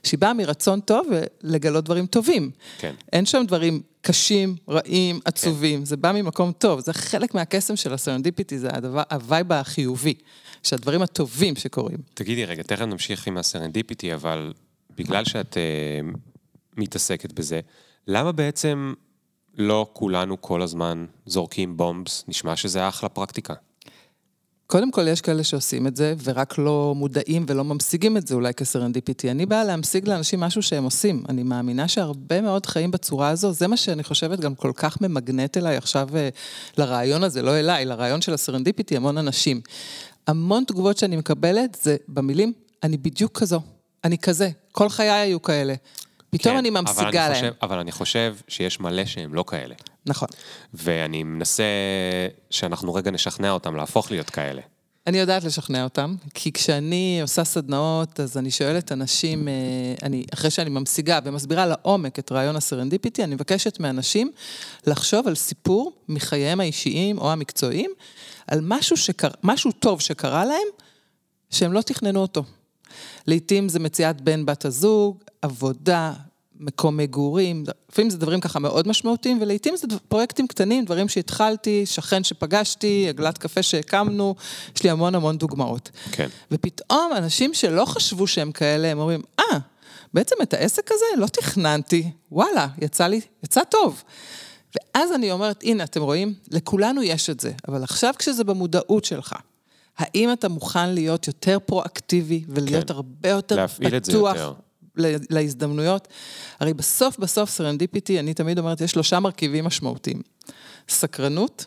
שהיא 0.02 0.18
באה 0.18 0.34
מרצון 0.34 0.80
טוב 0.80 1.06
ולגלות 1.44 1.84
דברים 1.84 2.06
טובים. 2.06 2.50
כן. 2.78 2.94
אין 3.12 3.26
שם 3.26 3.44
דברים 3.46 3.91
קשים, 4.02 4.56
רעים, 4.68 5.20
עצובים, 5.24 5.78
כן. 5.78 5.84
זה 5.84 5.96
בא 5.96 6.12
ממקום 6.12 6.52
טוב, 6.52 6.80
זה 6.80 6.92
חלק 6.92 7.34
מהקסם 7.34 7.76
של 7.76 7.94
הסרנדיפיטי, 7.94 8.58
זה 8.58 8.68
הדבר, 8.72 9.02
הווייב 9.10 9.52
החיובי, 9.52 10.14
שהדברים 10.62 11.02
הטובים 11.02 11.56
שקורים. 11.56 11.98
תגידי 12.14 12.44
רגע, 12.44 12.62
תכף 12.62 12.82
נמשיך 12.82 13.26
עם 13.26 13.38
הסרנדיפיטי, 13.38 14.14
אבל 14.14 14.52
בגלל 14.96 15.24
שאת 15.24 15.56
uh, 15.56 16.18
מתעסקת 16.76 17.32
בזה, 17.32 17.60
למה 18.06 18.32
בעצם 18.32 18.94
לא 19.54 19.90
כולנו 19.92 20.40
כל 20.40 20.62
הזמן 20.62 21.06
זורקים 21.26 21.76
bombs? 21.76 22.24
נשמע 22.28 22.56
שזה 22.56 22.88
אחלה 22.88 23.08
פרקטיקה. 23.08 23.54
קודם 24.72 24.90
כל, 24.90 25.08
יש 25.08 25.20
כאלה 25.20 25.44
שעושים 25.44 25.86
את 25.86 25.96
זה, 25.96 26.14
ורק 26.24 26.58
לא 26.58 26.94
מודעים 26.96 27.44
ולא 27.48 27.64
ממשיגים 27.64 28.16
את 28.16 28.26
זה 28.26 28.34
אולי 28.34 28.54
כסרנדיפיטי. 28.54 29.30
אני 29.30 29.46
באה 29.46 29.64
להמשיג 29.64 30.08
לאנשים 30.08 30.40
משהו 30.40 30.62
שהם 30.62 30.84
עושים. 30.84 31.22
אני 31.28 31.42
מאמינה 31.42 31.88
שהרבה 31.88 32.40
מאוד 32.40 32.66
חיים 32.66 32.90
בצורה 32.90 33.28
הזו, 33.28 33.52
זה 33.52 33.66
מה 33.66 33.76
שאני 33.76 34.04
חושבת 34.04 34.40
גם 34.40 34.54
כל 34.54 34.72
כך 34.74 35.00
ממגנט 35.00 35.56
אליי 35.56 35.76
עכשיו 35.76 36.08
אה, 36.16 36.28
לרעיון 36.78 37.24
הזה, 37.24 37.42
לא 37.42 37.58
אליי, 37.58 37.84
לרעיון 37.84 38.22
של 38.22 38.34
הסרנדיפיטי, 38.34 38.96
המון 38.96 39.18
אנשים. 39.18 39.60
המון 40.26 40.64
תגובות 40.64 40.98
שאני 40.98 41.16
מקבלת 41.16 41.78
זה 41.82 41.96
במילים, 42.08 42.52
אני 42.82 42.96
בדיוק 42.96 43.38
כזו, 43.38 43.60
אני 44.04 44.18
כזה, 44.18 44.50
כל 44.72 44.88
חיי 44.88 45.10
היו 45.10 45.42
כאלה. 45.42 45.74
פתאום 46.34 46.54
כן, 46.54 46.58
אני 46.58 46.68
אבל 46.68 46.80
ממשיגה 46.80 47.28
להם. 47.28 47.34
חושב, 47.34 47.52
אבל 47.62 47.78
אני 47.78 47.92
חושב 47.92 48.36
שיש 48.48 48.80
מלא 48.80 49.04
שהם 49.04 49.34
לא 49.34 49.44
כאלה. 49.46 49.74
נכון. 50.06 50.28
ואני 50.74 51.22
מנסה 51.22 51.64
שאנחנו 52.50 52.94
רגע 52.94 53.10
נשכנע 53.10 53.50
אותם 53.50 53.76
להפוך 53.76 54.10
להיות 54.10 54.30
כאלה. 54.30 54.62
אני 55.06 55.18
יודעת 55.18 55.44
לשכנע 55.44 55.84
אותם, 55.84 56.14
כי 56.34 56.52
כשאני 56.52 57.18
עושה 57.22 57.44
סדנאות, 57.44 58.20
אז 58.20 58.38
אני 58.38 58.50
שואלת 58.50 58.92
אנשים, 58.92 59.48
אה, 59.48 59.54
אני, 60.02 60.24
אחרי 60.34 60.50
שאני 60.50 60.70
ממשיגה 60.70 61.18
ומסבירה 61.24 61.66
לעומק 61.66 62.18
את 62.18 62.32
רעיון 62.32 62.56
הסרנדיפיטי, 62.56 63.24
אני 63.24 63.34
מבקשת 63.34 63.80
מאנשים 63.80 64.30
לחשוב 64.86 65.28
על 65.28 65.34
סיפור 65.34 65.92
מחייהם 66.08 66.60
האישיים 66.60 67.18
או 67.18 67.32
המקצועיים, 67.32 67.90
על 68.46 68.60
משהו, 68.62 68.96
שקר, 68.96 69.28
משהו 69.42 69.72
טוב 69.72 70.00
שקרה 70.00 70.44
להם, 70.44 70.68
שהם 71.50 71.72
לא 71.72 71.80
תכננו 71.80 72.20
אותו. 72.20 72.44
לעתים 73.26 73.68
זה 73.68 73.78
מציאת 73.78 74.20
בן 74.20 74.46
בת 74.46 74.64
הזוג, 74.64 75.16
עבודה, 75.42 76.12
מקום 76.62 76.96
מגורים, 76.96 77.64
לפעמים 77.90 78.10
זה 78.10 78.18
דברים 78.18 78.40
ככה 78.40 78.58
מאוד 78.58 78.88
משמעותיים, 78.88 79.38
ולעיתים 79.40 79.76
זה 79.76 79.86
פרויקטים 80.08 80.46
קטנים, 80.46 80.84
דברים 80.84 81.08
שהתחלתי, 81.08 81.86
שכן 81.86 82.24
שפגשתי, 82.24 83.06
עגלת 83.08 83.38
קפה 83.38 83.62
שהקמנו, 83.62 84.34
יש 84.76 84.82
לי 84.82 84.90
המון 84.90 85.14
המון 85.14 85.38
דוגמאות. 85.38 85.90
כן. 86.12 86.28
ופתאום 86.50 87.12
אנשים 87.16 87.54
שלא 87.54 87.84
חשבו 87.84 88.26
שהם 88.26 88.52
כאלה, 88.52 88.88
הם 88.88 88.98
אומרים, 88.98 89.22
אה, 89.38 89.44
ah, 89.52 89.56
בעצם 90.14 90.36
את 90.42 90.54
העסק 90.54 90.92
הזה 90.92 91.04
לא 91.16 91.26
תכננתי, 91.26 92.10
וואלה, 92.32 92.66
יצא 92.78 93.06
לי, 93.06 93.20
יצא 93.44 93.64
טוב. 93.64 94.02
ואז 94.74 95.12
אני 95.12 95.32
אומרת, 95.32 95.62
הנה, 95.62 95.84
אתם 95.84 96.02
רואים? 96.02 96.34
לכולנו 96.50 97.02
יש 97.02 97.30
את 97.30 97.40
זה, 97.40 97.52
אבל 97.68 97.82
עכשיו 97.82 98.14
כשזה 98.18 98.44
במודעות 98.44 99.04
שלך, 99.04 99.34
האם 99.98 100.32
אתה 100.32 100.48
מוכן 100.48 100.94
להיות 100.94 101.26
יותר 101.26 101.58
פרואקטיבי 101.66 102.44
ולהיות 102.48 102.88
כן. 102.88 102.94
הרבה 102.94 103.28
יותר 103.28 103.66
פתוח 103.66 104.36
יותר. 104.36 104.52
להזדמנויות? 105.30 106.08
הרי 106.60 106.74
בסוף 106.74 107.18
בסוף 107.18 107.50
סרנדיפיטי, 107.50 108.18
אני 108.18 108.34
תמיד 108.34 108.58
אומרת, 108.58 108.80
יש 108.80 108.90
שלושה 108.90 109.20
מרכיבים 109.20 109.64
משמעותיים. 109.64 110.22
סקרנות, 110.88 111.66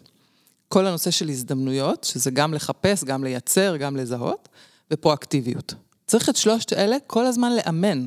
כל 0.68 0.86
הנושא 0.86 1.12
של 1.12 1.30
הזדמנויות, 1.30 2.04
שזה 2.04 2.32
גם 2.32 2.54
לחפש, 2.54 3.04
גם 3.04 3.24
לייצר, 3.24 3.78
גם 3.78 3.96
לזהות, 3.96 4.50
ופרואקטיביות. 4.92 5.74
צריך 6.08 6.30
את 6.30 6.36
שלושת 6.36 6.74
אלה 6.74 6.98
כל 7.08 7.26
הזמן 7.26 7.52
לאמן. 7.56 8.06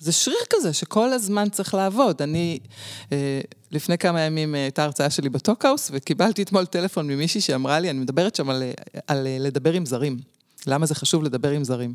זה 0.00 0.12
שריר 0.12 0.38
כזה 0.50 0.72
שכל 0.72 1.12
הזמן 1.12 1.48
צריך 1.48 1.74
לעבוד. 1.74 2.22
אני, 2.22 2.58
אה, 3.12 3.40
לפני 3.70 3.98
כמה 3.98 4.20
ימים 4.20 4.54
אה, 4.54 4.62
הייתה 4.62 4.84
הרצאה 4.84 5.10
שלי 5.10 5.28
בטוקהאוס, 5.28 5.90
וקיבלתי 5.92 6.42
אתמול 6.42 6.66
טלפון 6.66 7.06
ממישהי 7.06 7.40
שאמרה 7.40 7.80
לי, 7.80 7.90
אני 7.90 7.98
מדברת 7.98 8.34
שם 8.34 8.50
על, 8.50 8.62
על 9.06 9.26
לדבר 9.40 9.72
עם 9.72 9.86
זרים. 9.86 10.18
למה 10.66 10.86
זה 10.86 10.94
חשוב 10.94 11.22
לדבר 11.22 11.50
עם 11.50 11.64
זרים. 11.64 11.94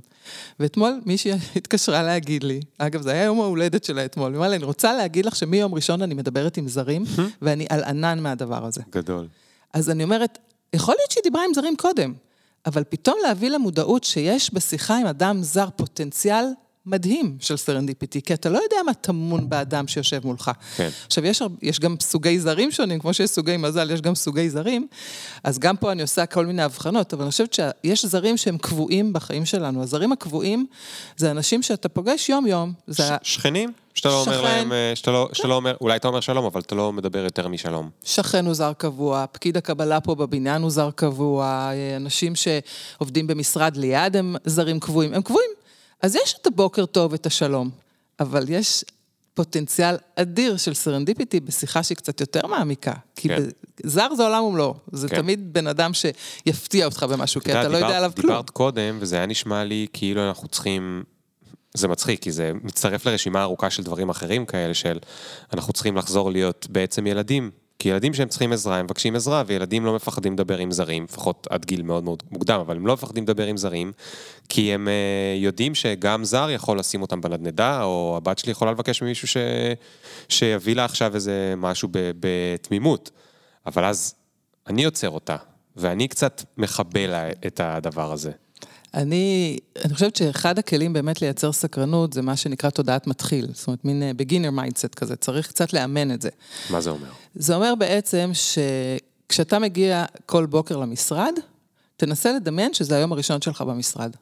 ואתמול 0.60 1.02
מישהי 1.06 1.32
התקשרה 1.56 2.04
להגיד 2.04 2.44
לי, 2.44 2.60
אגב, 2.78 3.02
זה 3.02 3.12
היה 3.12 3.24
יום 3.24 3.42
ההולדת 3.42 3.84
שלה 3.84 4.06
אתמול, 4.06 4.32
היא 4.32 4.38
אמרה 4.38 4.48
לי, 4.50 4.56
אני 4.56 4.66
רוצה 4.66 4.94
להגיד 4.94 5.26
לך 5.26 5.36
שמיום 5.36 5.74
ראשון 5.74 6.02
אני 6.02 6.14
מדברת 6.14 6.58
עם 6.58 6.68
זרים, 6.68 7.04
ואני 7.42 7.66
על 7.70 7.84
ענן 7.84 8.20
מהדבר 8.20 8.66
הזה. 8.66 8.82
גדול. 8.92 9.28
אז 9.74 9.90
אני 9.90 10.04
אומרת, 10.04 10.38
יכול 10.74 10.96
להיות 10.98 11.12
שהיא 11.12 11.24
דיברה 11.24 11.46
עם 11.46 11.54
זרים 11.54 11.76
קודם, 11.76 12.14
אבל 12.66 12.84
פתאום 12.90 13.16
להביא 13.28 13.50
למודעות 13.50 14.04
שיש 14.04 14.54
בשיחה 14.54 14.98
עם 14.98 15.08
אדם 15.08 15.44
זר 15.44 15.70
פוטנציאל 15.76 16.46
מדהים 16.86 17.38
של 17.40 17.58
serendipity, 17.58 18.22
כי 18.22 18.34
אתה 18.34 18.50
לא 18.50 18.58
יודע 18.58 18.78
מה 18.86 18.94
טמון 18.94 19.50
באדם 19.50 19.88
שיושב 19.88 20.22
מולך. 20.28 20.52
כן. 20.78 20.90
עכשיו, 21.06 21.26
יש, 21.26 21.42
יש 21.62 21.80
גם 21.80 21.96
סוגי 22.02 22.40
זרים 22.40 22.72
שונים, 22.72 23.00
כמו 23.00 23.14
שיש 23.14 23.30
סוגי 23.30 23.58
מזל, 23.58 23.92
יש 23.92 24.02
גם 24.02 24.16
סוגי 24.16 24.50
זרים, 24.50 24.88
אז 25.44 25.60
גם 25.60 25.78
פה 25.78 25.92
אני 25.92 26.02
עושה 26.02 26.26
כל 26.26 26.46
מיני 26.46 26.64
הבחנות, 26.64 27.14
אבל 27.14 27.24
אני 27.24 27.32
חושבת 27.32 27.54
שיש 27.54 28.06
זרים 28.06 28.38
שהם 28.38 28.58
קבועים 28.58 29.14
בחיים 29.14 29.46
שלנו. 29.46 29.84
הזרים 29.84 30.12
הקבועים 30.12 30.66
זה 31.18 31.32
אנשים 31.32 31.62
שאתה 31.62 31.90
פוגש 31.90 32.30
יום-יום. 32.30 32.74
ש- 32.92 33.02
שכנים? 33.22 33.72
שאתה 33.94 34.10
לא 34.10 34.22
אומר 34.22 34.42
להם, 34.42 34.72
אה, 34.72 34.92
שאתה 34.96 35.12
לא, 35.12 35.30
שאתה 35.34 35.48
לא 35.48 35.56
אומר, 35.56 35.76
אולי 35.82 35.96
אתה 35.96 36.08
אומר 36.08 36.20
שלום, 36.20 36.46
אבל 36.46 36.62
אתה 36.62 36.76
לא 36.76 36.94
מדבר 36.94 37.20
יותר 37.24 37.48
משלום. 37.48 37.90
שכן 38.04 38.46
הוא 38.46 38.54
זר 38.54 38.74
קבוע, 38.74 39.26
פקיד 39.32 39.58
הקבלה 39.58 40.02
פה 40.02 40.16
בבניין 40.16 40.62
הוא 40.62 40.72
זר 40.72 40.90
קבוע, 40.96 41.46
אה, 41.46 41.96
אנשים 41.96 42.34
שעובדים 42.36 43.28
במשרד 43.28 43.78
ליד 43.78 44.16
הם 44.16 44.36
זרים 44.46 44.80
קבועים, 44.80 45.14
הם 45.14 45.22
קבועים. 45.22 45.50
אז 46.06 46.16
יש 46.16 46.36
את 46.42 46.48
הבוקר 46.48 46.86
טוב, 46.86 47.14
את 47.14 47.26
השלום, 47.26 47.70
אבל 48.20 48.50
יש 48.50 48.84
פוטנציאל 49.34 49.96
אדיר 50.16 50.58
של 50.58 50.74
serendipity 50.74 51.40
בשיחה 51.40 51.84
שהיא 51.84 51.96
קצת 51.96 52.22
יותר 52.22 52.48
מעמיקה. 52.48 52.94
כי 53.16 53.30
כן. 53.30 53.44
זר 53.84 54.16
זה 54.16 54.24
עולם 54.24 54.44
ומלואו, 54.44 54.76
זה 54.92 55.10
כן. 55.10 55.16
תמיד 55.16 55.54
בן 55.54 55.68
אדם 55.68 55.92
שיפתיע 55.94 56.86
אותך 56.86 57.04
במשהו, 57.04 57.42
כי 57.42 57.52
אתה 57.52 57.62
דיבר, 57.62 57.72
לא 57.72 57.78
יודע 57.78 57.98
עליו 57.98 58.12
כלום. 58.16 58.28
דיברת 58.28 58.50
קודם, 58.50 58.98
וזה 59.02 59.16
היה 59.16 59.26
נשמע 59.26 59.64
לי 59.64 59.88
כאילו 59.94 60.28
אנחנו 60.28 60.48
צריכים... 60.48 61.04
זה 61.74 61.88
מצחיק, 61.88 62.22
כי 62.22 62.32
זה 62.32 62.52
מצטרף 62.64 63.06
לרשימה 63.06 63.42
ארוכה 63.42 63.70
של 63.70 63.84
דברים 63.84 64.10
אחרים 64.10 64.46
כאלה, 64.46 64.74
של 64.74 65.00
אנחנו 65.54 65.74
צריכים 65.74 65.98
לחזור 65.98 66.32
להיות 66.32 66.68
בעצם 66.70 67.08
ילדים 67.08 67.52
כי 67.80 67.90
ילדים 67.90 68.14
שהם 68.14 68.28
צריכים 68.28 68.54
עזרה, 68.54 68.78
הם 68.78 68.86
מבקשים 68.86 69.16
עזרה, 69.16 69.44
וילדים 69.48 69.86
לא 69.86 69.96
מפחדים 69.96 70.34
לדבר 70.34 70.58
עם 70.58 70.72
זרים, 70.72 71.04
לפחות 71.04 71.48
עד 71.50 71.66
גיל 71.66 71.82
מאוד 71.82 72.04
מאוד 72.04 72.24
מוקדם, 72.32 72.60
אבל 72.60 72.76
הם 72.76 72.88
לא 72.88 72.94
מפחדים 72.94 73.24
לדבר 73.24 73.46
עם 73.46 73.58
זרים, 73.58 73.92
כי 74.50 74.74
הם 74.74 74.88
uh, 74.88 75.44
יודעים 75.44 75.76
שגם 75.76 76.24
זר 76.24 76.50
יכול 76.50 76.80
לשים 76.80 77.02
אותם 77.02 77.22
בנדנדה, 77.22 77.84
או 77.84 78.14
הבת 78.18 78.38
שלי 78.38 78.52
יכולה 78.52 78.72
לבקש 78.72 79.02
ממישהו 79.02 79.28
ש... 79.28 79.38
שיביא 80.30 80.76
לה 80.76 80.86
עכשיו 80.86 81.16
איזה 81.16 81.54
משהו 81.58 81.90
בתמימות. 81.92 83.12
אבל 83.66 83.86
אז 83.86 84.16
אני 84.68 84.86
עוצר 84.86 85.10
אותה, 85.10 85.36
ואני 85.76 86.08
קצת 86.08 86.44
מכבה 86.58 87.08
לה 87.08 87.30
את 87.30 87.60
הדבר 87.64 88.12
הזה. 88.12 88.32
אני, 88.96 89.58
אני 89.86 89.94
חושבת 89.94 90.16
שאחד 90.16 90.60
הכלים 90.60 90.94
באמת 90.94 91.22
לייצר 91.22 91.52
סקרנות 91.52 92.14
זה 92.14 92.22
מה 92.22 92.36
שנקרא 92.36 92.70
תודעת 92.70 93.08
מתחיל, 93.08 93.48
זאת 93.54 93.68
אומרת 93.68 93.86
מין 93.86 94.04
beginner 94.16 94.46
אה, 94.46 94.52
mindset 94.52 94.96
כזה, 94.96 95.16
צריך 95.16 95.48
קצת 95.48 95.74
לאמן 95.74 96.12
את 96.12 96.22
זה. 96.22 96.30
מה 96.70 96.82
זה 96.82 96.90
אומר? 96.90 97.08
זה 97.36 97.56
אומר 97.56 97.76
בעצם 97.76 98.32
שכשאתה 98.34 99.60
מגיע 99.60 100.06
כל 100.26 100.46
בוקר 100.46 100.78
למשרד, 100.78 101.34
תנסה 101.98 102.34
לדמיין 102.34 102.74
שזה 102.74 102.96
היום 102.96 103.12
הראשון 103.12 103.42
שלך 103.42 103.62
במשרד. 103.62 104.16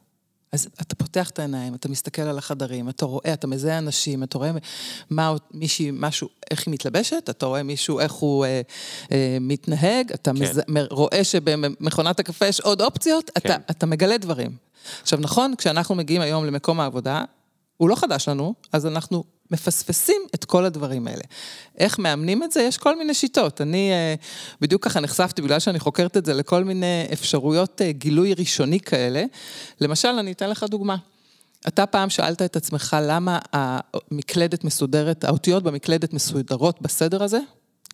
אז 0.53 0.67
אתה 0.81 0.95
פותח 0.95 1.29
את 1.29 1.39
העיניים, 1.39 1.75
אתה 1.75 1.89
מסתכל 1.89 2.21
על 2.21 2.37
החדרים, 2.37 2.89
אתה 2.89 3.05
רואה, 3.05 3.33
אתה 3.33 3.47
מזהה 3.47 3.77
אנשים, 3.77 4.23
אתה 4.23 4.37
רואה 4.37 4.51
מה 5.09 5.35
מישהי, 5.51 5.91
משהו, 5.93 6.29
איך 6.51 6.67
היא 6.67 6.73
מתלבשת, 6.73 7.29
אתה 7.29 7.45
רואה 7.45 7.63
מישהו, 7.63 7.99
איך 7.99 8.11
הוא 8.11 8.45
אה, 8.45 8.61
אה, 9.11 9.37
מתנהג, 9.41 10.11
אתה 10.11 10.31
כן. 10.31 10.43
מז... 10.43 10.61
רואה 10.91 11.23
שבמכונת 11.23 12.19
הקפה 12.19 12.47
יש 12.47 12.59
עוד 12.59 12.81
אופציות, 12.81 13.29
כן. 13.29 13.39
אתה, 13.39 13.55
אתה 13.71 13.85
מגלה 13.85 14.17
דברים. 14.17 14.55
עכשיו, 15.01 15.19
נכון, 15.19 15.53
כשאנחנו 15.57 15.95
מגיעים 15.95 16.21
היום 16.21 16.45
למקום 16.45 16.79
העבודה, 16.79 17.23
הוא 17.77 17.89
לא 17.89 17.95
חדש 17.95 18.29
לנו, 18.29 18.53
אז 18.73 18.85
אנחנו 18.85 19.23
מפספסים 19.53 20.21
את 20.35 20.45
כל 20.45 20.65
הדברים 20.65 21.07
האלה. 21.07 21.23
איך 21.77 21.99
מאמנים 21.99 22.43
את 22.43 22.51
זה? 22.51 22.61
יש 22.61 22.77
כל 22.77 22.97
מיני 22.97 23.13
שיטות. 23.13 23.61
אני 23.61 23.91
אה, 23.91 24.15
בדיוק 24.61 24.85
ככה 24.85 24.99
נחשפתי, 24.99 25.41
בגלל 25.41 25.59
שאני 25.59 25.79
חוקרת 25.79 26.17
את 26.17 26.25
זה, 26.25 26.33
לכל 26.33 26.63
מיני 26.63 27.07
אפשרויות 27.13 27.81
אה, 27.81 27.91
גילוי 27.91 28.33
ראשוני 28.33 28.79
כאלה. 28.79 29.23
למשל, 29.81 30.07
אני 30.07 30.31
אתן 30.31 30.49
לך 30.49 30.63
דוגמה. 30.63 30.95
אתה 31.67 31.85
פעם 31.85 32.09
שאלת 32.09 32.41
את 32.41 32.55
עצמך 32.55 32.97
למה 33.01 33.39
המקלדת 33.53 34.63
מסודרת, 34.63 35.23
האותיות 35.23 35.63
במקלדת 35.63 36.13
מסודרות 36.13 36.81
בסדר 36.81 37.23
הזה? 37.23 37.39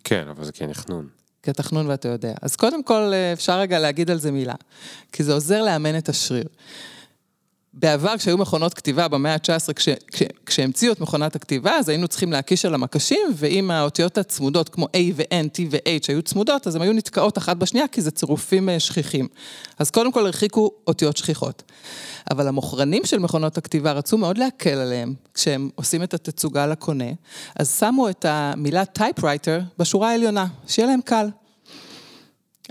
כן, 0.04 0.28
אבל 0.30 0.46
זה 0.46 0.52
כן 0.52 0.74
חנון. 0.74 1.08
כתחנון 1.44 1.88
ואתה 1.88 2.08
יודע. 2.08 2.34
אז 2.42 2.56
קודם 2.56 2.84
כל, 2.84 3.12
אה, 3.14 3.34
אפשר 3.34 3.60
רגע 3.60 3.80
להגיד 3.80 4.12
על 4.12 4.18
זה 4.18 4.32
מילה, 4.32 4.56
כי 5.12 5.24
זה 5.24 5.34
עוזר 5.34 5.62
לאמן 5.62 5.98
את 5.98 6.10
השריר. 6.10 6.48
בעבר, 7.74 8.18
כשהיו 8.18 8.38
מכונות 8.38 8.74
כתיבה 8.74 9.08
במאה 9.08 9.34
ה-19, 9.34 9.74
כש, 9.74 9.90
כש, 10.08 10.24
כשהמציאו 10.46 10.94
את 10.94 11.00
מכונת 11.00 11.36
הכתיבה, 11.36 11.72
אז 11.76 11.90
היינו 11.90 12.08
צריכים 12.08 12.32
להקיש 12.32 12.66
על 12.66 12.74
המקשים, 12.74 13.28
ואם 13.36 13.72
האותיות 13.72 14.18
הצמודות, 14.18 14.70
כמו 14.70 14.86
A 14.86 14.98
ו-N, 15.16 15.58
T 15.58 15.62
ו-H, 15.72 16.06
היו 16.08 16.22
צמודות, 16.22 16.68
אז 16.68 16.76
הן 16.76 16.82
היו 16.82 16.94
נתקעות 16.94 17.38
אחת 17.38 17.58
בשנייה, 17.58 17.88
כי 17.88 18.02
זה 18.02 18.12
צירופים 18.12 18.70
אה, 18.70 18.80
שכיחים. 18.80 19.28
אז 19.80 19.92
קודם 19.92 20.12
כל 20.12 20.26
הרחיקו 20.26 20.72
אותיות 20.88 21.18
שכיחות. 21.18 21.64
אבל 22.32 22.48
המוכרנים 22.48 23.06
של 23.06 23.20
מכונות 23.20 23.58
הכתיבה 23.58 23.92
רצו 23.92 24.18
מאוד 24.18 24.38
להקל 24.38 24.78
עליהם, 24.78 25.14
כשהם 25.34 25.70
עושים 25.76 26.04
את 26.04 26.14
התצוגה 26.14 26.68
לקונה, 26.68 27.12
אז 27.56 27.80
שמו 27.80 28.10
את 28.10 28.26
המילה 28.30 28.86
typewriter 28.86 29.62
בשורה 29.78 30.10
העליונה, 30.10 30.46
שיהיה 30.68 30.88
להם 30.88 31.02
קל. 31.02 31.30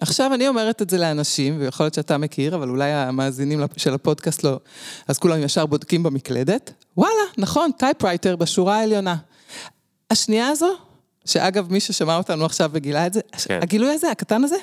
עכשיו 0.01 0.35
אני 0.35 0.49
אומרת 0.49 0.83
את 0.83 0.91
זה 0.91 0.99
לאנשים, 0.99 1.61
ויכול 1.61 1.85
להיות 1.85 1.95
שאתה 1.95 2.19
מכיר, 2.19 2.55
אבל 2.55 2.69
אולי 2.69 2.93
המאזינים 2.93 3.61
של 3.77 3.95
הפודקאסט 3.95 4.45
לא, 4.45 4.61
אז 5.09 5.19
כולם 5.19 5.43
ישר 5.43 5.67
בודקים 5.67 6.03
במקלדת. 6.03 6.73
וואלה, 6.97 7.13
נכון, 7.39 7.71
typewriter 7.79 8.37
בשורה 8.37 8.79
העליונה. 8.79 9.17
השנייה 10.11 10.49
הזו, 10.49 10.77
שאגב, 11.25 11.73
מי 11.73 11.81
ששמע 11.81 12.17
אותנו 12.17 12.45
עכשיו 12.45 12.71
וגילה 12.73 13.07
את 13.07 13.13
זה, 13.13 13.21
כן. 13.45 13.61
הגילוי 13.63 13.95
הזה, 13.95 14.11
הקטן 14.11 14.45
הזה, 14.45 14.57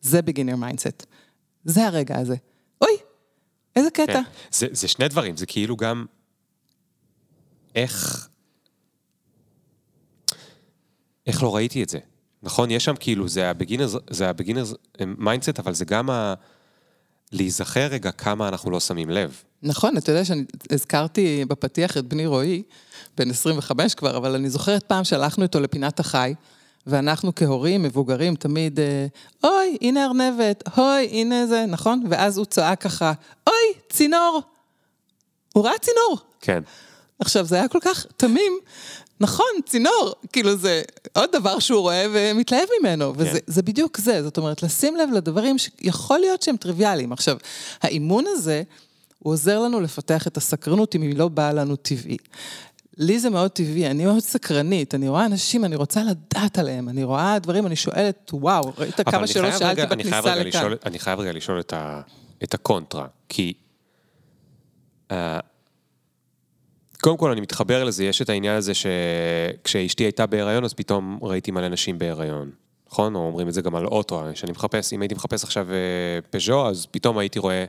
זה 0.00 0.22
beginner 0.22 0.56
mindset. 0.56 1.06
זה 1.64 1.86
הרגע 1.86 2.18
הזה. 2.18 2.36
אוי, 2.80 2.96
איזה 3.76 3.90
קטע. 3.90 4.12
כן. 4.12 4.22
זה, 4.50 4.66
זה 4.70 4.88
שני 4.88 5.08
דברים, 5.08 5.36
זה 5.36 5.46
כאילו 5.46 5.76
גם 5.76 6.04
איך... 7.74 8.28
איך 11.26 11.42
לא 11.42 11.54
ראיתי 11.54 11.82
את 11.82 11.88
זה? 11.88 11.98
נכון, 12.42 12.70
יש 12.70 12.84
שם 12.84 12.94
כאילו, 13.00 13.28
זה 13.28 13.50
ה 13.50 13.54
beginner's, 13.54 13.94
זה 14.10 14.28
ה 14.28 14.32
beginner's 14.32 14.74
mindset, 15.00 15.58
אבל 15.58 15.74
זה 15.74 15.84
גם 15.84 16.10
ה... 16.10 16.34
להיזכר 17.32 17.86
רגע 17.86 18.10
כמה 18.10 18.48
אנחנו 18.48 18.70
לא 18.70 18.80
שמים 18.80 19.10
לב. 19.10 19.42
נכון, 19.62 19.96
אתה 19.96 20.12
יודע 20.12 20.24
שאני 20.24 20.44
הזכרתי 20.70 21.44
בפתיח 21.48 21.96
את 21.96 22.06
בני 22.06 22.26
רועי, 22.26 22.62
בן 23.16 23.30
25 23.30 23.94
כבר, 23.94 24.16
אבל 24.16 24.34
אני 24.34 24.50
זוכרת 24.50 24.82
פעם 24.82 25.04
שהלכנו 25.04 25.42
איתו 25.42 25.60
לפינת 25.60 26.00
החי, 26.00 26.34
ואנחנו 26.86 27.34
כהורים, 27.34 27.82
מבוגרים, 27.82 28.34
תמיד, 28.34 28.80
אה, 28.80 29.06
אוי, 29.44 29.76
הנה 29.80 30.04
ארנבת, 30.04 30.62
אוי, 30.78 31.08
הנה 31.12 31.46
זה, 31.46 31.64
נכון? 31.68 32.04
ואז 32.10 32.38
הוא 32.38 32.46
צעק 32.46 32.80
ככה, 32.80 33.12
אוי, 33.46 33.80
צינור. 33.90 34.42
הוא 35.54 35.64
ראה 35.64 35.78
צינור. 35.78 36.18
כן. 36.40 36.62
עכשיו, 37.18 37.44
זה 37.44 37.56
היה 37.56 37.68
כל 37.68 37.78
כך 37.82 38.06
תמים, 38.16 38.52
נכון, 39.22 39.46
צינור, 39.66 40.14
כאילו 40.32 40.56
זה 40.56 40.82
עוד 41.12 41.30
דבר 41.32 41.58
שהוא 41.58 41.80
רואה 41.80 42.06
ומתלהב 42.12 42.68
ממנו, 42.80 43.14
כן. 43.14 43.24
וזה 43.46 43.62
בדיוק 43.62 43.98
זה, 43.98 44.22
זאת 44.22 44.36
אומרת, 44.36 44.62
לשים 44.62 44.96
לב 44.96 45.08
לדברים 45.12 45.58
שיכול 45.58 46.18
להיות 46.18 46.42
שהם 46.42 46.56
טריוויאליים. 46.56 47.12
עכשיו, 47.12 47.36
האימון 47.82 48.24
הזה, 48.28 48.62
הוא 49.18 49.32
עוזר 49.32 49.60
לנו 49.60 49.80
לפתח 49.80 50.26
את 50.26 50.36
הסקרנות 50.36 50.94
אם 50.94 51.02
היא 51.02 51.16
לא 51.16 51.28
באה 51.28 51.52
לנו 51.52 51.76
טבעי. 51.76 52.16
לי 52.96 53.18
זה 53.18 53.30
מאוד 53.30 53.50
טבעי, 53.50 53.90
אני 53.90 54.04
מאוד 54.04 54.20
סקרנית, 54.20 54.94
אני 54.94 55.08
רואה 55.08 55.26
אנשים, 55.26 55.64
אני 55.64 55.76
רוצה 55.76 56.02
לדעת 56.02 56.58
עליהם, 56.58 56.88
אני 56.88 57.04
רואה 57.04 57.38
דברים, 57.38 57.66
אני 57.66 57.76
שואלת, 57.76 58.30
וואו, 58.32 58.72
ראית 58.78 59.00
כמה 59.00 59.26
שלא 59.26 59.58
שאלתי 59.58 59.86
בכניסה 59.86 60.20
לכאן. 60.20 60.46
לשאול, 60.46 60.76
אני 60.86 60.98
חייב 60.98 61.20
רגע 61.20 61.32
לשאול 61.32 61.60
את, 61.60 61.72
ה, 61.72 62.00
את 62.42 62.54
הקונטרה, 62.54 63.06
כי... 63.28 63.52
Uh, 65.10 65.14
קודם 67.02 67.16
כל, 67.16 67.30
אני 67.30 67.40
מתחבר 67.40 67.84
לזה, 67.84 68.04
יש 68.04 68.22
את 68.22 68.28
העניין 68.28 68.56
הזה 68.56 68.72
שכשאשתי 68.74 70.04
הייתה 70.04 70.26
בהיריון, 70.26 70.64
אז 70.64 70.74
פתאום 70.74 71.18
ראיתי 71.22 71.50
מלא 71.50 71.68
נשים 71.68 71.98
בהיריון. 71.98 72.50
נכון? 72.88 73.14
או 73.14 73.20
אומרים 73.20 73.48
את 73.48 73.54
זה 73.54 73.62
גם 73.62 73.74
על 73.74 73.86
אוטו, 73.86 74.22
שאני 74.34 74.52
מחפש, 74.52 74.92
אם 74.92 75.02
הייתי 75.02 75.14
מחפש 75.14 75.44
עכשיו 75.44 75.66
אה, 75.70 76.20
פז'ו, 76.30 76.68
אז 76.68 76.86
פתאום 76.90 77.18
הייתי 77.18 77.38
רואה 77.38 77.64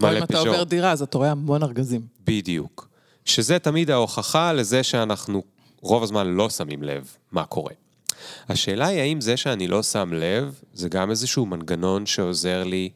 מלא 0.00 0.10
פז'ו. 0.10 0.18
אם 0.18 0.24
אתה 0.24 0.38
עובר 0.38 0.64
דירה, 0.64 0.92
אז 0.92 1.02
אתה 1.02 1.18
רואה 1.18 1.30
המון 1.30 1.62
ארגזים. 1.62 2.00
בדיוק. 2.24 2.88
שזה 3.24 3.58
תמיד 3.58 3.90
ההוכחה 3.90 4.52
לזה 4.52 4.82
שאנחנו 4.82 5.42
רוב 5.80 6.02
הזמן 6.02 6.26
לא 6.26 6.50
שמים 6.50 6.82
לב 6.82 7.16
מה 7.32 7.44
קורה. 7.44 7.72
השאלה 8.48 8.86
היא 8.86 9.00
האם 9.00 9.20
זה 9.20 9.36
שאני 9.36 9.68
לא 9.68 9.82
שם 9.82 10.12
לב, 10.12 10.60
זה 10.74 10.88
גם 10.88 11.10
איזשהו 11.10 11.46
מנגנון 11.46 12.06
שעוזר 12.06 12.64
לי 12.64 12.90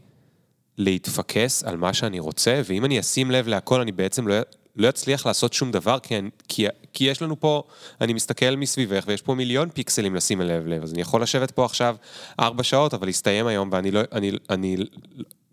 להתפקס 0.79 1.65
על 1.65 1.77
מה 1.77 1.93
שאני 1.93 2.19
רוצה, 2.19 2.61
ואם 2.65 2.85
אני 2.85 3.01
אשים 3.01 3.31
לב 3.31 3.49
להכל, 3.49 3.81
אני 3.81 3.93
בעצם 3.93 4.29
לא, 4.29 4.35
לא 4.77 4.89
אצליח 4.89 5.27
לעשות 5.27 5.53
שום 5.53 5.71
דבר, 5.71 5.99
כי, 5.99 6.19
אני, 6.19 6.31
כי, 6.49 6.67
כי 6.93 7.05
יש 7.05 7.23
לנו 7.23 7.41
פה, 7.41 7.63
אני 8.01 8.13
מסתכל 8.13 8.57
מסביבך, 8.57 9.05
ויש 9.07 9.23
פה 9.23 9.35
מיליון 9.35 9.69
פיקסלים 9.71 10.15
לשים 10.15 10.41
לב 10.41 10.67
לב, 10.67 10.83
אז 10.83 10.93
אני 10.93 11.01
יכול 11.01 11.23
לשבת 11.23 11.51
פה 11.51 11.65
עכשיו 11.65 11.97
ארבע 12.41 12.63
שעות, 12.63 12.95
אבל 12.95 13.07
להסתיים 13.07 13.47
היום, 13.47 13.69
ואני 13.73 13.91
לא, 13.91 14.01
אני, 14.13 14.33
אני, 14.51 14.77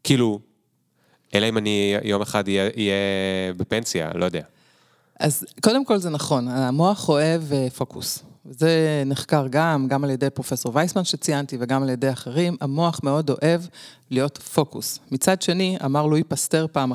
כאילו, 0.04 0.40
אלא 1.36 1.50
אם 1.50 1.58
אני 1.58 1.96
יום 2.04 2.22
אחד 2.22 2.48
אהיה, 2.48 2.94
בפנסיה, 3.58 4.12
לא 4.16 4.26
יודע. 4.26 4.42
אז 5.20 5.46
קודם 5.62 5.86
כל 5.86 5.98
זה 5.98 6.10
נכון, 6.10 6.48
המוח 6.48 7.10
אוהב 7.10 7.54
אה, 7.54 7.68
פוקוס. 7.70 8.24
זה 8.50 9.04
נחקר 9.06 9.48
גם, 9.50 9.88
גם 9.88 10.04
על 10.04 10.10
ידי 10.10 10.30
פרופסור 10.30 10.72
וייסמן 10.76 11.04
שציינתי 11.04 11.58
וגם 11.60 11.84
על 11.84 11.90
ידי 11.90 12.12
אחרים, 12.12 12.58
המוח 12.62 13.00
מאוד 13.04 13.30
אוהב 13.30 13.62
להיות 14.10 14.38
פוקוס. 14.38 15.00
מצד 15.12 15.42
שני, 15.42 15.78
אמר 15.86 16.06
לואי 16.06 16.24
פסטר 16.24 16.66
פעם, 16.72 16.92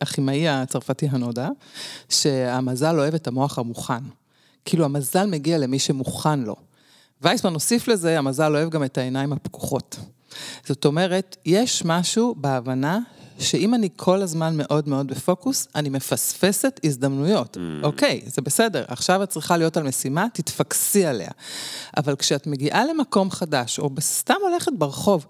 הכימאי 0.00 0.48
הצרפתי 0.48 1.08
הנודע, 1.10 1.48
שהמזל 2.08 2.98
אוהב 2.98 3.14
את 3.14 3.26
המוח 3.26 3.58
המוכן. 3.58 4.04
כאילו 4.64 4.84
המזל 4.84 5.26
מגיע 5.26 5.58
למי 5.58 5.78
שמוכן 5.78 6.40
לו. 6.40 6.56
וייסמן 7.22 7.52
הוסיף 7.52 7.88
לזה, 7.88 8.18
המזל 8.18 8.56
אוהב 8.56 8.70
גם 8.70 8.84
את 8.84 8.98
העיניים 8.98 9.32
הפקוחות. 9.32 9.96
זאת 10.66 10.84
אומרת, 10.84 11.36
יש 11.46 11.84
משהו 11.84 12.34
בהבנה 12.38 12.98
שאם 13.40 13.74
אני 13.74 13.88
כל 13.96 14.22
הזמן 14.22 14.56
מאוד 14.56 14.88
מאוד 14.88 15.06
בפוקוס, 15.06 15.68
אני 15.74 15.88
מפספסת 15.88 16.80
הזדמנויות. 16.84 17.56
Mm. 17.56 17.84
אוקיי, 17.84 18.20
זה 18.26 18.42
בסדר, 18.42 18.84
עכשיו 18.88 19.22
את 19.22 19.28
צריכה 19.28 19.56
להיות 19.56 19.76
על 19.76 19.82
משימה, 19.82 20.26
תתפקסי 20.32 21.06
עליה. 21.06 21.30
אבל 21.96 22.16
כשאת 22.16 22.46
מגיעה 22.46 22.84
למקום 22.84 23.30
חדש, 23.30 23.78
או 23.78 23.90
סתם 24.00 24.34
הולכת 24.42 24.72
ברחוב, 24.78 25.26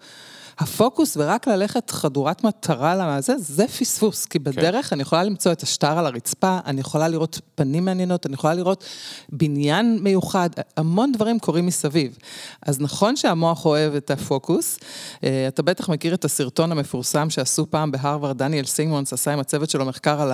הפוקוס 0.61 1.17
ורק 1.17 1.47
ללכת 1.47 1.91
חדורת 1.91 2.45
מטרה 2.45 3.17
לזה, 3.19 3.35
זה 3.39 3.69
פספוס, 3.69 4.27
כי 4.27 4.39
כן. 4.39 4.45
בדרך 4.45 4.87
כן. 4.87 4.95
אני 4.95 5.03
יכולה 5.03 5.25
למצוא 5.25 5.53
את 5.53 5.63
השטר 5.63 5.99
על 5.99 6.07
הרצפה, 6.07 6.59
אני 6.67 6.81
יכולה 6.81 7.09
לראות 7.09 7.41
פנים 7.55 7.85
מעניינות, 7.85 8.27
אני 8.27 8.35
יכולה 8.35 8.55
לראות 8.55 8.85
בניין 9.29 9.99
מיוחד, 10.03 10.51
המון 10.77 11.13
דברים 11.13 11.39
קורים 11.39 11.67
מסביב. 11.67 12.19
אז 12.63 12.81
נכון 12.81 13.17
שהמוח 13.17 13.67
אוהב 13.67 13.95
את 13.95 14.11
הפוקוס, 14.11 14.79
אה, 15.25 15.49
אתה 15.49 15.63
בטח 15.63 15.89
מכיר 15.89 16.15
את 16.15 16.25
הסרטון 16.25 16.73
המפורסם 16.73 17.31
שעשו 17.31 17.71
פעם 17.71 17.91
בהרווארד, 17.91 18.39
דניאל 18.39 18.65
סימונס 18.65 19.13
עשה 19.13 19.33
עם 19.33 19.39
הצוות 19.39 19.71
שלו 19.71 19.85
מחקר 19.85 20.21
על 20.21 20.31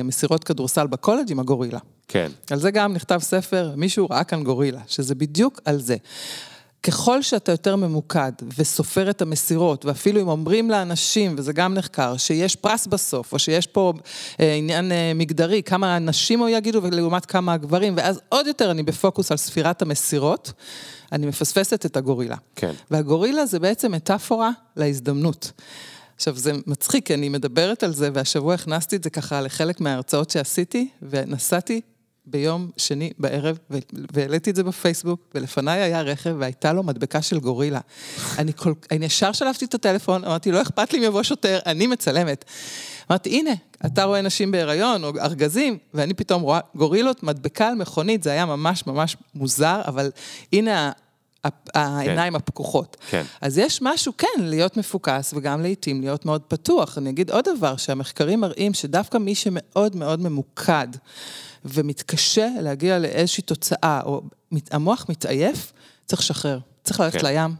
המסירות 0.00 0.44
כדורסל 0.44 0.86
בקולג' 0.86 1.30
עם 1.30 1.40
הגורילה. 1.40 1.78
כן. 2.08 2.30
על 2.50 2.58
זה 2.58 2.70
גם 2.70 2.92
נכתב 2.92 3.18
ספר, 3.22 3.72
מישהו 3.76 4.06
ראה 4.10 4.24
כאן 4.24 4.44
גורילה, 4.44 4.80
שזה 4.86 5.14
בדיוק 5.14 5.60
על 5.64 5.80
זה. 5.80 5.96
ככל 6.82 7.22
שאתה 7.22 7.52
יותר 7.52 7.76
ממוקד 7.76 8.32
וסופר 8.58 9.10
את 9.10 9.22
המסירות, 9.22 9.84
ואפילו 9.84 10.20
אם 10.20 10.28
אומרים 10.28 10.70
לאנשים, 10.70 11.34
וזה 11.38 11.52
גם 11.52 11.74
נחקר, 11.74 12.16
שיש 12.16 12.56
פרס 12.56 12.86
בסוף, 12.86 13.32
או 13.32 13.38
שיש 13.38 13.66
פה 13.66 13.92
אה, 14.40 14.54
עניין 14.54 14.92
אה, 14.92 15.12
מגדרי, 15.14 15.62
כמה 15.62 15.96
הנשים 15.96 16.40
הוא 16.40 16.48
יגידו 16.48 16.82
ולעומת 16.82 17.26
כמה 17.26 17.52
הגברים, 17.52 17.94
ואז 17.96 18.20
עוד 18.28 18.46
יותר 18.46 18.70
אני 18.70 18.82
בפוקוס 18.82 19.30
על 19.30 19.36
ספירת 19.36 19.82
המסירות, 19.82 20.52
אני 21.12 21.26
מפספסת 21.26 21.86
את 21.86 21.96
הגורילה. 21.96 22.36
כן. 22.56 22.72
והגורילה 22.90 23.46
זה 23.46 23.58
בעצם 23.58 23.92
מטאפורה 23.92 24.50
להזדמנות. 24.76 25.52
עכשיו, 26.16 26.36
זה 26.36 26.52
מצחיק, 26.66 27.06
כי 27.06 27.14
אני 27.14 27.28
מדברת 27.28 27.82
על 27.82 27.94
זה, 27.94 28.08
והשבוע 28.14 28.54
הכנסתי 28.54 28.96
את 28.96 29.04
זה 29.04 29.10
ככה 29.10 29.40
לחלק 29.40 29.80
מההרצאות 29.80 30.30
שעשיתי, 30.30 30.88
ונסעתי 31.02 31.80
ביום 32.26 32.70
שני 32.76 33.12
בערב, 33.18 33.58
והעליתי 33.90 34.50
את 34.50 34.56
זה 34.56 34.64
בפייסבוק, 34.64 35.20
ולפניי 35.34 35.80
היה 35.80 36.02
רכב 36.02 36.34
והייתה 36.38 36.72
לו 36.72 36.82
מדבקה 36.82 37.22
של 37.22 37.38
גורילה. 37.38 37.80
אני, 38.38 38.52
כל, 38.52 38.72
אני 38.90 39.06
ישר 39.06 39.32
שלפתי 39.32 39.64
את 39.64 39.74
הטלפון, 39.74 40.24
אמרתי, 40.24 40.52
לא 40.52 40.62
אכפת 40.62 40.92
לי 40.92 40.98
אם 40.98 41.04
יבוא 41.04 41.22
שוטר, 41.22 41.58
אני 41.66 41.86
מצלמת. 41.86 42.44
אמרתי, 43.10 43.30
הנה, 43.30 43.50
אתה 43.86 44.04
רואה 44.04 44.20
נשים 44.20 44.50
בהיריון 44.50 45.04
או 45.04 45.10
ארגזים, 45.20 45.78
ואני 45.94 46.14
פתאום 46.14 46.42
רואה 46.42 46.60
גורילות, 46.74 47.22
מדבקה 47.22 47.68
על 47.68 47.74
מכונית, 47.74 48.22
זה 48.22 48.30
היה 48.30 48.46
ממש 48.46 48.86
ממש 48.86 49.16
מוזר, 49.34 49.80
אבל 49.86 50.10
הנה 50.52 50.92
העיניים 51.74 52.32
כן. 52.32 52.36
הפקוחות. 52.36 52.96
כן. 53.10 53.22
אז 53.40 53.58
יש 53.58 53.78
משהו, 53.82 54.12
כן, 54.18 54.26
להיות 54.38 54.76
מפוקס 54.76 55.34
וגם 55.36 55.62
לעיתים 55.62 56.00
להיות 56.00 56.24
מאוד 56.24 56.42
פתוח. 56.48 56.98
אני 56.98 57.10
אגיד 57.10 57.30
עוד 57.30 57.44
דבר, 57.56 57.76
שהמחקרים 57.76 58.40
מראים 58.40 58.74
שדווקא 58.74 59.18
מי 59.18 59.34
שמאוד 59.34 59.96
מאוד 59.96 60.20
ממוקד, 60.20 60.88
ומתקשה 61.64 62.48
להגיע 62.60 62.98
לאיזושהי 62.98 63.42
תוצאה, 63.42 64.00
או 64.04 64.22
המוח 64.70 65.06
מתעייף, 65.08 65.72
צריך 66.06 66.22
לשחרר, 66.22 66.58
צריך 66.84 67.00
ללכת 67.00 67.20
כן. 67.20 67.26
לים. 67.26 67.54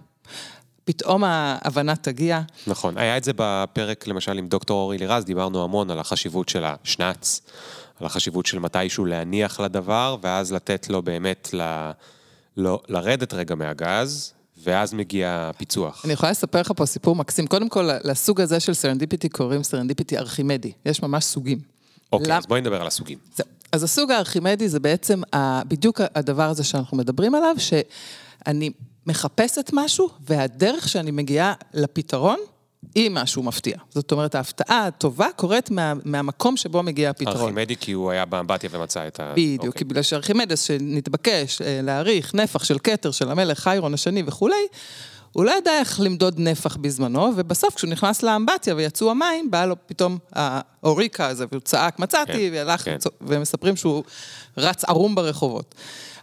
פתאום 0.85 1.25
ההבנה 1.25 1.97
תגיע. 1.97 2.41
נכון, 2.67 2.99
היה 2.99 3.17
את 3.17 3.25
זה 3.25 3.33
בפרק 3.37 4.07
למשל 4.07 4.39
עם 4.39 4.49
דוקטור 4.49 4.81
אורי 4.81 4.99
לירז, 4.99 5.25
דיברנו 5.25 5.65
המון 5.65 5.91
על 5.91 5.99
החשיבות 5.99 6.49
של 6.49 6.65
השנץ, 6.65 7.41
על 8.01 8.07
החשיבות 8.07 8.47
של 8.47 8.59
מתישהו 8.59 9.05
להניח 9.05 9.61
לדבר, 9.61 10.17
ואז 10.21 10.53
לתת 10.53 10.89
לו 10.89 11.03
באמת 11.03 11.51
ל... 11.55 11.91
לא, 12.57 12.83
לרדת 12.89 13.35
רגע 13.35 13.55
מהגז, 13.55 14.33
ואז 14.63 14.95
מגיע 14.95 15.49
הפיצוח. 15.51 16.05
אני 16.05 16.13
יכולה 16.13 16.33
לספר 16.33 16.61
לך 16.61 16.73
פה 16.77 16.87
סיפור 16.87 17.17
מקסים. 17.17 17.47
קודם 17.47 17.69
כל, 17.69 17.91
לסוג 18.05 18.41
הזה 18.41 18.61
של 18.61 18.75
serendipity 18.75 19.29
קוראים 19.29 19.63
serendipity 19.63 20.19
ארכימדי. 20.19 20.73
יש 20.87 21.03
ממש 21.03 21.25
סוגים. 21.25 21.59
אוקיי, 22.13 22.29
למ... 22.29 22.39
אז 22.39 22.47
בואי 22.47 22.61
נדבר 22.61 22.81
על 22.81 22.87
הסוגים. 22.87 23.19
זה, 23.35 23.43
אז 23.73 23.83
הסוג 23.83 24.11
הארכימדי 24.11 24.69
זה 24.69 24.81
בעצם 24.81 25.23
בדיוק 25.69 26.01
הדבר 26.15 26.49
הזה 26.49 26.65
שאנחנו 26.65 26.97
מדברים 26.97 27.35
עליו, 27.35 27.55
שאני 27.59 28.71
מחפשת 29.07 29.71
משהו, 29.73 30.09
והדרך 30.21 30.89
שאני 30.89 31.11
מגיעה 31.11 31.55
לפתרון, 31.75 32.39
היא 32.95 33.11
משהו 33.11 33.43
מפתיע. 33.43 33.77
זאת 33.91 34.13
אומרת, 34.13 34.35
ההפתעה 34.35 34.87
הטובה 34.87 35.27
קורית 35.37 35.71
מה, 35.71 35.93
מהמקום 36.05 36.57
שבו 36.57 36.83
מגיע 36.83 37.11
הפתרון. 37.11 37.37
ארכימדי 37.37 37.77
כי 37.77 37.93
הוא 37.93 38.11
היה 38.11 38.25
באמבטיה 38.25 38.71
ומצא 38.73 39.07
את 39.07 39.21
ה... 39.21 39.33
בדיוק, 39.33 39.65
אוקיי. 39.67 39.79
כי 39.79 39.85
בגלל 39.85 40.03
שארכימדס 40.03 40.63
שנתבקש 40.63 41.63
אה, 41.63 41.81
להעריך 41.83 42.35
נפח 42.35 42.65
של 42.65 42.79
כתר 42.79 43.11
של 43.11 43.31
המלך 43.31 43.59
חיירון 43.59 43.95
השני 43.95 44.23
וכולי, 44.27 44.67
הוא 45.33 45.45
לא 45.45 45.59
ידע 45.59 45.79
איך 45.79 46.01
למדוד 46.01 46.41
נפח 46.41 46.77
בזמנו, 46.77 47.31
ובסוף 47.37 47.75
כשהוא 47.75 47.91
נכנס 47.91 48.23
לאמבטיה 48.23 48.75
ויצאו 48.75 49.11
המים, 49.11 49.51
בא 49.51 49.65
לו 49.65 49.77
פתאום 49.87 50.19
האוריקה 50.33 51.27
הזה, 51.27 51.45
והוא 51.51 51.61
צעק, 51.61 51.99
מצאתי, 51.99 52.33
כן, 52.33 52.49
והלך, 52.53 52.85
כן. 52.85 52.97
ומספרים 53.21 53.77
שהוא 53.77 54.05
רץ 54.57 54.85
ערום 54.85 55.15
ברחובות. 55.15 55.75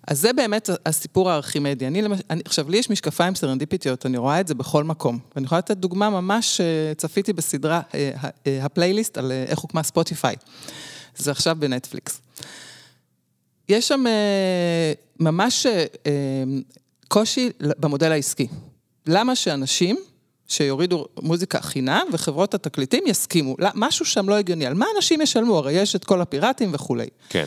אז 0.08 0.20
זה 0.20 0.34
באמת 0.34 0.70
הסיפור 0.86 1.32
הארכימדי. 1.32 1.88
אני, 1.88 2.02
אני, 2.30 2.42
עכשיו, 2.46 2.70
לי 2.70 2.78
יש 2.78 2.90
משקפיים 2.90 3.36
סרנדיפיטיות, 3.36 4.06
אני 4.06 4.18
רואה 4.18 4.40
את 4.40 4.48
זה 4.48 4.54
בכל 4.54 4.84
מקום. 4.84 5.20
ואני 5.36 5.46
יכולה 5.46 5.60
לתת 5.60 5.78
דוגמה 5.78 6.10
ממש, 6.10 6.62
אה, 6.62 6.94
צפיתי 6.98 7.34
בסדרה, 7.34 7.82
אה, 7.94 8.12
אה, 8.48 8.60
הפלייליסט 8.66 9.18
על 9.18 9.32
איך 9.32 9.60
הוקמה 9.60 9.84
ספוטיפיי. 9.84 10.36
זה 11.16 11.32
עכשיו 11.32 11.56
בנטפליקס. 11.60 12.22
יש 13.70 13.88
שם 13.88 14.04
ממש 15.20 15.66
קושי 17.08 17.50
במודל 17.60 18.12
העסקי. 18.12 18.48
למה 19.08 19.36
שאנשים 19.36 19.98
שיורידו 20.48 21.06
מוזיקה 21.22 21.62
חינם 21.62 22.08
וחברות 22.14 22.54
התקליטים 22.54 23.04
יסכימו? 23.08 23.56
משהו 23.76 24.06
שם 24.06 24.30
לא 24.30 24.36
הגיוני. 24.36 24.66
על 24.66 24.74
מה 24.74 24.86
אנשים 24.96 25.22
ישלמו? 25.22 25.58
הרי 25.58 25.74
יש 25.74 25.96
את 25.96 26.06
כל 26.06 26.22
הפיראטים 26.22 26.74
וכולי. 26.74 27.08
כן. 27.30 27.46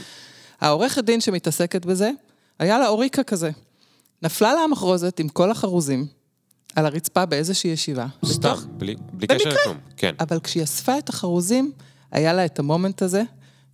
העורכת 0.60 1.04
דין 1.04 1.20
שמתעסקת 1.20 1.86
בזה, 1.86 2.10
היה 2.58 2.78
לה 2.78 2.88
אוריקה 2.88 3.22
כזה. 3.22 3.50
נפלה 4.22 4.54
לה 4.54 4.60
המחרוזת 4.60 5.20
עם 5.20 5.28
כל 5.28 5.50
החרוזים 5.50 6.06
על 6.76 6.86
הרצפה 6.86 7.26
באיזושהי 7.26 7.70
ישיבה. 7.70 8.06
סתם, 8.24 8.54
בלי, 8.68 8.94
בלי 9.12 9.26
קשר 9.26 9.48
לכלום, 9.48 9.76
כן. 9.96 10.14
אבל 10.20 10.40
כשהיא 10.40 10.62
אספה 10.62 10.98
את 10.98 11.08
החרוזים, 11.08 11.72
היה 12.10 12.32
לה 12.32 12.44
את 12.44 12.58
המומנט 12.58 13.02
הזה 13.02 13.22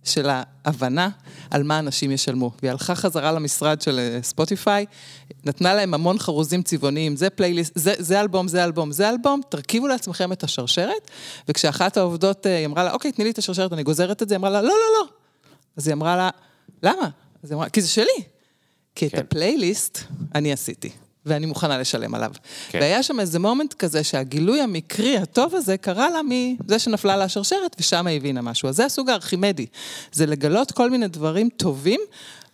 של 0.03 0.29
ההבנה 0.29 1.09
על 1.51 1.63
מה 1.63 1.79
אנשים 1.79 2.11
ישלמו. 2.11 2.51
והיא 2.61 2.71
הלכה 2.71 2.95
חזרה 2.95 3.31
למשרד 3.31 3.81
של 3.81 3.99
אה, 3.99 4.19
ספוטיפיי, 4.23 4.85
נתנה 5.45 5.73
להם 5.73 5.93
המון 5.93 6.19
חרוזים 6.19 6.61
צבעוניים, 6.61 7.15
זה 7.15 7.29
פלייליסט, 7.29 7.71
זה, 7.75 7.93
זה 7.97 8.21
אלבום, 8.21 8.47
זה 8.47 8.63
אלבום, 8.63 8.91
זה 8.91 9.09
אלבום, 9.09 9.41
תרכיבו 9.49 9.87
לעצמכם 9.87 10.31
את 10.31 10.43
השרשרת, 10.43 11.11
וכשאחת 11.49 11.97
העובדות, 11.97 12.47
אה, 12.47 12.57
היא 12.57 12.65
אמרה 12.65 12.83
לה, 12.83 12.91
אוקיי, 12.91 13.11
תני 13.11 13.23
לי 13.23 13.31
את 13.31 13.37
השרשרת, 13.37 13.73
אני 13.73 13.83
גוזרת 13.83 14.23
את 14.23 14.29
זה, 14.29 14.35
היא 14.35 14.39
אמרה 14.39 14.49
לה, 14.49 14.61
לא, 14.61 14.67
לא, 14.67 14.99
לא. 14.99 15.07
אז 15.77 15.87
היא 15.87 15.93
אמרה 15.93 16.15
לה, 16.15 16.29
למה? 16.83 17.09
אז 17.43 17.51
היא 17.51 17.55
אמרה, 17.55 17.69
כי 17.69 17.81
זה 17.81 17.87
שלי. 17.87 18.23
כי 18.95 19.09
כן. 19.09 19.17
את 19.17 19.23
הפלייליסט 19.23 19.99
אני 20.35 20.53
עשיתי. 20.53 20.89
ואני 21.25 21.45
מוכנה 21.45 21.77
לשלם 21.77 22.15
עליו. 22.15 22.31
כן. 22.69 22.79
והיה 22.81 23.03
שם 23.03 23.19
איזה 23.19 23.39
מומנט 23.39 23.73
כזה 23.73 24.03
שהגילוי 24.03 24.61
המקרי 24.61 25.17
הטוב 25.17 25.55
הזה 25.55 25.77
קרה 25.77 26.09
לה 26.09 26.19
מזה 26.23 26.79
שנפלה 26.79 27.17
לה 27.17 27.23
השרשרת, 27.23 27.75
ושם 27.79 28.07
היא 28.07 28.17
הבינה 28.17 28.41
משהו. 28.41 28.69
אז 28.69 28.75
זה 28.75 28.85
הסוג 28.85 29.09
הארכימדי. 29.09 29.65
זה 30.11 30.25
לגלות 30.25 30.71
כל 30.71 30.89
מיני 30.89 31.07
דברים 31.07 31.49
טובים, 31.57 31.99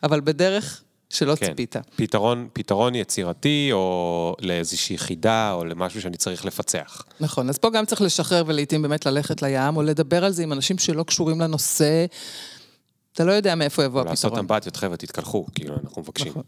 אבל 0.03 0.21
בדרך 0.21 0.81
שלא 1.09 1.35
כן. 1.35 1.45
ציפית. 1.47 1.75
פתרון, 1.95 2.47
פתרון 2.53 2.95
יצירתי, 2.95 3.69
או 3.71 4.35
לאיזושהי 4.41 4.97
חידה, 4.97 5.51
או 5.53 5.65
למשהו 5.65 6.01
שאני 6.01 6.17
צריך 6.17 6.45
לפצח. 6.45 7.01
נכון, 7.19 7.49
אז 7.49 7.57
פה 7.57 7.69
גם 7.69 7.85
צריך 7.85 8.01
לשחרר 8.01 8.43
ולעיתים 8.47 8.81
באמת 8.81 9.05
ללכת 9.05 9.41
לים, 9.41 9.77
או 9.77 9.83
לדבר 9.83 10.25
על 10.25 10.31
זה 10.31 10.43
עם 10.43 10.53
אנשים 10.53 10.77
שלא 10.77 11.03
קשורים 11.03 11.41
לנושא. 11.41 12.05
אתה 13.13 13.23
לא 13.23 13.31
יודע 13.31 13.55
מאיפה 13.55 13.83
יבוא 13.83 13.99
הפתרון. 13.99 14.11
לעשות 14.11 14.37
אמבטיות, 14.37 14.75
חבר'ה, 14.75 14.97
תתקלחו, 14.97 15.45
כאילו, 15.55 15.75
אנחנו 15.83 16.01
מבקשים. 16.01 16.27
נכון. 16.27 16.43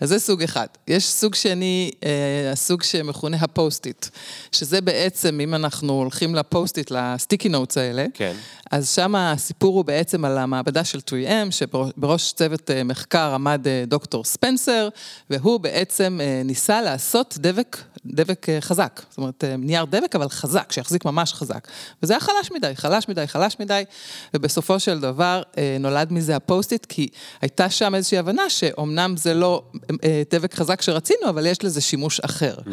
אז 0.00 0.08
זה 0.08 0.18
סוג 0.18 0.42
אחד. 0.42 0.66
יש 0.88 1.08
סוג 1.08 1.34
שני, 1.34 1.90
אה, 2.04 2.50
הסוג 2.52 2.82
שמכונה 2.82 3.36
ה 3.36 3.44
Post-it, 3.44 4.06
שזה 4.52 4.80
בעצם, 4.80 5.40
אם 5.40 5.54
אנחנו 5.54 5.92
הולכים 5.92 6.34
ל 6.34 6.40
Post-it, 6.40 6.90
ל 6.90 6.98
sticky 6.98 7.48
notes 7.48 7.78
האלה, 7.78 8.06
כן. 8.14 8.32
אז 8.70 8.90
שם 8.90 9.14
הסיפור 9.14 9.76
הוא 9.76 9.84
בעצם 9.84 10.24
על 10.24 10.38
המעבדה 10.38 10.84
של 10.84 10.98
3M, 10.98 11.50
שבראש 11.50 12.32
צוות 12.32 12.70
אה, 12.70 12.84
מחקר 12.84 13.34
עמד 13.34 13.66
אה, 13.68 13.84
דוקטור 13.86 14.24
ספנסר, 14.24 14.88
והוא 15.30 15.60
בעצם 15.60 16.18
אה, 16.22 16.42
ניסה 16.44 16.82
לעשות 16.82 17.34
דבק, 17.38 17.76
דבק 18.12 18.46
חזק. 18.60 19.02
זאת 19.08 19.18
אומרת, 19.18 19.44
נייר 19.58 19.84
דבק, 19.84 20.14
אבל 20.14 20.28
חזק, 20.28 20.72
שיחזיק 20.72 21.04
ממש 21.04 21.32
חזק. 21.32 21.68
וזה 22.02 22.12
היה 22.12 22.20
חלש 22.20 22.52
מדי, 22.54 22.72
חלש 22.74 23.08
מדי, 23.08 23.26
חלש 23.26 23.56
מדי, 23.60 23.82
ובסופו 24.34 24.80
של 24.80 25.00
דבר 25.00 25.42
נולד 25.80 26.12
מזה 26.12 26.36
ה 26.36 26.42
Post-it, 26.42 26.86
כי 26.86 27.08
הייתה 27.40 27.70
שם 27.70 27.94
איזושהי 27.94 28.18
הבנה 28.18 28.50
שאומנם 28.50 29.16
זה 29.16 29.34
לא 29.34 29.62
דבק 30.30 30.54
חזק 30.54 30.82
שרצינו, 30.82 31.28
אבל 31.28 31.46
יש 31.46 31.64
לזה 31.64 31.80
שימוש 31.80 32.20
אחר. 32.20 32.54
Mm. 32.56 32.70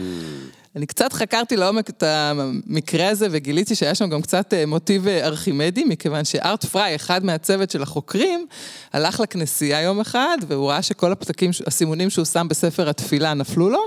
אני 0.75 0.86
קצת 0.86 1.13
חקרתי 1.13 1.57
לעומק 1.57 1.89
את 1.89 2.03
המקרה 2.05 3.09
הזה 3.09 3.27
וגיליתי 3.31 3.75
שהיה 3.75 3.95
שם 3.95 4.09
גם 4.09 4.21
קצת 4.21 4.53
אה, 4.53 4.65
מוטיב 4.65 5.07
אה, 5.07 5.25
ארכימדי, 5.25 5.83
מכיוון 5.83 6.25
שארט 6.25 6.65
פריי, 6.65 6.95
אחד 6.95 7.25
מהצוות 7.25 7.71
של 7.71 7.81
החוקרים, 7.81 8.45
הלך 8.93 9.19
לכנסייה 9.19 9.81
יום 9.81 9.99
אחד, 9.99 10.38
והוא 10.47 10.69
ראה 10.69 10.81
שכל 10.81 11.12
הפתקים, 11.12 11.51
הסימונים 11.67 12.09
שהוא 12.09 12.25
שם 12.25 12.47
בספר 12.49 12.89
התפילה 12.89 13.33
נפלו 13.33 13.69
לו, 13.69 13.79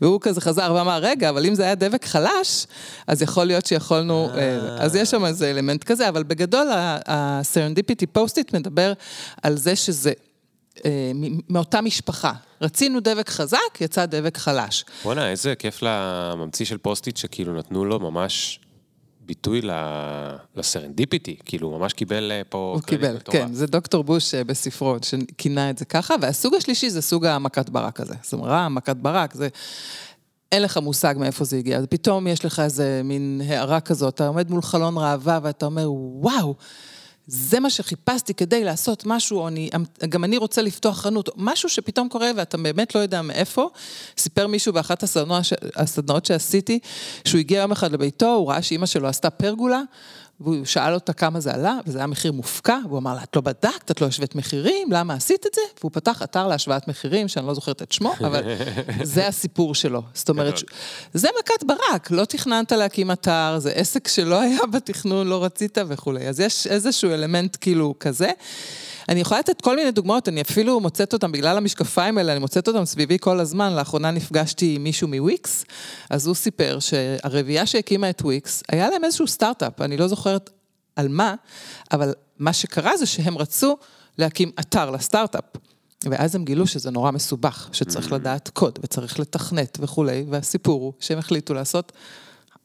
והוא 0.00 0.20
כזה 0.20 0.40
חזר 0.40 0.72
ואמר, 0.76 0.98
רגע, 0.98 1.28
אבל 1.28 1.46
אם 1.46 1.54
זה 1.54 1.62
היה 1.62 1.74
דבק 1.74 2.04
חלש, 2.04 2.66
אז 3.06 3.22
יכול 3.22 3.44
להיות 3.44 3.66
שיכולנו... 3.66 4.28
אה, 4.34 4.58
אז 4.84 4.96
יש 4.96 5.10
שם 5.10 5.24
איזה 5.24 5.50
אלמנט 5.50 5.84
כזה, 5.84 6.08
אבל 6.08 6.22
בגדול 6.22 6.68
ה 7.06 7.14
serendipity 7.14 8.06
Post-it 8.06 8.54
מדבר 8.54 8.92
על 9.42 9.56
זה 9.56 9.76
שזה 9.76 10.12
אה, 10.84 11.12
מאותה 11.48 11.80
משפחה. 11.80 12.32
רצינו 12.60 13.00
דבק 13.00 13.28
חזק, 13.28 13.80
יצא 13.80 14.06
דבק 14.06 14.36
חלש. 14.36 14.84
בואנה, 15.04 15.30
איזה 15.30 15.54
כיף 15.54 15.78
לממציא 15.82 16.66
של 16.66 16.78
Post-it, 16.78 17.16
שכאילו 17.16 17.54
נתנו 17.54 17.84
לו 17.84 18.00
ממש 18.00 18.60
ביטוי 19.20 19.60
ל 20.56 20.62
serendipity, 20.62 21.36
כאילו, 21.44 21.78
ממש 21.78 21.92
קיבל 21.92 22.32
אה, 22.32 22.42
פה... 22.48 22.72
הוא 22.74 22.82
קיבל, 22.82 23.16
כן, 23.24 23.52
זה 23.52 23.66
דוקטור 23.66 24.04
בוש 24.04 24.34
אה, 24.34 24.44
בספרו, 24.44 24.96
שכינה 25.02 25.70
את 25.70 25.78
זה 25.78 25.84
ככה, 25.84 26.14
והסוג 26.20 26.54
השלישי 26.54 26.90
זה 26.90 27.02
סוג 27.02 27.26
המכת 27.26 27.70
ברק 27.70 28.00
הזה. 28.00 28.14
זאת 28.22 28.32
אומרת, 28.32 28.70
מכת 28.70 28.96
ברק, 28.96 29.34
זה... 29.34 29.48
אין 30.52 30.62
לך 30.62 30.76
מושג 30.76 31.14
מאיפה 31.18 31.44
זה 31.44 31.56
הגיע, 31.56 31.78
אז 31.78 31.86
פתאום 31.90 32.26
יש 32.26 32.44
לך 32.44 32.60
איזה 32.60 33.00
מין 33.04 33.40
הערה 33.48 33.80
כזאת, 33.80 34.14
אתה 34.14 34.26
עומד 34.26 34.50
מול 34.50 34.62
חלון 34.62 34.98
ראווה 34.98 35.38
ואתה 35.42 35.66
אומר, 35.66 35.92
וואו, 35.92 36.54
זה 37.26 37.60
מה 37.60 37.70
שחיפשתי 37.70 38.34
כדי 38.34 38.64
לעשות 38.64 39.02
משהו, 39.06 39.38
או 39.38 39.48
אני, 39.48 39.70
גם 40.08 40.24
אני 40.24 40.36
רוצה 40.36 40.62
לפתוח 40.62 41.00
חנות, 41.00 41.28
משהו 41.36 41.68
שפתאום 41.68 42.08
קורה 42.08 42.30
ואתה 42.36 42.56
באמת 42.56 42.94
לא 42.94 43.00
יודע 43.00 43.22
מאיפה. 43.22 43.70
סיפר 44.18 44.46
מישהו 44.46 44.72
באחת 44.72 45.04
הסדנאות 45.76 46.24
שעשיתי, 46.24 46.78
שהוא 47.24 47.38
הגיע 47.38 47.60
יום 47.60 47.72
אחד 47.72 47.92
לביתו, 47.92 48.34
הוא 48.34 48.50
ראה 48.50 48.62
שאימא 48.62 48.86
שלו 48.86 49.08
עשתה 49.08 49.30
פרגולה, 49.30 49.82
והוא 50.40 50.64
שאל 50.64 50.94
אותה 50.94 51.12
כמה 51.12 51.40
זה 51.40 51.54
עלה, 51.54 51.78
וזה 51.86 51.98
היה 51.98 52.06
מחיר 52.06 52.32
מופקע, 52.32 52.78
והוא 52.88 52.98
אמר 52.98 53.14
לה, 53.14 53.22
את 53.22 53.36
לא 53.36 53.42
בדקת, 53.42 53.90
את 53.90 54.00
לא 54.00 54.06
השווית 54.06 54.34
מחירים, 54.34 54.92
למה 54.92 55.14
עשית 55.14 55.46
את 55.46 55.54
זה? 55.54 55.60
והוא 55.80 55.90
פתח 55.94 56.22
אתר 56.22 56.48
להשוואת 56.48 56.88
מחירים, 56.88 57.28
שאני 57.28 57.46
לא 57.46 57.54
זוכרת 57.54 57.82
את 57.82 57.92
שמו, 57.92 58.14
אבל 58.20 58.42
זה 59.02 59.26
הסיפור 59.26 59.74
שלו. 59.74 60.02
זאת 60.14 60.28
אומרת, 60.28 60.54
זה 61.14 61.28
מכת 61.38 61.64
ברק, 61.64 62.10
לא 62.10 62.24
תכננת 62.24 62.72
להקים 62.72 63.10
אתר, 63.10 63.56
זה 63.58 63.70
עסק 63.70 64.08
שלא 64.08 64.40
היה 64.40 64.66
בתכנון, 64.72 65.26
לא 65.26 65.44
רצית 65.44 65.78
וכולי. 65.88 66.28
אז 66.28 66.40
יש 66.40 66.66
איזשהו 66.66 67.10
אלמנט 67.10 67.56
כאילו 67.60 67.94
כזה. 68.00 68.30
אני 69.08 69.20
יכולה 69.20 69.40
לתת 69.40 69.60
כל 69.60 69.76
מיני 69.76 69.90
דוגמאות, 69.90 70.28
אני 70.28 70.40
אפילו 70.40 70.80
מוצאת 70.80 71.12
אותן, 71.12 71.32
בגלל 71.32 71.56
המשקפיים 71.56 72.18
האלה, 72.18 72.32
אני 72.32 72.40
מוצאת 72.40 72.68
אותן 72.68 72.84
סביבי 72.84 73.16
כל 73.20 73.40
הזמן. 73.40 73.72
לאחרונה 73.72 74.10
נפגשתי 74.10 74.74
עם 74.74 74.84
מישהו 74.84 75.08
מוויקס, 75.08 75.64
אז 76.10 76.26
הוא 76.26 76.34
סיפר 76.34 76.78
שהרביעייה 76.80 77.66
שהקימה 77.66 78.10
את 78.10 78.22
וויקס, 78.22 78.62
היה 78.68 78.90
להם 78.90 79.04
איזשהו 79.04 79.26
סטארט-אפ, 79.26 79.80
אני 79.80 79.96
לא 79.96 80.08
זוכרת 80.08 80.50
על 80.96 81.08
מה, 81.08 81.34
אבל 81.92 82.14
מה 82.38 82.52
שקרה 82.52 82.96
זה 82.96 83.06
שהם 83.06 83.38
רצו 83.38 83.76
להקים 84.18 84.50
אתר 84.60 84.90
לסטארט-אפ. 84.90 85.44
ואז 86.04 86.34
הם 86.34 86.44
גילו 86.44 86.66
שזה 86.66 86.90
נורא 86.90 87.10
מסובך, 87.10 87.68
שצריך 87.72 88.12
mm. 88.12 88.14
לדעת 88.14 88.48
קוד 88.48 88.78
וצריך 88.82 89.20
לתכנת 89.20 89.78
וכולי, 89.80 90.24
והסיפור 90.30 90.82
הוא 90.82 90.92
שהם 91.00 91.18
החליטו 91.18 91.54
לעשות 91.54 91.92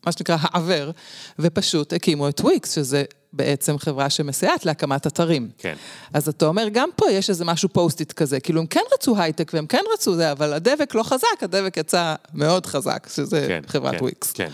מה 0.05 0.11
שנקרא 0.11 0.37
היפוך, 0.39 0.91
ופשוט 1.39 1.93
הקימו 1.93 2.29
את 2.29 2.39
וויקס, 2.39 2.75
שזה 2.75 3.03
בעצם 3.33 3.77
חברה 3.77 4.09
שמסייעת 4.09 4.65
להקמת 4.65 5.07
אתרים. 5.07 5.49
כן. 5.57 5.75
אז 6.13 6.27
אתה 6.27 6.45
אומר, 6.45 6.67
גם 6.71 6.89
פה 6.95 7.11
יש 7.11 7.29
איזה 7.29 7.45
משהו 7.45 7.69
Post-it 7.69 8.11
כזה, 8.11 8.39
כאילו 8.39 8.61
הם 8.61 8.67
כן 8.67 8.81
רצו 8.93 9.17
הייטק 9.17 9.51
והם 9.53 9.67
כן 9.67 9.81
רצו 9.93 10.15
זה, 10.15 10.31
אבל 10.31 10.53
הדבק 10.53 10.95
לא 10.95 11.03
חזק, 11.03 11.27
הדבק 11.41 11.77
יצא 11.77 12.15
מאוד 12.33 12.65
חזק, 12.65 13.07
שזה 13.13 13.45
כן, 13.47 13.61
חברת 13.67 13.95
כן, 13.95 14.03
וויקס. 14.03 14.31
כן. 14.31 14.49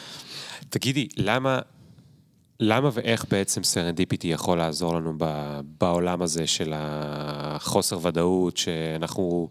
תגידי, 0.69 1.07
למה, 1.17 1.59
למה 2.59 2.89
ואיך 2.93 3.25
בעצם 3.31 3.63
serendipity 3.63 4.27
יכול 4.27 4.57
לעזור 4.57 4.95
לנו 4.95 5.13
בעולם 5.77 6.21
הזה 6.21 6.47
של 6.47 6.73
החוסר 6.75 7.99
ודאות, 8.01 8.57
שאנחנו... 8.57 9.49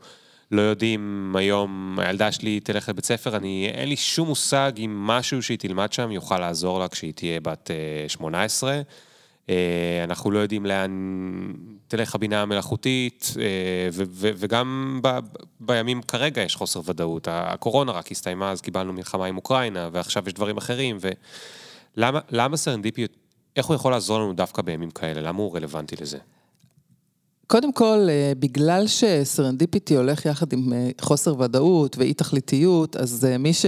לא 0.50 0.62
יודעים 0.62 1.34
היום, 1.38 1.98
הילדה 2.02 2.32
שלי 2.32 2.60
תלך 2.60 2.88
לבית 2.88 3.04
ספר, 3.04 3.36
אני, 3.36 3.70
אין 3.74 3.88
לי 3.88 3.96
שום 3.96 4.28
מושג 4.28 4.72
אם 4.78 5.06
משהו 5.06 5.42
שהיא 5.42 5.58
תלמד 5.58 5.92
שם 5.92 6.12
יוכל 6.12 6.38
לעזור 6.38 6.78
לה 6.78 6.88
כשהיא 6.88 7.12
תהיה 7.12 7.40
בת 7.40 7.70
18. 8.08 8.80
אה, 9.50 10.04
אנחנו 10.04 10.30
לא 10.30 10.38
יודעים 10.38 10.66
לאן 10.66 10.90
תלך 11.88 12.14
הבינה 12.14 12.42
המלאכותית, 12.42 13.34
אה, 13.40 13.88
וגם 14.16 15.00
בימים 15.60 16.02
כרגע 16.02 16.42
יש 16.42 16.56
חוסר 16.56 16.80
ודאות. 16.84 17.28
הקורונה 17.30 17.92
רק 17.92 18.12
הסתיימה, 18.12 18.50
אז 18.50 18.60
קיבלנו 18.60 18.92
מלחמה 18.92 19.26
עם 19.26 19.36
אוקראינה, 19.36 19.88
ועכשיו 19.92 20.22
יש 20.26 20.32
דברים 20.32 20.56
אחרים, 20.56 20.98
ולמה 21.96 22.56
סרנדיפיות, 22.56 23.10
איך 23.56 23.66
הוא 23.66 23.74
יכול 23.74 23.92
לעזור 23.92 24.18
לנו 24.18 24.32
דווקא 24.32 24.62
בימים 24.62 24.90
כאלה? 24.90 25.20
למה 25.20 25.38
הוא 25.38 25.56
רלוונטי 25.56 25.96
לזה? 26.00 26.18
קודם 27.46 27.72
כל, 27.72 28.06
אה, 28.08 28.32
בגלל 28.38 28.86
שסרנדיפיטי 28.86 29.96
הולך 29.96 30.26
יחד 30.26 30.52
עם 30.52 30.72
חוסר 31.00 31.40
ודאות 31.40 31.98
ואי 31.98 32.14
תכליתיות, 32.14 32.96
אז 32.96 33.26
מי 33.38 33.52
ש... 33.52 33.66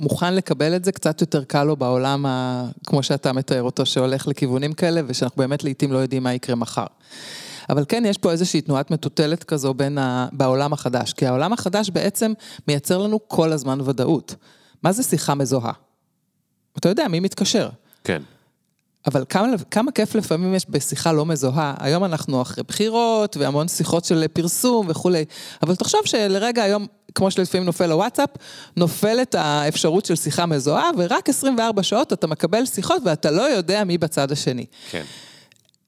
מוכן 0.00 0.34
לקבל 0.34 0.76
את 0.76 0.84
זה, 0.84 0.92
קצת 0.92 1.20
יותר 1.20 1.44
קל 1.44 1.64
לו 1.64 1.76
בעולם, 1.76 2.26
ה... 2.26 2.64
כמו 2.86 3.02
שאתה 3.02 3.32
מתאר 3.32 3.62
אותו, 3.62 3.86
שהולך 3.86 4.28
לכיוונים 4.28 4.72
כאלה, 4.72 5.00
ושאנחנו 5.06 5.36
באמת 5.38 5.64
לעיתים 5.64 5.92
לא 5.92 5.98
יודעים 5.98 6.22
מה 6.22 6.34
יקרה 6.34 6.56
מחר. 6.56 6.86
אבל 7.70 7.84
כן, 7.88 8.02
יש 8.06 8.18
פה 8.18 8.30
איזושהי 8.30 8.60
תנועת 8.60 8.90
מטוטלת 8.90 9.44
כזו 9.44 9.74
בין 9.74 9.98
ה... 9.98 10.28
בעולם 10.32 10.72
החדש, 10.72 11.12
כי 11.12 11.26
העולם 11.26 11.52
החדש 11.52 11.90
בעצם 11.90 12.32
מייצר 12.68 12.98
לנו 12.98 13.28
כל 13.28 13.52
הזמן 13.52 13.80
ודאות. 13.80 14.34
מה 14.82 14.92
זה 14.92 15.02
שיחה 15.02 15.34
מזוהה? 15.34 15.72
אתה 16.78 16.88
יודע, 16.88 17.08
מי 17.08 17.20
מתקשר? 17.20 17.68
כן. 18.04 18.22
אבל 19.06 19.24
כמה, 19.28 19.46
כמה 19.70 19.92
כיף 19.92 20.14
לפעמים 20.14 20.54
יש 20.54 20.66
בשיחה 20.70 21.12
לא 21.12 21.26
מזוהה. 21.26 21.74
היום 21.78 22.04
אנחנו 22.04 22.42
אחרי 22.42 22.64
בחירות 22.64 23.36
והמון 23.36 23.68
שיחות 23.68 24.04
של 24.04 24.24
פרסום 24.32 24.86
וכולי, 24.88 25.24
אבל 25.62 25.74
תחשוב 25.74 26.00
שלרגע 26.04 26.62
היום, 26.62 26.86
כמו 27.14 27.30
שלפעמים 27.30 27.66
נופל 27.66 27.92
הוואטסאפ, 27.92 28.30
נופלת 28.76 29.34
האפשרות 29.34 30.04
של 30.04 30.16
שיחה 30.16 30.46
מזוהה, 30.46 30.90
ורק 30.98 31.28
24 31.28 31.82
שעות 31.82 32.12
אתה 32.12 32.26
מקבל 32.26 32.66
שיחות 32.66 33.02
ואתה 33.04 33.30
לא 33.30 33.42
יודע 33.42 33.84
מי 33.84 33.98
בצד 33.98 34.32
השני. 34.32 34.64
כן. 34.90 35.02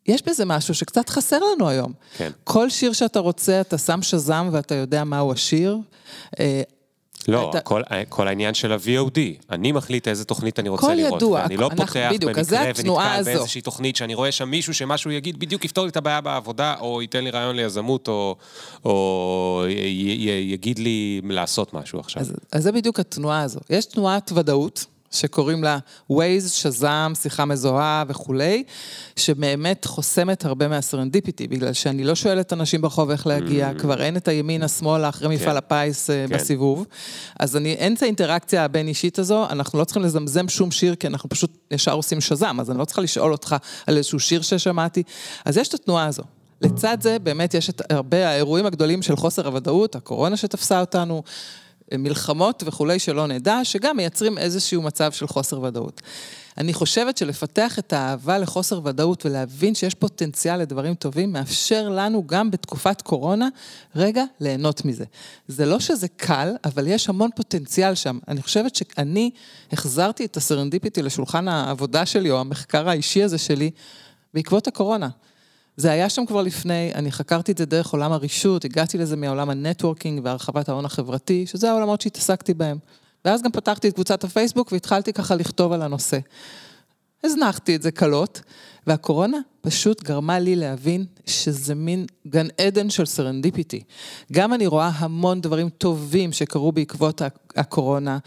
יש 0.06 0.22
בזה 0.26 0.44
משהו 0.44 0.74
שקצת 0.74 1.08
חסר 1.08 1.38
לנו 1.54 1.68
היום. 1.68 1.92
כן. 2.16 2.30
כל 2.44 2.70
שיר 2.70 2.92
שאתה 2.92 3.18
רוצה, 3.18 3.60
אתה 3.60 3.78
שם 3.78 4.02
שזם 4.02 4.48
ואתה 4.52 4.74
יודע 4.74 5.04
מהו 5.04 5.32
השיר. 5.32 5.78
לא, 7.28 7.50
אתה... 7.50 7.60
כל, 7.60 7.82
כל 8.08 8.28
העניין 8.28 8.54
של 8.54 8.72
ה-VOD, 8.72 9.18
אני 9.50 9.72
מחליט 9.72 10.08
איזה 10.08 10.24
תוכנית 10.24 10.58
אני 10.58 10.68
רוצה 10.68 10.94
לראות. 10.94 11.22
ידוע, 11.22 11.40
ואני 11.42 11.56
לא 11.56 11.70
פותח 11.76 11.96
בדיוק, 11.96 12.36
במקרה 12.36 12.62
ונתקל 12.76 13.22
באיזושהי 13.24 13.60
תוכנית 13.60 13.96
שאני 13.96 14.14
רואה 14.14 14.32
שם 14.32 14.48
מישהו 14.48 14.74
שמשהו 14.74 15.10
יגיד, 15.10 15.38
בדיוק 15.38 15.64
יפתור 15.64 15.84
לי 15.84 15.90
את 15.90 15.96
הבעיה 15.96 16.20
בעבודה, 16.20 16.74
או 16.80 17.02
ייתן 17.02 17.24
לי 17.24 17.30
רעיון 17.30 17.56
ליזמות, 17.56 18.08
או, 18.08 18.36
או 18.84 19.64
י, 19.68 19.72
י, 19.72 20.52
יגיד 20.52 20.78
לי 20.78 21.20
לעשות 21.24 21.74
משהו 21.74 22.00
עכשיו. 22.00 22.22
אז, 22.22 22.32
אז 22.52 22.62
זה 22.62 22.72
בדיוק 22.72 23.00
התנועה 23.00 23.42
הזו. 23.42 23.60
יש 23.70 23.84
תנועת 23.86 24.32
ודאות, 24.34 24.84
שקוראים 25.12 25.64
לה 25.64 25.78
Waze, 26.12 26.48
שזם, 26.48 27.12
שיחה 27.22 27.44
מזוהה 27.44 28.04
וכולי, 28.08 28.64
שבאמת 29.16 29.84
חוסמת 29.84 30.44
הרבה 30.44 30.68
מהסרנדיפיטי, 30.68 31.48
בגלל 31.48 31.72
שאני 31.72 32.04
לא 32.04 32.14
שואלת 32.14 32.52
אנשים 32.52 32.82
ברחוב 32.82 33.10
איך 33.10 33.26
להגיע, 33.26 33.70
mm. 33.70 33.78
כבר 33.78 34.02
אין 34.02 34.16
את 34.16 34.28
הימין, 34.28 34.62
השמאל, 34.62 35.04
אחרי 35.04 35.28
כן. 35.28 35.34
מפעל 35.34 35.56
הפיס 35.56 36.10
אה, 36.10 36.24
כן. 36.28 36.34
בסיבוב. 36.34 36.86
אז 37.40 37.56
אני, 37.56 37.72
אין 37.72 37.94
את 37.94 38.02
האינטראקציה 38.02 38.64
הבין-אישית 38.64 39.18
הזו, 39.18 39.46
אנחנו 39.50 39.78
לא 39.78 39.84
צריכים 39.84 40.02
לזמזם 40.02 40.48
שום 40.48 40.70
שיר, 40.70 40.94
כי 40.94 41.06
אנחנו 41.06 41.28
פשוט 41.28 41.58
ישר 41.70 41.92
עושים 41.92 42.20
שזם, 42.20 42.56
אז 42.60 42.70
אני 42.70 42.78
לא 42.78 42.84
צריכה 42.84 43.02
לשאול 43.02 43.32
אותך 43.32 43.56
על 43.86 43.96
איזשהו 43.96 44.20
שיר 44.20 44.42
ששמעתי. 44.42 45.02
אז 45.44 45.56
יש 45.56 45.68
את 45.68 45.74
התנועה 45.74 46.06
הזו. 46.06 46.22
לצד 46.62 46.98
זה, 47.00 47.18
באמת 47.18 47.54
יש 47.54 47.70
את 47.70 47.82
הרבה 47.90 48.28
האירועים 48.28 48.66
הגדולים 48.66 49.02
של 49.02 49.16
חוסר 49.16 49.46
הוודאות, 49.46 49.96
הקורונה 49.96 50.36
שתפסה 50.36 50.80
אותנו, 50.80 51.22
מלחמות 51.98 52.62
וכולי 52.66 52.98
שלא 52.98 53.26
נדע, 53.26 53.58
שגם 53.62 53.96
מייצרים 53.96 54.38
איזשהו 54.38 54.82
מצב 54.82 55.12
של 55.12 55.26
חוסר 55.26 55.60
ודאות. 55.60 56.02
אני 56.58 56.72
חושבת 56.72 57.16
שלפתח 57.16 57.78
את 57.78 57.92
האהבה 57.92 58.38
לחוסר 58.38 58.80
ודאות 58.84 59.26
ולהבין 59.26 59.74
שיש 59.74 59.94
פוטנציאל 59.94 60.56
לדברים 60.56 60.94
טובים, 60.94 61.32
מאפשר 61.32 61.88
לנו 61.88 62.26
גם 62.26 62.50
בתקופת 62.50 63.02
קורונה, 63.02 63.48
רגע, 63.96 64.24
ליהנות 64.40 64.84
מזה. 64.84 65.04
זה 65.48 65.66
לא 65.66 65.80
שזה 65.80 66.08
קל, 66.08 66.54
אבל 66.64 66.86
יש 66.86 67.08
המון 67.08 67.30
פוטנציאל 67.36 67.94
שם. 67.94 68.18
אני 68.28 68.42
חושבת 68.42 68.74
שאני 68.74 69.30
החזרתי 69.72 70.24
את 70.24 70.36
ה 70.36 70.42
serendipity 70.42 71.02
לשולחן 71.02 71.48
העבודה 71.48 72.06
שלי, 72.06 72.30
או 72.30 72.40
המחקר 72.40 72.88
האישי 72.88 73.22
הזה 73.22 73.38
שלי, 73.38 73.70
בעקבות 74.34 74.68
הקורונה. 74.68 75.08
זה 75.76 75.90
היה 75.90 76.08
שם 76.08 76.26
כבר 76.26 76.42
לפני, 76.42 76.92
אני 76.94 77.12
חקרתי 77.12 77.52
את 77.52 77.58
זה 77.58 77.64
דרך 77.66 77.92
עולם 77.92 78.12
הרישות, 78.12 78.64
הגעתי 78.64 78.98
לזה 78.98 79.16
מעולם 79.16 79.50
ה 79.50 79.57
networking 79.57 80.20
והרחבת 80.24 80.68
ההון 80.68 80.84
החברתי, 80.84 81.46
שזה 81.46 81.70
העולמות 81.70 82.00
שהתעסקתי 82.00 82.54
בהם. 82.54 82.78
ואז 83.24 83.42
גם 83.42 83.52
פתחתי 83.52 83.88
את 83.88 83.94
קבוצת 83.94 84.24
הפייסבוק 84.24 84.72
והתחלתי 84.72 85.12
ככה 85.12 85.34
לכתוב 85.34 85.72
על 85.72 85.82
הנושא. 85.82 86.18
הזנחתי 87.24 87.76
את 87.76 87.82
זה 87.82 87.90
קלות, 87.90 88.40
והקורונה 88.86 89.38
פשוט 89.60 90.02
גרמה 90.02 90.38
לי 90.38 90.56
להבין 90.56 91.04
שזה 91.26 91.74
מין 91.74 92.06
גן 92.26 92.46
עדן 92.60 92.90
של 92.90 93.06
serendipity. 93.06 93.82
גם 94.32 94.54
אני 94.54 94.66
רואה 94.66 94.90
המון 94.94 95.40
דברים 95.40 95.68
טובים 95.68 96.32
שקרו 96.32 96.72
בעקבות 96.72 97.22
הקורונה, 97.56 98.18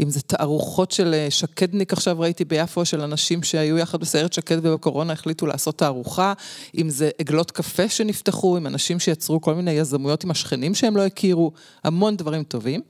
אם 0.00 0.10
זה 0.10 0.20
תערוכות 0.20 0.90
של 0.90 1.14
אה, 1.14 1.26
שקדניק 1.30 1.92
עכשיו 1.92 2.20
ראיתי 2.20 2.44
ביפו, 2.44 2.84
של 2.84 3.00
אנשים 3.00 3.42
שהיו 3.42 3.78
יחד 3.78 4.00
בסיירת 4.00 4.32
שקד 4.32 4.66
ובקורונה 4.66 5.12
החליטו 5.12 5.46
לעשות 5.46 5.78
תערוכה, 5.78 6.32
אם 6.78 6.90
זה 6.90 7.10
עגלות 7.18 7.50
קפה 7.50 7.88
שנפתחו, 7.88 8.56
עם 8.56 8.66
אנשים 8.66 9.00
שיצרו 9.00 9.40
כל 9.40 9.54
מיני 9.54 9.70
יזמויות 9.70 10.24
עם 10.24 10.30
השכנים 10.30 10.74
שהם 10.74 10.96
לא 10.96 11.06
הכירו, 11.06 11.52
המון 11.84 12.16
דברים 12.16 12.42
טובים. 12.42 12.80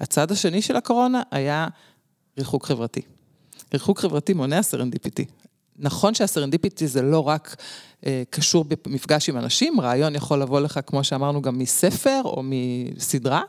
הצד 0.00 0.32
השני 0.32 0.62
של 0.62 0.76
הקורונה 0.76 1.22
היה 1.30 1.68
ריחוק 2.38 2.66
חברתי. 2.66 3.15
ריחוק 3.72 4.00
חברתי 4.00 4.34
מונע 4.34 4.62
serendipity. 4.62 5.24
נכון 5.78 6.14
שה 6.14 6.29
serendipity 6.29 6.86
זה 6.86 7.02
לא 7.02 7.28
רק 7.28 7.56
אה, 8.06 8.22
קשור 8.30 8.64
במפגש 8.86 9.28
עם 9.28 9.36
אנשים, 9.36 9.80
רעיון 9.80 10.14
יכול 10.14 10.42
לבוא 10.42 10.60
לך, 10.60 10.80
כמו 10.86 11.04
שאמרנו, 11.04 11.42
גם 11.42 11.58
מספר 11.58 12.20
או 12.24 12.42
מסדרה, 12.44 13.42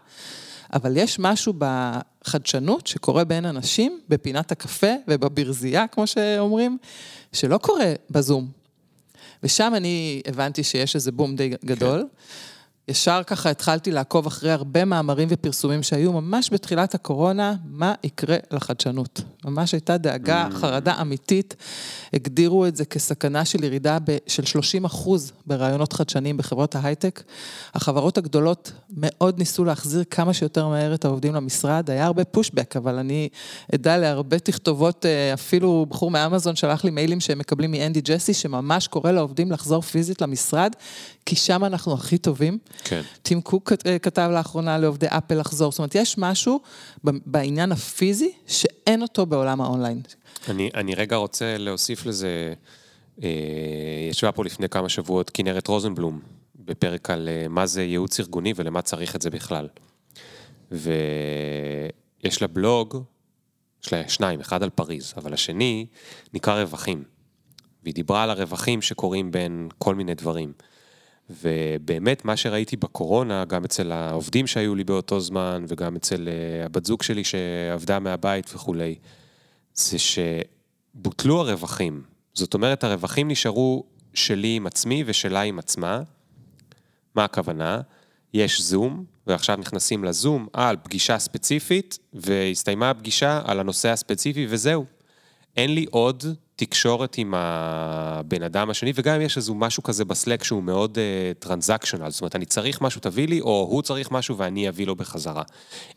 אבל 0.73 0.97
יש 0.97 1.19
משהו 1.19 1.53
בחדשנות 1.57 2.87
שקורה 2.87 3.23
בין 3.23 3.45
אנשים, 3.45 3.99
בפינת 4.09 4.51
הקפה 4.51 4.93
ובברזייה, 5.07 5.87
כמו 5.87 6.07
שאומרים, 6.07 6.77
שלא 7.33 7.57
קורה 7.57 7.93
בזום. 8.09 8.47
ושם 9.43 9.73
אני 9.75 10.21
הבנתי 10.27 10.63
שיש 10.63 10.95
איזה 10.95 11.11
בום 11.11 11.35
די 11.35 11.49
גדול. 11.65 11.99
כן. 11.99 12.07
ישר 12.89 13.21
ככה 13.27 13.49
התחלתי 13.49 13.91
לעקוב 13.91 14.27
אחרי 14.27 14.51
הרבה 14.51 14.85
מאמרים 14.85 15.27
ופרסומים 15.31 15.83
שהיו 15.83 16.13
ממש 16.13 16.49
בתחילת 16.53 16.95
הקורונה, 16.95 17.55
מה 17.65 17.93
יקרה 18.03 18.37
לחדשנות. 18.51 19.21
ממש 19.45 19.71
הייתה 19.71 19.97
דאגה, 19.97 20.47
mm. 20.51 20.55
חרדה 20.55 21.01
אמיתית, 21.01 21.55
הגדירו 22.13 22.65
את 22.65 22.75
זה 22.75 22.85
כסכנה 22.85 23.45
של 23.45 23.63
ירידה 23.63 23.97
של 24.27 24.45
30 24.45 24.85
אחוז 24.85 25.31
ברעיונות 25.45 25.93
חדשניים 25.93 26.37
בחברות 26.37 26.75
ההייטק. 26.75 27.23
החברות 27.73 28.17
הגדולות 28.17 28.71
מאוד 28.89 29.39
ניסו 29.39 29.65
להחזיר 29.65 30.03
כמה 30.03 30.33
שיותר 30.33 30.67
מהר 30.67 30.93
את 30.93 31.05
העובדים 31.05 31.35
למשרד, 31.35 31.89
היה 31.89 32.05
הרבה 32.05 32.25
פושבק, 32.25 32.75
אבל 32.75 32.95
אני 32.97 33.29
עדה 33.73 33.97
להרבה 33.97 34.39
תכתובות, 34.39 35.05
אה, 35.05 35.33
אפילו 35.33 35.85
בחור 35.89 36.11
מאמזון 36.11 36.55
שלח 36.55 36.83
לי 36.83 36.91
מיילים 36.91 37.19
שהם 37.19 37.39
מקבלים 37.39 37.71
מאנדי 37.71 38.01
ג'סי, 38.01 38.33
שממש 38.33 38.87
קורא 38.87 39.11
לעובדים 39.11 39.51
לחזור 39.51 39.81
פיזית 39.81 40.21
למשרד, 40.21 40.75
כי 41.25 41.35
שם 41.35 41.65
אנחנו 41.65 41.93
הכי 41.93 42.17
טובים. 42.17 42.57
כן. 42.83 43.01
טים 43.21 43.41
קוק 43.41 43.71
אה, 43.85 43.99
כתב 43.99 44.29
לאחרונה 44.33 44.77
לעובדי 44.77 45.05
אפל 45.09 45.39
לחזור, 45.39 45.71
זאת 45.71 45.79
אומרת, 45.79 45.95
יש 45.95 46.17
משהו 46.17 46.59
בעניין 47.03 47.71
הפיזי 47.71 48.31
שאין 48.47 49.01
אותו 49.01 49.25
בעולם 49.25 49.61
האונליין. 49.61 50.01
אני, 50.49 50.69
אני 50.75 50.95
רגע 50.95 51.15
רוצה 51.15 51.57
להוסיף 51.57 52.05
לזה, 52.05 52.53
אה, 53.23 53.29
ישבה 54.09 54.31
פה 54.31 54.43
לפני 54.43 54.69
כמה 54.69 54.89
שבועות 54.89 55.31
כנרת 55.33 55.67
רוזנבלום, 55.67 56.19
בפרק 56.55 57.09
על 57.09 57.29
אה, 57.29 57.47
מה 57.47 57.65
זה 57.65 57.83
ייעוץ 57.83 58.19
ארגוני 58.19 58.53
ולמה 58.55 58.81
צריך 58.81 59.15
את 59.15 59.21
זה 59.21 59.29
בכלל. 59.29 59.67
ויש 60.71 62.41
לה 62.41 62.47
בלוג, 62.47 63.03
יש 63.85 63.93
לה 63.93 64.09
שניים, 64.09 64.39
אחד 64.39 64.63
על 64.63 64.69
פריז, 64.69 65.13
אבל 65.17 65.33
השני 65.33 65.85
נקרא 66.33 66.61
רווחים. 66.61 67.03
והיא 67.83 67.95
דיברה 67.95 68.23
על 68.23 68.29
הרווחים 68.29 68.81
שקורים 68.81 69.31
בין 69.31 69.69
כל 69.77 69.95
מיני 69.95 70.13
דברים. 70.13 70.53
ובאמת 71.29 72.25
מה 72.25 72.37
שראיתי 72.37 72.77
בקורונה, 72.77 73.45
גם 73.45 73.63
אצל 73.63 73.91
העובדים 73.91 74.47
שהיו 74.47 74.75
לי 74.75 74.83
באותו 74.83 75.19
זמן, 75.19 75.65
וגם 75.67 75.95
אצל 75.95 76.27
אה, 76.27 76.65
הבת 76.65 76.85
זוג 76.85 77.03
שלי 77.03 77.23
שעבדה 77.23 77.99
מהבית 77.99 78.55
וכולי, 78.55 78.95
זה 79.73 79.97
שבוטלו 79.99 81.39
הרווחים. 81.39 82.01
זאת 82.33 82.53
אומרת, 82.53 82.83
הרווחים 82.83 83.27
נשארו 83.27 83.83
שלי 84.13 84.55
עם 84.55 84.67
עצמי 84.67 85.03
ושלה 85.05 85.41
עם 85.41 85.59
עצמה. 85.59 86.01
מה 87.15 87.23
הכוונה? 87.23 87.81
יש 88.33 88.61
זום, 88.61 89.05
ועכשיו 89.27 89.57
נכנסים 89.57 90.03
לזום 90.03 90.47
על 90.53 90.77
פגישה 90.83 91.19
ספציפית, 91.19 91.99
והסתיימה 92.13 92.89
הפגישה 92.89 93.41
על 93.45 93.59
הנושא 93.59 93.89
הספציפי, 93.89 94.47
וזהו. 94.49 94.85
אין 95.57 95.75
לי 95.75 95.85
עוד 95.89 96.23
תקשורת 96.57 97.17
עם 97.17 97.33
הבן 97.37 98.43
אדם 98.43 98.69
השני, 98.69 98.91
וגם 98.95 99.15
אם 99.15 99.21
יש 99.21 99.37
איזה 99.37 99.53
משהו 99.53 99.83
כזה 99.83 100.05
בסלק 100.05 100.43
שהוא 100.43 100.63
מאוד 100.63 100.97
טרנזקשיונל, 101.39 102.05
uh, 102.05 102.09
זאת 102.09 102.21
אומרת, 102.21 102.35
אני 102.35 102.45
צריך 102.45 102.81
משהו, 102.81 103.01
תביא 103.01 103.27
לי, 103.27 103.41
או 103.41 103.67
הוא 103.69 103.81
צריך 103.81 104.11
משהו 104.11 104.37
ואני 104.37 104.69
אביא 104.69 104.87
לו 104.87 104.95
בחזרה. 104.95 105.43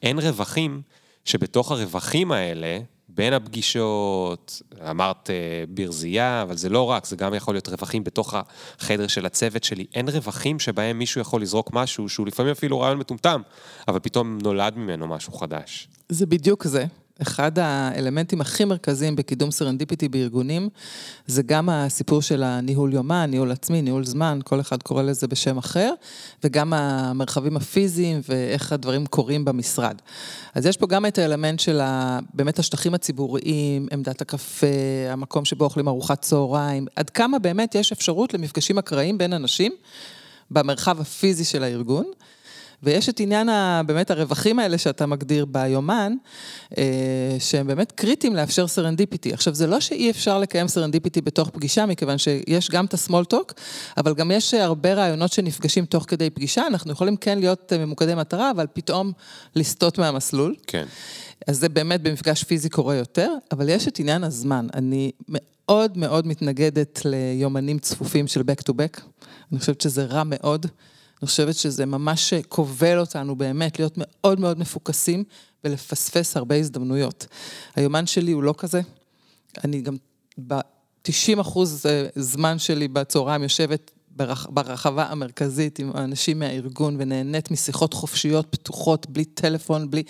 אין 0.03 0.19
רווחים 0.19 0.83
שבתוך 1.25 1.73
הרווחים 1.73 2.33
האלה, 2.33 2.79
בין 3.09 3.33
הפגישות, 3.33 4.63
אמרת 4.91 5.27
אה, 5.27 5.31
ברזייה, 5.69 6.43
אבל 6.43 6.57
זה 6.57 6.69
לא 6.69 6.83
רק, 6.83 7.07
זה 7.07 7.17
גם 7.17 7.35
יכול 7.35 7.55
להיות 7.55 7.69
רווחים 7.69 8.05
בתוך 8.05 8.35
החדר 8.79 9.07
של 9.07 9.27
הצוות 9.27 9.65
שלי. 9.65 9.87
אין 9.95 10.09
רווחים 10.09 10.59
שבהם 10.59 10.99
מישהו 10.99 11.21
יכול 11.21 11.43
לזרוק 11.43 11.71
משהו 11.73 12.09
שהוא 12.09 12.27
לפעמים 12.27 12.53
אפילו 12.53 12.81
רעיון 12.81 12.99
מטומטם, 12.99 13.43
אבל 13.89 13.99
פתאום 13.99 14.39
נולד 14.43 14.77
ממנו 14.77 15.09
משהו 15.09 15.33
חדש. 15.33 15.89
זה 16.09 16.27
בדיוק 16.27 16.67
זה. 16.67 16.87
אחד 17.23 17.59
האלמנטים 17.59 18.41
הכי 18.41 18.65
מרכזיים 18.65 19.17
בקידום 19.17 19.51
serendipity 19.51 20.09
בארגונים, 20.09 20.69
זה 21.27 21.43
גם 21.43 21.69
הסיפור 21.69 22.23
של 22.23 22.43
הניהול 22.43 22.93
יומן, 22.93 23.31
ניהול 23.31 23.51
עצמי, 23.51 23.83
ניהול 23.83 24.05
זמן, 24.05 24.39
כל 24.45 24.61
אחד 24.61 24.83
קורא 24.83 25.03
לזה 25.03 25.27
בשם 25.27 25.59
אחר, 25.59 25.93
וגם 26.45 26.73
המרחבים 26.73 27.57
הפיזיים 27.57 28.21
ואיך 28.29 28.73
הדברים 28.73 29.07
קורים 29.07 29.45
במשרד. 29.45 29.95
אז 30.55 30.67
יש 30.67 30.77
פה 30.77 30.87
גם 30.87 31.07
את 31.07 31.19
האלמנט 31.19 31.61
של 31.61 31.81
באמת 32.35 32.59
השטחים 32.59 32.95
הציבוריים, 32.95 33.89
עמדת 33.93 34.21
הקפה, 34.21 34.67
המקום 35.11 35.45
שבו 35.45 35.65
אוכלים 35.65 35.89
ארוחת 35.89 36.23
צהריים, 36.23 36.87
עד 36.97 37.11
כמה 37.11 37.39
באמת 37.39 37.75
יש 37.75 37.93
אפשרות 37.93 38.35
למפגשים 38.35 38.79
אקראיים 38.79 39.19
בין 39.19 39.33
אנשים 39.33 39.73
במרחב 40.51 41.01
הפיזי 41.01 41.45
של 41.45 41.63
הארגון. 41.63 42.05
ויש 42.83 43.09
את 43.09 43.21
עניין 43.21 43.49
ה, 43.49 43.83
באמת 43.87 44.11
הרווחים 44.11 44.59
האלה 44.59 44.79
שאתה 44.79 45.07
מגדיר 45.07 45.45
ביומן, 45.45 46.15
אה, 46.79 47.37
שהם 47.39 47.67
באמת 47.67 47.93
קריטיים 47.93 48.37
לאפשר 48.37 48.67
serendipity. 48.67 49.33
עכשיו, 49.33 49.55
זה 49.55 49.67
לא 49.67 49.81
שאי 49.81 50.11
אפשר 50.11 50.39
לקיים 50.39 50.69
serendipity 50.69 51.21
בתוך 51.21 51.51
פגישה, 51.51 51.87
מכיוון 51.87 52.19
שיש 52.19 52.71
גם 52.71 52.85
את 52.85 52.95
ה-small 52.95 53.35
talk, 53.35 53.53
אבל 53.97 54.15
גם 54.15 54.31
יש 54.31 54.55
הרבה 54.55 54.95
רעיונות 54.95 55.33
שנפגשים 55.33 55.85
תוך 55.85 56.05
כדי 56.09 56.31
פגישה, 56.31 56.67
אנחנו 56.67 56.93
יכולים 56.93 57.17
כן 57.17 57.39
להיות 57.39 57.73
ממוקדי 57.73 58.15
מטרה, 58.15 58.51
אבל 58.51 58.67
פתאום 58.73 59.13
לסטות 59.57 59.99
מהמסלול. 59.99 60.55
כן. 60.67 60.85
אז 61.47 61.59
זה 61.59 61.69
באמת 61.69 62.03
במפגש 62.03 62.45
פיזי 62.45 62.69
קורה 62.69 62.95
יותר, 62.95 63.33
אבל 63.53 63.69
יש 63.69 63.89
את 63.89 63.99
עניין 63.99 64.25
הזמן. 64.25 64.67
אני 64.75 65.13
מאוד 65.29 65.99
מאוד 65.99 66.27
מתנגדת 66.27 67.01
ליומנים 67.05 67.79
צפופים 67.79 68.27
של 68.27 68.41
back 68.41 68.71
to 68.71 68.73
back. 68.73 69.01
אני 69.53 69.59
חושבת 69.59 69.81
שזה 69.81 70.05
רע 70.05 70.23
מאוד. 70.27 70.67
אני 71.23 71.27
חושבת 71.27 71.55
שזה 71.55 71.87
ממש 71.87 72.35
כובל 72.49 72.99
אותנו 72.99 73.37
באמת 73.37 73.79
להיות 73.79 73.95
מאוד 73.97 74.41
מאוד 74.41 74.59
מפוקסים 74.59 75.25
ולפספס 75.65 76.37
הרבה 76.37 76.57
הזדמנויות. 76.57 77.27
היומן 77.77 78.07
שלי 78.07 78.33
הוא 78.33 78.43
לא 78.43 78.55
כזה. 78.59 78.81
אני 79.65 79.81
גם 79.81 79.97
ב-90 80.47 81.41
אחוז 81.41 81.87
אה, 81.87 82.07
זמן 82.17 82.59
שלי 82.59 82.89
בצהריים 82.89 83.43
יושבת 83.43 83.91
ברח, 84.11 84.47
ברחבה 84.51 85.07
המרכזית 85.07 85.79
עם 85.79 85.93
אנשים 85.95 86.39
מהארגון 86.39 86.97
ונהנית 86.99 87.51
משיחות 87.51 87.95
חופשיות, 87.95 88.47
פתוחות, 88.51 89.07
בלי 89.11 89.25
טלפון, 89.25 89.91
בלי 89.91 90.03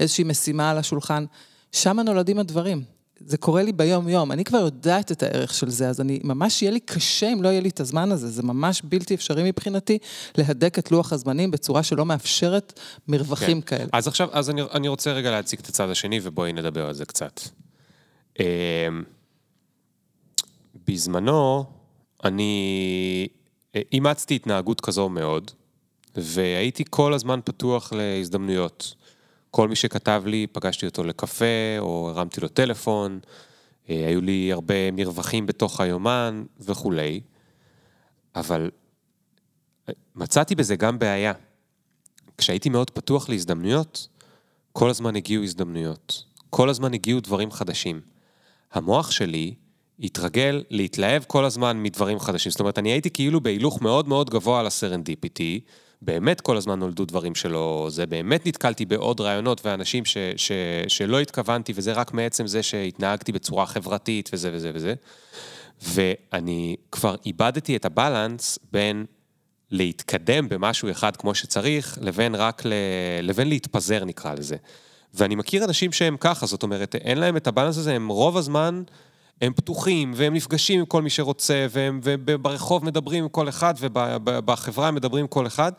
איזושהי 0.00 0.24
משימה 0.24 0.70
על 0.70 0.78
השולחן. 0.78 1.24
שם 1.72 2.00
נולדים 2.00 2.38
הדברים. 2.38 2.82
זה 3.26 3.36
קורה 3.36 3.62
לי 3.62 3.72
ביום-יום, 3.72 4.32
אני 4.32 4.44
כבר 4.44 4.58
יודעת 4.58 5.12
את 5.12 5.22
הערך 5.22 5.54
של 5.54 5.70
זה, 5.70 5.88
אז 5.88 6.00
אני, 6.00 6.20
ממש 6.24 6.62
יהיה 6.62 6.72
לי 6.72 6.80
קשה 6.80 7.32
אם 7.32 7.42
לא 7.42 7.48
יהיה 7.48 7.60
לי 7.60 7.68
את 7.68 7.80
הזמן 7.80 8.12
הזה, 8.12 8.28
זה 8.28 8.42
ממש 8.42 8.82
בלתי 8.84 9.14
אפשרי 9.14 9.42
מבחינתי 9.42 9.98
להדק 10.38 10.78
את 10.78 10.90
לוח 10.90 11.12
הזמנים 11.12 11.50
בצורה 11.50 11.82
שלא 11.82 12.06
מאפשרת 12.06 12.80
מרווחים 13.08 13.60
כן. 13.60 13.76
כאלה. 13.76 13.88
אז 13.92 14.08
עכשיו, 14.08 14.28
אז 14.32 14.50
אני, 14.50 14.62
אני 14.62 14.88
רוצה 14.88 15.12
רגע 15.12 15.30
להציג 15.30 15.60
את 15.60 15.68
הצד 15.68 15.90
השני 15.90 16.20
ובואי 16.22 16.52
נדבר 16.52 16.86
על 16.86 16.94
זה 16.94 17.04
קצת. 17.04 17.40
אמ, 18.40 18.44
בזמנו, 20.86 21.64
אני 22.24 23.28
אימצתי 23.92 24.34
התנהגות 24.34 24.80
כזו 24.80 25.08
מאוד, 25.08 25.50
והייתי 26.16 26.84
כל 26.90 27.14
הזמן 27.14 27.40
פתוח 27.44 27.92
להזדמנויות. 27.92 28.94
כל 29.54 29.68
מי 29.68 29.76
שכתב 29.76 30.22
לי, 30.26 30.46
פגשתי 30.52 30.86
אותו 30.86 31.04
לקפה, 31.04 31.78
או 31.78 32.10
הרמתי 32.10 32.40
לו 32.40 32.48
טלפון, 32.48 33.20
אה, 33.90 34.06
היו 34.08 34.20
לי 34.20 34.52
הרבה 34.52 34.90
מרווחים 34.90 35.46
בתוך 35.46 35.80
היומן 35.80 36.44
וכולי, 36.60 37.20
אבל 38.34 38.70
אה, 39.88 39.94
מצאתי 40.14 40.54
בזה 40.54 40.76
גם 40.76 40.98
בעיה. 40.98 41.32
כשהייתי 42.38 42.68
מאוד 42.68 42.90
פתוח 42.90 43.28
להזדמנויות, 43.28 44.08
כל 44.72 44.90
הזמן 44.90 45.16
הגיעו 45.16 45.42
הזדמנויות. 45.42 46.24
כל 46.50 46.68
הזמן 46.68 46.94
הגיעו 46.94 47.20
דברים 47.20 47.50
חדשים. 47.50 48.00
המוח 48.72 49.10
שלי 49.10 49.54
התרגל 50.00 50.64
להתלהב 50.70 51.22
כל 51.26 51.44
הזמן 51.44 51.82
מדברים 51.82 52.18
חדשים. 52.18 52.50
זאת 52.50 52.60
אומרת, 52.60 52.78
אני 52.78 52.92
הייתי 52.92 53.10
כאילו 53.10 53.40
בהילוך 53.40 53.82
מאוד 53.82 54.08
מאוד 54.08 54.30
גבוה 54.30 54.60
על 54.60 54.66
הסרנדיפיטי, 54.66 55.60
באמת 56.04 56.40
כל 56.40 56.56
הזמן 56.56 56.78
נולדו 56.78 57.04
דברים 57.04 57.34
שלא... 57.34 57.86
זה 57.90 58.06
באמת 58.06 58.46
נתקלתי 58.46 58.84
בעוד 58.84 59.20
רעיונות 59.20 59.66
ואנשים 59.66 60.04
ש, 60.04 60.16
ש, 60.36 60.52
שלא 60.88 61.20
התכוונתי, 61.20 61.72
וזה 61.76 61.92
רק 61.92 62.12
מעצם 62.14 62.46
זה 62.46 62.62
שהתנהגתי 62.62 63.32
בצורה 63.32 63.66
חברתית 63.66 64.30
וזה 64.32 64.50
וזה 64.52 64.70
וזה. 64.74 64.94
ואני 65.82 66.76
כבר 66.92 67.14
איבדתי 67.26 67.76
את 67.76 67.84
הבלנס 67.84 68.58
בין 68.72 69.04
להתקדם 69.70 70.48
במשהו 70.48 70.90
אחד 70.90 71.16
כמו 71.16 71.34
שצריך, 71.34 71.98
לבין 72.00 72.34
רק 72.34 72.66
ל... 72.66 72.72
לבין 73.22 73.48
להתפזר 73.48 74.04
נקרא 74.04 74.34
לזה. 74.34 74.56
ואני 75.14 75.34
מכיר 75.34 75.64
אנשים 75.64 75.92
שהם 75.92 76.16
ככה, 76.20 76.46
זאת 76.46 76.62
אומרת, 76.62 76.94
אין 76.94 77.18
להם 77.18 77.36
את 77.36 77.46
הבאלנס 77.46 77.78
הזה, 77.78 77.94
הם 77.94 78.08
רוב 78.08 78.36
הזמן, 78.36 78.82
הם 79.42 79.52
פתוחים, 79.52 80.12
והם 80.16 80.34
נפגשים 80.34 80.80
עם 80.80 80.86
כל 80.86 81.02
מי 81.02 81.10
שרוצה, 81.10 81.66
והם 81.70 82.00
וברחוב 82.02 82.84
מדברים 82.84 83.22
עם 83.22 83.28
כל 83.28 83.48
אחד, 83.48 83.74
ובחברה 83.78 84.88
הם 84.88 84.94
מדברים 84.94 85.24
עם 85.24 85.28
כל 85.28 85.46
אחד, 85.46 85.72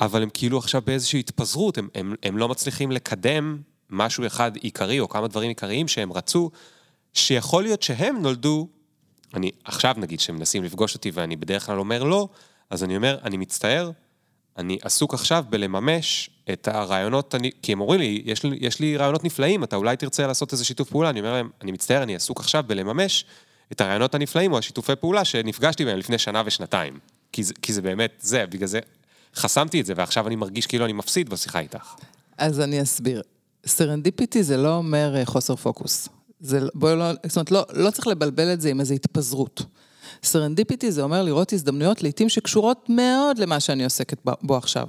אבל 0.00 0.22
הם 0.22 0.28
כאילו 0.34 0.58
עכשיו 0.58 0.82
באיזושהי 0.86 1.20
התפזרות, 1.20 1.78
הם, 1.78 1.88
הם, 1.94 2.14
הם 2.22 2.38
לא 2.38 2.48
מצליחים 2.48 2.90
לקדם 2.90 3.58
משהו 3.90 4.26
אחד 4.26 4.56
עיקרי, 4.56 5.00
או 5.00 5.08
כמה 5.08 5.28
דברים 5.28 5.48
עיקריים 5.48 5.88
שהם 5.88 6.12
רצו, 6.12 6.50
שיכול 7.14 7.62
להיות 7.62 7.82
שהם 7.82 8.22
נולדו, 8.22 8.68
אני 9.34 9.50
עכשיו 9.64 9.94
נגיד 9.98 10.20
שמנסים 10.20 10.64
לפגוש 10.64 10.94
אותי 10.94 11.10
ואני 11.14 11.36
בדרך 11.36 11.66
כלל 11.66 11.78
אומר 11.78 12.02
לא, 12.02 12.28
אז 12.70 12.84
אני 12.84 12.96
אומר, 12.96 13.18
אני 13.24 13.36
מצטער, 13.36 13.90
אני 14.60 14.78
עסוק 14.82 15.14
עכשיו 15.14 15.44
בלממש 15.50 16.30
את 16.52 16.68
הרעיונות, 16.68 17.34
אני, 17.34 17.50
כי 17.62 17.72
הם 17.72 17.80
אומרים 17.80 18.00
לי, 18.00 18.22
יש, 18.24 18.40
יש 18.60 18.80
לי 18.80 18.96
רעיונות 18.96 19.24
נפלאים, 19.24 19.64
אתה 19.64 19.76
אולי 19.76 19.96
תרצה 19.96 20.26
לעשות 20.26 20.52
איזה 20.52 20.64
שיתוף 20.64 20.90
פעולה, 20.90 21.10
אני 21.10 21.20
אומר 21.20 21.32
להם, 21.32 21.50
אני 21.62 21.72
מצטער, 21.72 22.02
אני 22.02 22.16
עסוק 22.16 22.40
עכשיו 22.40 22.64
בלממש 22.66 23.24
את 23.72 23.80
הרעיונות 23.80 24.14
הנפלאים 24.14 24.52
או 24.52 24.58
השיתופי 24.58 24.96
פעולה 24.96 25.24
שנפגשתי 25.24 25.84
בהם 25.84 25.98
לפני 25.98 26.18
שנה 26.18 26.42
ושנתיים. 26.46 26.98
כי 27.32 27.44
זה, 27.44 27.54
כי 27.62 27.72
זה 27.72 27.82
באמת, 27.82 28.12
זה, 28.20 28.46
בגלל 28.46 28.68
זה 28.68 28.80
חסמתי 29.34 29.80
את 29.80 29.86
זה, 29.86 29.92
ועכשיו 29.96 30.26
אני 30.26 30.36
מרגיש 30.36 30.66
כאילו 30.66 30.84
אני 30.84 30.92
מפסיד 30.92 31.28
בשיחה 31.28 31.58
איתך. 31.58 31.94
אז 32.38 32.60
אני 32.60 32.82
אסביר. 32.82 33.22
serendipity 33.66 34.42
זה 34.42 34.56
לא 34.56 34.76
אומר 34.76 35.16
אה, 35.16 35.24
חוסר 35.24 35.56
פוקוס. 35.56 36.08
זה, 36.40 36.60
בואי 36.74 36.96
לא, 36.96 37.12
זאת 37.26 37.36
אומרת, 37.36 37.50
לא, 37.50 37.64
לא 37.72 37.90
צריך 37.90 38.06
לבלבל 38.06 38.52
את 38.52 38.60
זה 38.60 38.68
עם 38.68 38.80
איזו 38.80 38.94
התפזרות. 38.94 39.62
serendipity 40.22 40.92
זה 40.92 41.02
אומר 41.02 41.22
לראות 41.22 41.52
הזדמנויות 41.52 42.02
לעיתים 42.02 42.28
שקשורות 42.28 42.86
מאוד 42.88 43.38
למה 43.38 43.60
שאני 43.60 43.84
עוסקת 43.84 44.18
בו 44.42 44.56
עכשיו. 44.56 44.86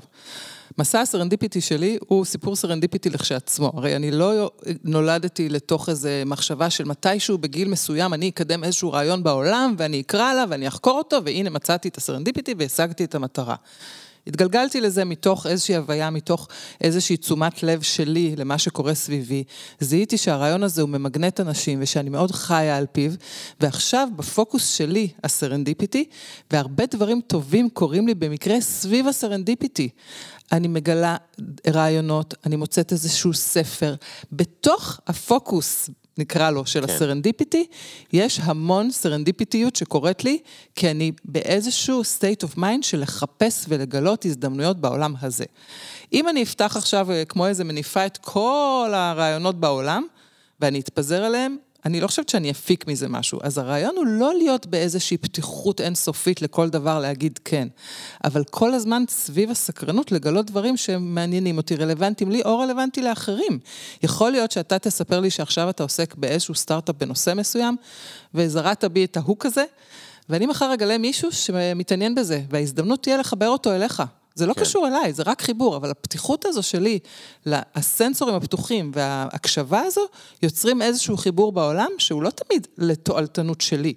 מסע 0.78 1.02
ה 1.02 1.07
serendipity 1.07 1.62
שלי 1.62 1.98
הוא 2.08 2.26
סיפור 2.26 2.56
serendipity 2.56 3.10
לכשעצמו. 3.10 3.72
הרי 3.76 3.96
אני 3.96 4.12
לא 4.12 4.52
נולדתי 4.84 5.50
לתוך 5.50 5.90
איזה 5.90 6.24
מחשבה 6.26 6.70
של 6.70 6.84
מתישהו 6.84 7.38
בגיל 7.38 7.68
מסוים 7.68 8.14
אני 8.14 8.30
אקדם 8.30 8.64
איזשהו 8.64 8.92
רעיון 8.92 9.24
בעולם 9.24 9.76
ואני 9.78 10.02
אקרא 10.02 10.32
עליו 10.32 10.48
ואני 10.52 10.68
אחקור 10.68 10.98
אותו 10.98 11.18
והנה 11.26 11.50
מצאתי 11.50 11.88
את 11.88 11.98
ה 11.98 12.02
serendipity 12.02 12.56
והשגתי 12.58 13.04
את 13.04 13.16
המטרה. 13.16 13.56
התגלגלתי 14.28 14.82
לזה 14.82 15.06
מתוך 15.06 15.48
איזושהי 15.48 15.76
הוויה, 15.76 16.10
מתוך 16.10 16.48
איזושהי 16.82 17.18
תשומת 17.18 17.64
לב 17.64 17.82
שלי 17.82 18.36
למה 18.36 18.58
שקורה 18.58 18.94
סביבי. 18.94 19.44
זיהיתי 19.80 20.18
שהרעיון 20.18 20.64
הזה 20.64 20.82
הוא 20.82 20.90
ממגנט 20.90 21.40
אנשים 21.40 21.80
ושאני 21.82 22.10
מאוד 22.10 22.32
חיה 22.32 22.78
על 22.78 22.86
פיו, 22.92 23.12
ועכשיו 23.60 24.08
בפוקוס 24.16 24.74
שלי 24.74 25.08
ה 25.24 25.30
serendipity, 25.30 26.06
והרבה 26.52 26.86
דברים 26.86 27.22
טובים 27.28 27.70
קורים 27.70 28.08
לי 28.08 28.16
במקרה 28.16 28.62
סביב 28.62 29.08
ה 29.08 29.14
serendipity. 29.14 29.90
אני 30.52 30.68
מגלה 30.68 31.18
רעיונות, 31.68 32.34
אני 32.46 32.56
מוצאת 32.56 32.92
איזשהו 32.92 33.34
ספר. 33.34 33.96
בתוך 34.32 35.00
הפוקוס 35.08 35.90
נקרא 36.22 36.52
לו, 36.52 36.66
של 36.66 36.88
כן. 36.88 36.94
ה 36.94 36.99
serendipity, 36.99 37.66
יש 38.14 38.40
המון 38.44 38.92
סרנדיפיטיות 38.92 39.76
שקורית 39.76 40.24
לי, 40.24 40.38
כי 40.76 40.92
אני 40.92 41.12
באיזשהו 41.26 42.02
state 42.02 42.48
of 42.48 42.58
mind 42.58 42.82
של 42.82 43.00
לחפש 43.00 43.66
ולגלות 43.70 44.26
הזדמנויות 44.26 44.80
בעולם 44.80 45.14
הזה. 45.22 45.46
אם 46.14 46.28
אני 46.28 46.44
אפתח 46.44 46.78
עכשיו 46.78 47.12
אה, 47.12 47.26
כמו 47.26 47.48
איזה 47.48 47.64
מניפה 47.64 48.06
את 48.06 48.18
כל 48.18 48.92
הרעיונות 48.94 49.60
בעולם, 49.60 50.04
ואני 50.60 50.80
אתפזר 50.80 51.24
עליהם, 51.24 51.58
אני 51.86 52.02
לא 52.02 52.08
חושבת 52.08 52.30
שאני 52.30 52.52
אפיק 52.52 52.88
מזה 52.88 53.08
משהו. 53.08 53.40
אז 53.44 53.58
הרעיון 53.58 53.96
הוא 53.96 54.06
לא 54.06 54.34
להיות 54.34 54.66
באיזושהי 54.66 55.18
פתיחות 55.18 55.82
אינסופית 55.82 56.42
לכל 56.42 56.70
דבר 56.70 57.00
להגיד 57.00 57.40
כן, 57.46 57.68
אבל 58.24 58.44
כל 58.44 58.74
הזמן 58.74 59.04
סביב 59.10 59.52
הסקרנות 59.52 60.12
לגלות 60.12 60.46
דברים 60.46 60.78
שמעניינים 60.78 61.58
אותי, 61.58 61.76
רלוונטיים 61.76 62.32
לי 62.32 62.42
או 62.42 62.60
רלוונטי 62.60 63.02
לאחרים. 63.02 63.60
יכול 64.04 64.32
להיות 64.32 64.52
שאתה 64.52 64.80
תספר 64.80 65.20
לי 65.20 65.30
שעכשיו 65.30 65.70
אתה 65.70 65.84
עוסק 65.84 66.16
באיזשהו 66.16 66.56
סטארט-אפ 66.56 66.96
בנושא 66.96 67.34
מסוים, 67.36 67.76
וזרעת 68.34 68.84
בי 68.84 69.06
את 69.06 69.18
ההוק 69.18 69.46
הזה, 69.46 69.64
ואני 70.30 70.46
מחר 70.46 70.74
אגלה 70.74 70.98
מישהו 70.98 71.32
שמתעניין 71.32 72.16
בזה, 72.16 72.42
וההזדמנות 72.50 73.04
תהיה 73.04 73.18
לחבר 73.18 73.50
אותו 73.50 73.76
אליך. 73.76 74.04
זה 74.36 74.46
לא 74.46 74.54
כן. 74.54 74.62
קשור 74.62 74.88
אליי, 74.88 75.14
זה 75.14 75.24
רק 75.26 75.42
חיבור, 75.42 75.76
אבל 75.76 75.92
הפתיחות 75.92 76.46
הזו 76.46 76.64
שלי, 76.64 77.00
הסנסורים 77.46 78.36
הפתוחים 78.36 78.92
וההקשבה 78.94 79.82
הזו, 79.82 80.02
יוצרים 80.44 80.82
איזשהו 80.82 81.18
חיבור 81.18 81.52
בעולם 81.52 81.90
שהוא 81.98 82.24
לא 82.24 82.30
תמיד 82.30 82.68
לתועלתנות 82.78 83.62
שלי. 83.62 83.94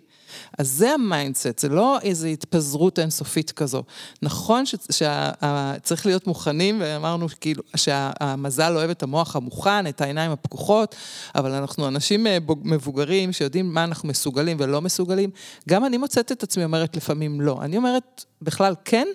אז 0.58 0.70
זה 0.70 0.90
ה 0.90 0.98
mindset, 0.98 1.58
זה 1.58 1.68
לא 1.68 1.98
איזו 2.02 2.26
התפזרות 2.26 2.98
אינסופית 2.98 3.50
כזו. 3.50 3.82
נכון 4.22 4.64
שצריך 4.66 6.06
להיות 6.06 6.26
מוכנים, 6.26 6.78
ואמרנו 6.80 7.26
כאילו 7.40 7.62
שהמזל 7.76 8.76
אוהב 8.76 8.90
את 8.90 9.02
המוח 9.02 9.36
המוכן, 9.36 9.86
את 9.86 10.00
העיניים 10.00 10.30
הפקוחות, 10.30 10.94
אבל 11.34 11.52
אנחנו 11.52 11.88
אנשים 11.88 12.26
אה, 12.26 12.38
מבוגרים 12.62 13.32
שיודעים 13.32 13.74
מה 13.74 13.84
אנחנו 13.84 14.08
מסוגלים 14.08 14.56
ולא 14.60 14.80
מסוגלים. 14.80 15.30
גם 15.68 15.84
אני 15.84 15.96
מוצאת 15.96 16.32
את 16.32 16.42
עצמי 16.42 16.64
אומרת 16.64 16.96
לפעמים 16.96 17.40
לא. 17.40 17.58
אני 17.62 17.76
אומרת 17.76 18.24
בכלל 18.42 18.74
כן, 18.84 19.06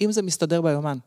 אם 0.00 0.12
זה 0.12 0.22
מסתדר 0.22 0.62
ביומן. 0.62 0.98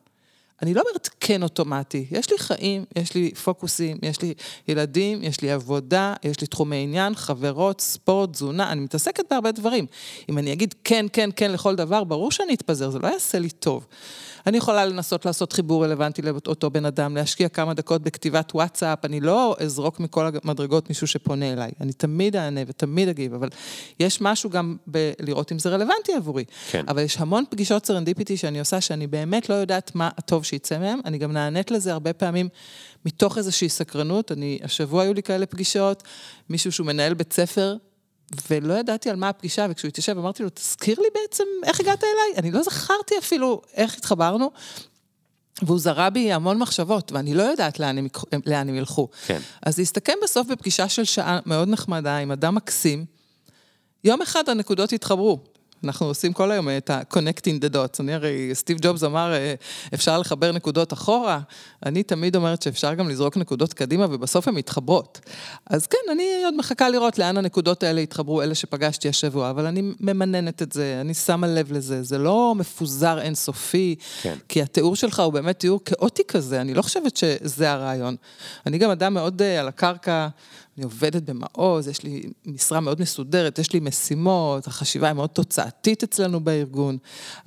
אני 0.62 0.74
לא 0.74 0.82
אומרת 0.88 1.10
כן 1.20 1.44
אוטומטי, 1.44 2.06
יש 2.12 2.32
לי 2.32 2.38
חיים, 2.38 2.86
יש 2.96 3.16
לי 3.16 3.32
פוקוסים, 3.34 3.98
יש 4.02 4.22
לי 4.22 4.34
ילדים, 4.68 5.24
יש 5.24 5.42
לי 5.42 5.52
עבודה, 5.52 6.14
יש 6.24 6.42
לי 6.42 6.48
תחומי 6.48 6.76
עניין, 6.76 7.16
חברות, 7.16 7.82
ספורט, 7.82 8.32
תזונה, 8.32 8.72
אני 8.72 8.82
מתעסקת 8.82 9.24
בהרבה 9.30 9.52
דברים. 9.52 9.86
אם 10.30 10.38
אני 10.38 10.54
אגיד 10.54 10.76
כן, 10.84 11.06
כן, 11.14 11.30
כן 11.36 11.52
לכל 11.52 11.76
דבר, 11.76 12.04
ברור 12.04 12.32
שאני 12.32 12.54
אתפזר, 12.54 12.90
זה 12.90 13.00
לא 13.00 13.08
יעשה 13.08 13.40
לי 13.40 13.50
טוב. 13.50 13.88
אני 14.48 14.58
יכולה 14.58 14.86
לנסות 14.86 15.26
לעשות 15.26 15.54
חיבור 15.54 15.84
רלוונטי 15.84 16.22
לאותו 16.22 16.70
בן 16.70 16.86
אדם, 16.86 17.16
להשקיע 17.16 17.50
כמה 17.50 17.74
דקות 17.74 18.02
בכתיבת 18.02 18.56
וואטסאפ, 18.56 19.06
אני 19.06 19.20
לא 19.20 19.56
אזרוק 19.60 20.00
מכל 20.00 20.30
המדרגות 20.44 20.90
מישהו 20.90 21.08
שפונה 21.08 21.54
אליי, 21.54 21.72
אני 21.82 21.94
תמיד 21.94 22.36
אענה 22.36 22.62
ותמיד 22.68 23.10
אגיב, 23.10 23.34
אבל 23.34 23.50
יש 24.00 24.22
משהו 24.22 24.50
גם 24.50 24.78
בלראות 24.88 25.52
אם 25.52 25.60
זה 25.60 25.70
רלוונטי 25.70 26.14
עבורי. 26.14 26.44
כן. 26.72 26.86
אבל 26.88 27.02
יש 27.02 27.18
המון 27.18 27.44
פגישות 27.50 27.86
serendipity 27.86 28.38
שאני 28.38 28.60
עושה, 28.60 28.82
שאני 28.82 29.08
באמת 29.08 29.50
לא 29.50 29.54
יודעת 29.54 29.96
מה 29.96 30.10
הטוב 30.18 30.43
שיצא 30.44 30.78
מהם, 30.78 31.00
אני 31.06 31.18
גם 31.18 31.32
נענית 31.32 31.72
לזה 31.72 31.94
הרבה 31.94 32.14
פעמים 32.14 32.50
מתוך 33.06 33.38
איזושהי 33.38 33.70
סקרנות, 33.70 34.32
אני, 34.32 34.60
השבוע 34.64 35.04
היו 35.04 35.14
לי 35.14 35.24
כאלה 35.24 35.46
פגישות, 35.46 36.04
מישהו 36.50 36.72
שהוא 36.72 36.88
מנהל 36.88 37.14
בית 37.14 37.34
ספר, 37.34 37.76
ולא 38.50 38.74
ידעתי 38.74 39.10
על 39.10 39.16
מה 39.16 39.30
הפגישה, 39.30 39.66
וכשהוא 39.70 39.90
התיישב 39.90 40.18
אמרתי 40.18 40.44
לו, 40.44 40.50
תזכיר 40.50 41.00
לי 41.00 41.08
בעצם 41.14 41.44
איך 41.64 41.80
הגעת 41.80 42.04
אליי. 42.04 42.38
אני 42.38 42.52
לא 42.52 42.64
זכרתי 42.64 43.16
אפילו 43.20 43.62
איך 43.74 43.98
התחברנו. 43.98 44.52
והוא 45.62 45.80
זרה 45.80 46.10
בי 46.10 46.34
המון 46.34 46.58
מחשבות, 46.58 47.12
ואני 47.12 47.34
לא 47.34 47.44
יודעת 47.44 47.80
לאן 47.80 47.98
הם, 47.98 48.08
לאן 48.46 48.70
הם 48.70 48.76
ילכו. 48.76 49.08
כן. 49.26 49.40
אז 49.62 49.76
זה 49.76 49.82
הסתכם 49.82 50.14
בסוף 50.24 50.48
בפגישה 50.48 50.90
של 50.90 51.04
שעה 51.04 51.40
מאוד 51.46 51.68
נחמדה 51.68 52.18
עם 52.18 52.32
אדם 52.32 52.56
מקסים. 52.56 53.06
יום 54.04 54.22
אחד 54.22 54.50
הנקודות 54.50 54.94
התחברו. 54.94 55.40
אנחנו 55.84 56.06
עושים 56.06 56.34
כל 56.34 56.52
היום 56.52 56.70
את 56.78 56.90
ה-connecting 56.90 57.66
the 57.66 57.76
dots. 57.76 57.98
אני 58.00 58.14
הרי, 58.14 58.50
סטיב 58.54 58.78
ג'ובס 58.82 59.04
אמר, 59.04 59.34
אה, 59.34 59.54
אפשר 59.94 60.20
לחבר 60.20 60.52
נקודות 60.52 60.94
אחורה. 60.94 61.40
אני 61.86 62.04
תמיד 62.04 62.36
אומרת 62.36 62.62
שאפשר 62.62 62.94
גם 62.94 63.10
לזרוק 63.10 63.38
נקודות 63.38 63.74
קדימה, 63.74 64.06
ובסוף 64.10 64.48
הן 64.48 64.56
מתחברות. 64.56 65.20
אז 65.66 65.88
כן, 65.88 65.98
אני 66.12 66.24
עוד 66.46 66.58
מחכה 66.58 66.90
לראות 66.90 67.20
לאן 67.20 67.38
הנקודות 67.38 67.84
האלה 67.84 68.02
יתחברו, 68.02 68.42
אלה 68.42 68.56
שפגשתי 68.56 69.10
השבוע, 69.10 69.50
אבל 69.50 69.66
אני 69.66 69.94
ממננת 70.00 70.62
את 70.62 70.72
זה, 70.72 70.98
אני 71.02 71.14
שמה 71.14 71.48
לב 71.48 71.72
לזה. 71.72 72.04
זה 72.04 72.18
לא 72.18 72.54
מפוזר 72.56 73.22
אינסופי, 73.22 73.96
כן. 74.22 74.36
כי 74.50 74.62
התיאור 74.62 74.96
שלך 74.96 75.20
הוא 75.20 75.34
באמת 75.34 75.60
תיאור 75.60 75.80
כאוטי 75.86 76.24
כזה, 76.28 76.62
אני 76.62 76.74
לא 76.74 76.82
חושבת 76.82 77.18
שזה 77.18 77.72
הרעיון. 77.72 78.16
אני 78.66 78.78
גם 78.78 78.90
אדם 78.90 79.14
מאוד 79.14 79.42
uh, 79.42 79.60
על 79.60 79.68
הקרקע, 79.68 80.28
אני 80.78 80.84
עובדת 80.84 81.24
במעוז, 81.24 81.88
יש 81.88 82.04
לי 82.04 82.24
משרה 82.46 82.80
מאוד 82.80 83.02
מסודרת, 83.02 83.60
יש 83.60 83.74
לי 83.74 83.80
משימות, 83.80 84.68
החשיבה 84.68 85.08
היא 85.08 85.14
מאוד 85.14 85.30
תוצאתית 85.30 86.04
אצלנו 86.04 86.40
בארגון, 86.40 86.98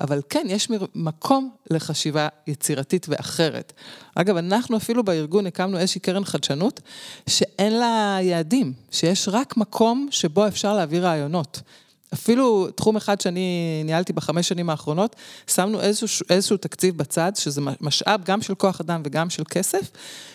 אבל 0.00 0.20
כן, 0.28 0.46
יש 0.48 0.68
מקום 0.94 1.50
לחשיבה 1.70 2.28
יצירתית 2.46 3.06
ואחרת. 3.08 3.72
אגב, 4.14 4.36
אנחנו 4.36 4.76
אפילו 4.76 5.04
בארגון 5.04 5.46
הקמנו 5.46 5.78
איזושהי 5.78 6.00
קרן 6.00 6.24
חדשנות, 6.24 6.80
שאין 7.26 7.72
לה 7.72 8.18
יעדים, 8.22 8.72
שיש 8.90 9.28
רק 9.32 9.56
מקום 9.56 10.08
שבו 10.10 10.46
אפשר 10.46 10.76
להביא 10.76 11.00
רעיונות. 11.00 11.60
אפילו 12.14 12.70
תחום 12.70 12.96
אחד 12.96 13.20
שאני 13.20 13.82
ניהלתי 13.84 14.12
בחמש 14.12 14.48
שנים 14.48 14.70
האחרונות, 14.70 15.16
שמנו 15.46 15.80
איזשהו, 15.80 16.26
איזשהו 16.30 16.56
תקציב 16.56 16.98
בצד, 16.98 17.32
שזה 17.36 17.60
משאב 17.80 18.20
גם 18.24 18.42
של 18.42 18.54
כוח 18.54 18.80
אדם 18.80 19.02
וגם 19.04 19.30
של 19.30 19.44
כסף, 19.44 19.90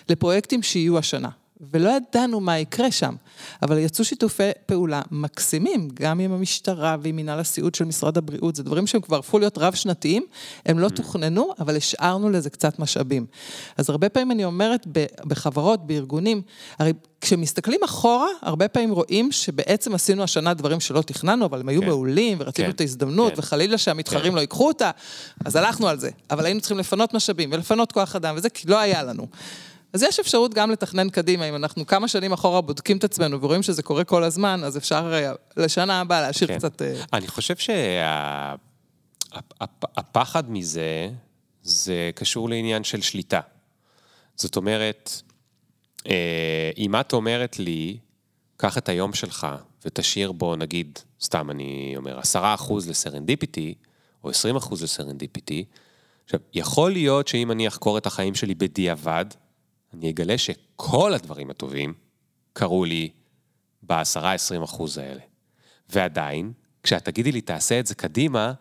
לפרויקטים 0.09 0.63
שיהיו 0.63 0.97
השנה. 0.97 1.29
ולא 1.71 1.89
ידענו 1.89 2.39
מה 2.39 2.59
יקרה 2.59 2.91
שם, 2.91 3.15
אבל 3.61 3.77
יצאו 3.77 4.05
שיתופי 4.05 4.49
פעולה 4.65 5.01
מקסימים, 5.11 5.89
גם 5.93 6.19
עם 6.19 6.31
המשטרה 6.31 6.95
ועם 7.01 7.15
מנהל 7.15 7.39
הסיעוד 7.39 7.75
של 7.75 7.85
משרד 7.85 8.17
הבריאות, 8.17 8.55
זה 8.55 8.63
דברים 8.63 8.87
שהם 8.87 9.01
כבר 9.01 9.17
הפכו 9.17 9.39
להיות 9.39 9.57
רב-שנתיים, 9.57 10.25
הם 10.65 10.79
לא 10.79 10.87
mm. 10.87 10.89
תוכננו, 10.89 11.53
אבל 11.59 11.77
השארנו 11.77 12.29
לזה 12.29 12.49
קצת 12.49 12.79
משאבים. 12.79 13.25
אז 13.77 13.89
הרבה 13.89 14.09
פעמים 14.09 14.31
אני 14.31 14.45
אומרת 14.45 14.87
בחברות, 15.27 15.87
בארגונים, 15.87 16.41
הרי 16.79 16.93
כשמסתכלים 17.21 17.79
אחורה, 17.85 18.27
הרבה 18.41 18.67
פעמים 18.67 18.91
רואים 18.91 19.31
שבעצם 19.31 19.95
עשינו 19.95 20.23
השנה 20.23 20.53
דברים 20.53 20.79
שלא 20.79 21.01
תכננו, 21.01 21.45
אבל 21.45 21.59
הם 21.59 21.69
היו 21.69 21.81
כן. 21.81 21.87
מעולים, 21.87 22.37
ורצינו 22.41 22.67
כן. 22.67 22.75
את 22.75 22.81
ההזדמנות, 22.81 23.33
כן. 23.33 23.39
וחלילה 23.39 23.77
שהמתחרים 23.77 24.31
כן. 24.31 24.35
לא 24.35 24.41
ייקחו 24.41 24.67
אותה, 24.67 24.91
אז 25.45 25.55
הלכנו 25.55 25.87
על 25.87 25.99
זה. 25.99 26.09
אבל 26.31 26.45
היינו 26.45 26.59
צריכים 26.59 26.77
לפנות 26.77 27.13
משאבים 27.13 27.49
ולפנות 27.53 27.91
כוח 27.91 28.15
אדם 28.15 28.35
וזה, 28.37 28.49
כי 28.49 28.67
לא 28.67 28.79
היה 28.79 29.03
לנו. 29.03 29.27
אז 29.93 30.03
יש 30.03 30.19
אפשרות 30.19 30.53
גם 30.53 30.71
לתכנן 30.71 31.09
קדימה, 31.09 31.49
אם 31.49 31.55
אנחנו 31.55 31.87
כמה 31.87 32.07
שנים 32.07 32.33
אחורה 32.33 32.61
בודקים 32.61 32.97
את 32.97 33.03
עצמנו 33.03 33.41
ורואים 33.41 33.63
שזה 33.63 33.83
קורה 33.83 34.03
כל 34.03 34.23
הזמן, 34.23 34.63
אז 34.63 34.77
אפשר 34.77 35.13
אה, 35.13 35.31
לשנה 35.57 36.01
הבאה 36.01 36.21
להשאיר 36.21 36.47
כן. 36.47 36.57
קצת... 36.57 36.81
אה, 36.81 37.03
אני 37.13 37.27
חושב 37.27 37.55
שהפחד 39.29 40.43
שה... 40.45 40.51
מזה, 40.51 41.09
זה 41.63 42.11
קשור 42.15 42.49
לעניין 42.49 42.83
של 42.83 43.01
שליטה. 43.01 43.39
זאת 44.35 44.55
אומרת, 44.55 45.21
אה, 46.07 46.71
אם 46.77 46.95
את 46.95 47.13
אומרת 47.13 47.59
לי, 47.59 47.97
קח 48.57 48.77
את 48.77 48.89
היום 48.89 49.13
שלך 49.13 49.47
ותשאיר 49.85 50.31
בו, 50.31 50.55
נגיד, 50.55 50.99
סתם 51.21 51.51
אני 51.51 51.93
אומר, 51.97 52.19
עשרה 52.19 52.53
אחוז 52.53 52.89
לסרנדיפיטי, 52.89 53.73
או 54.23 54.29
עשרים 54.29 54.55
אחוז 54.55 54.83
לסרנדיפיטי, 54.83 55.65
עכשיו, 56.23 56.39
יכול 56.53 56.91
להיות 56.91 57.27
שאם 57.27 57.51
אני 57.51 57.67
אחקור 57.67 57.97
את 57.97 58.05
החיים 58.05 58.35
שלי 58.35 58.55
בדיעבד, 58.55 59.25
אני 59.93 60.09
אגלה 60.09 60.37
שכל 60.37 61.13
הדברים 61.13 61.49
הטובים 61.49 61.93
קרו 62.53 62.85
לי 62.85 63.09
ב-10-20 63.83 64.63
אחוז 64.63 64.97
האלה. 64.97 65.21
ועדיין, 65.89 66.51
כשאת 66.83 67.05
תגידי 67.05 67.31
לי, 67.31 67.41
תעשה 67.41 67.79
את 67.79 67.87
זה 67.87 67.95
קדימה, 67.95 68.53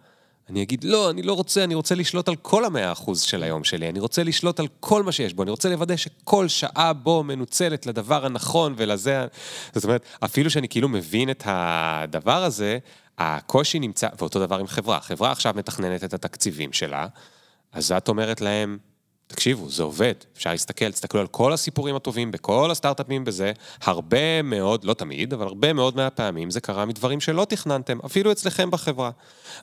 אני 0.50 0.62
אגיד, 0.62 0.84
לא, 0.84 1.10
אני 1.10 1.22
לא 1.22 1.32
רוצה, 1.32 1.64
אני 1.64 1.74
רוצה 1.74 1.94
לשלוט 1.94 2.28
על 2.28 2.36
כל 2.36 2.64
המאה 2.64 2.92
אחוז 2.92 3.20
של 3.20 3.42
היום 3.42 3.64
שלי, 3.64 3.88
אני 3.88 4.00
רוצה 4.00 4.22
לשלוט 4.22 4.60
על 4.60 4.68
כל 4.80 5.02
מה 5.02 5.12
שיש 5.12 5.34
בו, 5.34 5.42
אני 5.42 5.50
רוצה 5.50 5.68
לוודא 5.68 5.96
שכל 5.96 6.48
שעה 6.48 6.92
בו 6.92 7.22
מנוצלת 7.22 7.86
לדבר 7.86 8.26
הנכון 8.26 8.74
ולזה... 8.76 9.26
זאת 9.74 9.84
אומרת, 9.84 10.04
אפילו 10.24 10.50
שאני 10.50 10.68
כאילו 10.68 10.88
מבין 10.88 11.30
את 11.30 11.42
הדבר 11.46 12.44
הזה, 12.44 12.78
הקושי 13.18 13.78
נמצא, 13.78 14.08
ואותו 14.18 14.46
דבר 14.46 14.58
עם 14.58 14.66
חברה. 14.66 15.00
חברה 15.00 15.32
עכשיו 15.32 15.54
מתכננת 15.56 16.04
את 16.04 16.14
התקציבים 16.14 16.72
שלה, 16.72 17.06
אז 17.72 17.92
את 17.92 18.08
אומרת 18.08 18.40
להם, 18.40 18.78
תקשיבו, 19.30 19.70
זה 19.70 19.82
עובד, 19.82 20.14
אפשר 20.36 20.50
להסתכל, 20.50 20.92
תסתכלו 20.92 21.20
על 21.20 21.26
כל 21.26 21.52
הסיפורים 21.52 21.96
הטובים 21.96 22.30
בכל 22.30 22.70
הסטארט-אפים 22.70 23.24
בזה, 23.24 23.52
הרבה 23.82 24.42
מאוד, 24.42 24.84
לא 24.84 24.94
תמיד, 24.94 25.32
אבל 25.32 25.46
הרבה 25.46 25.72
מאוד 25.72 25.96
מהפעמים 25.96 26.50
זה 26.50 26.60
קרה 26.60 26.84
מדברים 26.84 27.20
שלא 27.20 27.44
תכננתם, 27.44 27.98
אפילו 28.06 28.32
אצלכם 28.32 28.70
בחברה. 28.70 29.10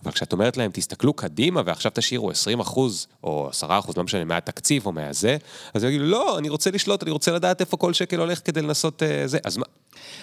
אבל 0.04 0.12
כשאת 0.12 0.34
אומרת 0.34 0.58
להם, 0.58 0.72
תסתכלו 0.74 1.14
קדימה 1.14 1.62
ועכשיו 1.66 1.92
תשאירו 1.96 2.32
20 2.32 2.60
אחוז, 2.60 3.08
או 3.24 3.48
10 3.50 3.80
אחוז, 3.80 3.98
לא 3.98 4.04
משנה, 4.04 4.24
מהתקציב 4.24 4.86
או 4.86 4.92
מהזה, 4.92 5.38
אז 5.74 5.84
הם 5.84 5.90
יגידו, 5.90 6.04
לא, 6.04 6.38
אני 6.38 6.50
רוצה 6.50 6.72
לשלוט, 6.72 7.04
אני 7.04 7.12
רוצה 7.12 7.32
לדעת 7.32 7.62
איפה 7.62 7.78
כל 7.78 7.94
שקל 7.94 8.20
הולך 8.20 8.42
כדי 8.46 8.62
לנסות 8.62 9.02
uh, 9.02 9.06
זה. 9.28 9.38
אז 9.46 9.58
מה, 9.58 9.66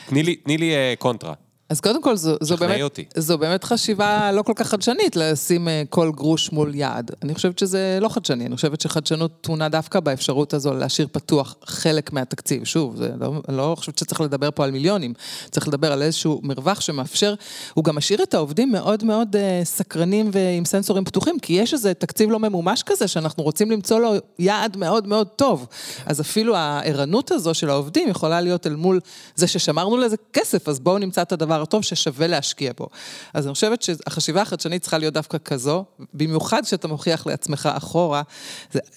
תני 0.06 0.22
לי, 0.22 0.36
תני 0.36 0.58
לי 0.58 0.72
uh, 0.72 0.98
קונטרה. 0.98 1.34
אז 1.68 1.80
קודם 1.80 2.02
כל, 2.02 2.16
זו, 2.16 2.36
זו, 2.40 2.56
באמת, 2.56 2.80
אותי. 2.80 3.04
זו 3.16 3.38
באמת 3.38 3.64
חשיבה 3.64 4.32
לא 4.32 4.42
כל 4.42 4.52
כך 4.56 4.68
חדשנית, 4.68 5.16
לשים 5.16 5.68
אה, 5.68 5.82
כל 5.90 6.12
גרוש 6.14 6.52
מול 6.52 6.74
יעד. 6.74 7.10
אני 7.22 7.34
חושבת 7.34 7.58
שזה 7.58 7.98
לא 8.00 8.08
חדשני, 8.08 8.46
אני 8.46 8.56
חושבת 8.56 8.80
שחדשנות 8.80 9.32
טעונה 9.40 9.68
דווקא 9.68 10.00
באפשרות 10.00 10.54
הזו 10.54 10.74
להשאיר 10.74 11.08
פתוח 11.12 11.56
חלק 11.64 12.12
מהתקציב. 12.12 12.64
שוב, 12.64 12.96
זה 12.96 13.10
לא, 13.20 13.32
אני 13.48 13.56
לא 13.56 13.74
חושבת 13.78 13.98
שצריך 13.98 14.20
לדבר 14.20 14.48
פה 14.54 14.64
על 14.64 14.70
מיליונים, 14.70 15.14
צריך 15.50 15.68
לדבר 15.68 15.92
על 15.92 16.02
איזשהו 16.02 16.40
מרווח 16.42 16.80
שמאפשר, 16.80 17.34
הוא 17.74 17.84
גם 17.84 17.96
משאיר 17.96 18.22
את 18.22 18.34
העובדים 18.34 18.72
מאוד 18.72 19.04
מאוד 19.04 19.36
אה, 19.36 19.60
סקרנים 19.64 20.30
ועם 20.32 20.64
סנסורים 20.64 21.04
פתוחים, 21.04 21.38
כי 21.38 21.52
יש 21.52 21.72
איזה 21.72 21.94
תקציב 21.94 22.30
לא 22.30 22.38
ממומש 22.38 22.82
כזה, 22.82 23.08
שאנחנו 23.08 23.42
רוצים 23.42 23.70
למצוא 23.70 24.00
לו 24.00 24.12
יעד 24.38 24.76
מאוד 24.76 25.06
מאוד 25.06 25.26
טוב. 25.26 25.66
אז 26.06 26.20
אפילו 26.20 26.56
הערנות 26.56 27.30
הזו 27.30 27.54
של 27.54 27.70
העובדים 27.70 28.08
יכולה 28.08 28.40
להיות 28.40 28.66
אל 28.66 28.76
מול 28.76 29.00
זה 29.34 29.46
ששמרנו 29.46 29.96
לזה 29.96 30.16
כסף, 30.32 30.68
אז 30.68 30.80
בואו 30.80 30.98
נמצא 30.98 31.22
את 31.22 31.32
הדבר 31.32 31.63
הטוב 31.64 31.82
ששווה 31.82 32.26
להשקיע 32.26 32.72
בו. 32.76 32.88
אז 33.34 33.46
אני 33.46 33.54
חושבת 33.54 33.82
שהחשיבה 33.82 34.42
החדשנית 34.42 34.82
צריכה 34.82 34.98
להיות 34.98 35.14
דווקא 35.14 35.38
כזו, 35.44 35.84
במיוחד 36.14 36.62
כשאתה 36.64 36.88
מוכיח 36.88 37.26
לעצמך 37.26 37.68
אחורה 37.72 38.22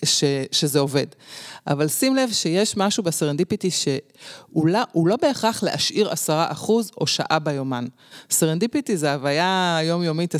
ש, 0.05 0.23
שזה 0.51 0.79
עובד. 0.79 1.05
אבל 1.67 1.87
שים 1.87 2.15
לב 2.15 2.29
שיש 2.31 2.77
משהו 2.77 3.03
ב 3.03 3.09
serendipity 3.09 3.69
שהוא 3.71 4.67
לא, 5.07 5.15
בהכרח 5.21 5.63
להשאיר 5.63 6.09
עשרה 6.09 6.51
אחוז 6.51 6.91
או 7.01 7.07
שעה 7.07 7.39
ביומן. 7.39 7.85
serendipity 8.29 8.97
זה 8.97 9.13
הוויה 9.13 9.79
יומיומית 9.83 10.35
24-7. 10.35 10.37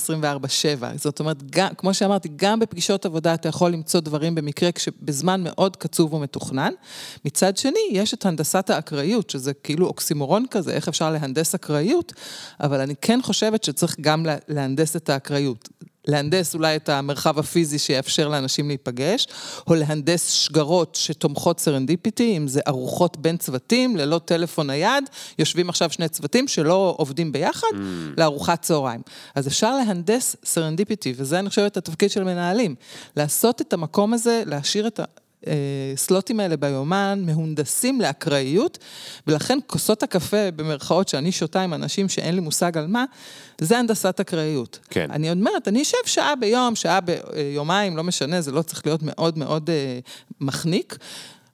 זאת 0.95 1.19
אומרת, 1.19 1.51
גם, 1.51 1.69
כמו 1.77 1.93
שאמרתי, 1.93 2.29
גם 2.35 2.59
בפגישות 2.59 3.05
עבודה 3.05 3.33
אתה 3.33 3.49
יכול 3.49 3.71
למצוא 3.71 3.99
דברים 3.99 4.35
במקרה 4.35 4.69
בזמן 5.01 5.43
מאוד 5.43 5.75
קצוב 5.75 6.13
ומתוכנן. 6.13 6.73
מצד 7.25 7.57
שני, 7.57 7.79
יש 7.91 8.13
את 8.13 8.25
הנדסת 8.25 8.69
האקראיות, 8.69 9.29
שזה 9.29 9.53
כאילו 9.53 9.87
אוקסימורון 9.87 10.45
כזה, 10.51 10.71
איך 10.73 10.87
אפשר 10.87 11.11
להנדס 11.11 11.55
אקראיות, 11.55 12.06
אבל 12.59 12.81
אני 12.81 12.93
כן 13.01 13.19
חושבת 13.21 13.63
שצריך 13.63 13.95
גם 14.01 14.25
להנדס 14.47 14.95
את 14.95 15.09
האקראיות. 15.09 15.69
להנדס 16.07 16.55
אולי 16.55 16.75
את 16.75 16.89
המרחב 16.89 17.39
הפיזי 17.39 17.79
שיאפשר 17.79 18.27
לאנשים 18.27 18.67
להיפגש, 18.67 19.27
או 19.67 19.75
להנדס 19.75 20.29
שגרות 20.29 20.95
שתומכות 20.95 21.59
serendipity, 21.59 22.37
אם 22.37 22.47
זה 22.47 22.61
ארוחות 22.67 23.17
בין 23.17 23.37
צוותים, 23.37 23.97
ללא 23.97 24.19
טלפון 24.25 24.67
נייד, 24.67 25.03
יושבים 25.39 25.69
עכשיו 25.69 25.89
שני 25.91 26.09
צוותים 26.09 26.47
שלא 26.47 26.95
עובדים 26.97 27.31
ביחד, 27.31 27.67
mm. 27.71 27.77
לארוחת 28.17 28.61
צהריים. 28.61 29.01
אז 29.35 29.47
אפשר 29.47 29.77
להנדס 29.77 30.35
serendipity, 30.45 31.13
וזה 31.17 31.39
אני 31.39 31.49
חושבת 31.49 31.77
התפקיד 31.77 32.11
של 32.11 32.23
מנהלים. 32.23 32.75
לעשות 33.15 33.61
את 33.61 33.73
המקום 33.73 34.13
הזה, 34.13 34.43
להשאיר 34.45 34.87
את 34.87 34.99
ה... 34.99 35.03
הסלוטים 35.93 36.39
האלה 36.39 36.57
ביומן 36.57 37.23
מהונדסים 37.25 38.01
לאקראיות, 38.01 38.77
ולכן 39.27 39.57
כוסות 39.67 40.03
הקפה, 40.03 40.51
במרכאות, 40.55 41.07
שאני 41.07 41.31
שותה 41.31 41.61
עם 41.61 41.73
אנשים 41.73 42.09
שאין 42.09 42.35
לי 42.35 42.41
מושג 42.41 42.77
על 42.77 42.87
מה, 42.87 43.05
זה 43.61 43.77
הנדסת 43.77 44.19
אקראיות. 44.19 44.79
כן. 44.89 45.11
אני 45.11 45.31
אומרת, 45.31 45.67
אני 45.67 45.81
אשב 45.81 45.97
שעה 46.05 46.35
ביום, 46.35 46.75
שעה 46.75 46.99
ביומיים, 47.33 47.97
לא 47.97 48.03
משנה, 48.03 48.41
זה 48.41 48.51
לא 48.51 48.61
צריך 48.61 48.85
להיות 48.85 49.03
מאוד 49.03 49.37
מאוד 49.37 49.69
אה, 49.69 49.99
מחניק. 50.41 50.97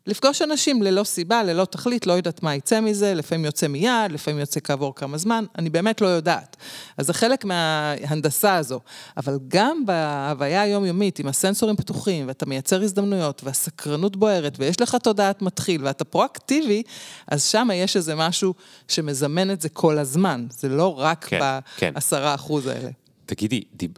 לפגוש 0.07 0.41
אנשים 0.41 0.83
ללא 0.83 1.03
סיבה, 1.03 1.43
ללא 1.43 1.65
תכלית, 1.65 2.07
לא 2.07 2.13
יודעת 2.13 2.43
מה 2.43 2.55
יצא 2.55 2.79
מזה, 2.81 3.13
לפעמים 3.13 3.45
יוצא 3.45 3.67
מיד, 3.67 4.11
לפעמים 4.11 4.39
יוצא 4.39 4.59
כעבור 4.63 4.95
כמה 4.95 5.17
זמן, 5.17 5.45
אני 5.57 5.69
באמת 5.69 6.01
לא 6.01 6.07
יודעת. 6.07 6.57
אז 6.97 7.07
זה 7.07 7.13
חלק 7.13 7.45
מההנדסה 7.45 8.55
הזו. 8.55 8.79
אבל 9.17 9.39
גם 9.47 9.85
בהוויה 9.85 10.61
היומיומית, 10.61 11.19
עם 11.19 11.27
הסנסורים 11.27 11.75
פתוחים, 11.75 12.27
ואתה 12.27 12.45
מייצר 12.45 12.81
הזדמנויות, 12.81 13.43
והסקרנות 13.43 14.15
בוערת, 14.15 14.55
ויש 14.59 14.81
לך 14.81 14.95
תודעת 14.95 15.41
מתחיל, 15.41 15.85
ואתה 15.85 16.03
פרואקטיבי, 16.03 16.83
אז 17.27 17.43
שם 17.43 17.69
יש 17.73 17.95
איזה 17.95 18.15
משהו 18.15 18.53
שמזמן 18.87 19.51
את 19.51 19.61
זה 19.61 19.69
כל 19.69 19.97
הזמן. 19.97 20.45
זה 20.49 20.69
לא 20.69 20.99
רק 20.99 21.25
כן, 21.25 21.39
כן. 21.77 21.93
בעשרה 21.93 22.29
כן. 22.29 22.35
אחוז 22.35 22.67
האלה. 22.67 22.89
תגידי, 23.25 23.63
דיב... 23.75 23.91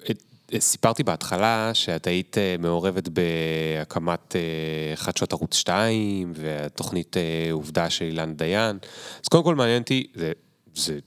סיפרתי 0.59 1.03
בהתחלה 1.03 1.71
שאת 1.73 2.07
היית 2.07 2.37
אה, 2.37 2.55
מעורבת 2.59 3.09
בהקמת 3.09 4.35
אה, 4.35 4.95
חדשות 4.95 5.33
ערוץ 5.33 5.55
2 5.55 6.33
והתוכנית 6.35 7.17
אה, 7.17 7.47
עובדה 7.51 7.89
של 7.89 8.05
אילן 8.05 8.33
דיין. 8.33 8.77
אז 9.23 9.27
קודם 9.27 9.43
כל 9.43 9.55
מעניין 9.55 9.81
אותי, 9.81 10.07
זה, 10.15 10.31
זה 10.75 10.99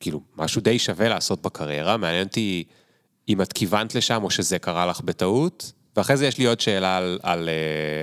כאילו 0.00 0.20
משהו 0.36 0.60
די 0.60 0.78
שווה 0.78 1.08
לעשות 1.08 1.42
בקריירה, 1.42 1.96
מעניין 1.96 2.26
אותי 2.26 2.64
אם 3.28 3.42
את 3.42 3.52
כיוונת 3.52 3.94
לשם 3.94 4.24
או 4.24 4.30
שזה 4.30 4.58
קרה 4.58 4.86
לך 4.86 5.00
בטעות. 5.00 5.72
ואחרי 5.96 6.16
זה 6.16 6.26
יש 6.26 6.38
לי 6.38 6.46
עוד 6.46 6.60
שאלה 6.60 6.96
על, 6.96 7.18
על 7.22 7.48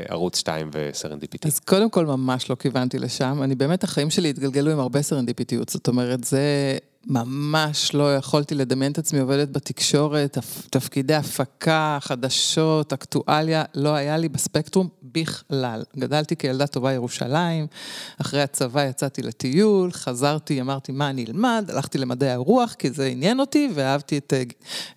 uh, 0.05 0.11
ערוץ 0.11 0.39
2 0.39 0.69
וסרנדיפיטי. 0.73 1.47
אז 1.47 1.59
קודם 1.59 1.89
כל 1.89 2.05
ממש 2.05 2.49
לא 2.49 2.55
כיוונתי 2.55 2.99
לשם, 2.99 3.43
אני 3.43 3.55
באמת, 3.55 3.83
החיים 3.83 4.09
שלי 4.09 4.29
התגלגלו 4.29 4.71
עם 4.71 4.79
הרבה 4.79 5.01
סרנדיפיטיות, 5.01 5.69
זאת 5.69 5.87
אומרת, 5.87 6.23
זה 6.23 6.77
ממש 7.09 7.93
לא 7.93 8.15
יכולתי 8.15 8.55
לדמיין 8.55 8.91
את 8.91 8.97
עצמי 8.97 9.19
עובדת 9.19 9.49
בתקשורת, 9.49 10.37
תפקידי 10.69 11.13
הפקה, 11.15 11.97
חדשות, 12.01 12.93
אקטואליה, 12.93 13.63
לא 13.75 13.95
היה 13.95 14.17
לי 14.17 14.29
בספקטרום 14.29 14.87
בכלל. 15.03 15.83
גדלתי 15.97 16.35
כילדה 16.35 16.67
טובה 16.67 16.93
ירושלים, 16.93 17.67
אחרי 18.21 18.41
הצבא 18.41 18.85
יצאתי 18.85 19.21
לטיול, 19.21 19.91
חזרתי, 19.91 20.61
אמרתי 20.61 20.91
מה 20.91 21.09
אני 21.09 21.25
אלמד, 21.25 21.69
הלכתי 21.73 21.97
למדעי 21.97 22.29
הרוח 22.29 22.73
כי 22.73 22.91
זה 22.91 23.05
עניין 23.05 23.39
אותי, 23.39 23.69
ואהבתי 23.73 24.17
את, 24.17 24.33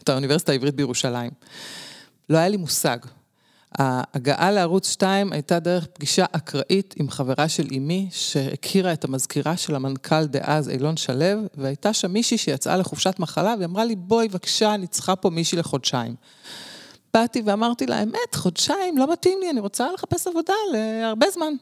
את 0.03 0.09
האוניברסיטה 0.09 0.53
העברית 0.53 0.75
בירושלים. 0.75 1.31
לא 2.31 2.39
היה 2.39 2.49
לי 2.49 2.57
מושג. 2.57 2.99
ההגעה 3.79 4.51
לערוץ 4.51 4.91
2 4.91 5.33
הייתה 5.33 5.59
דרך 5.59 5.87
פגישה 5.87 6.25
אקראית 6.33 6.95
עם 6.99 7.11
חברה 7.11 7.49
של 7.49 7.66
אימי, 7.71 8.09
שהכירה 8.11 8.93
את 8.93 9.05
המזכירה 9.05 9.57
של 9.57 9.75
המנכ"ל 9.75 10.27
דאז, 10.27 10.68
אילון 10.68 10.97
שלו, 10.97 11.41
והייתה 11.55 11.93
שם 11.93 12.12
מישהי 12.12 12.39
שיצאה 12.39 12.77
לחופשת 12.77 13.18
מחלה, 13.18 13.55
והיא 13.59 13.66
אמרה 13.66 13.85
לי, 13.85 13.97
בואי 13.97 14.29
בבקשה, 14.29 14.75
אני 14.75 14.87
צריכה 14.87 15.16
פה 15.16 15.31
מישהי 15.31 15.59
לחודשיים. 15.59 16.14
באתי 17.14 17.43
ואמרתי 17.45 17.87
לה, 17.87 18.03
אמת, 18.03 18.35
חודשיים, 18.35 18.99
לא 18.99 19.12
מתאים 19.12 19.39
לי, 19.43 19.51
אני 19.51 19.61
רוצה 19.61 19.93
לחפש 19.93 20.27
עבודה 20.27 20.55
להרבה 20.73 21.27
זמן. 21.31 21.53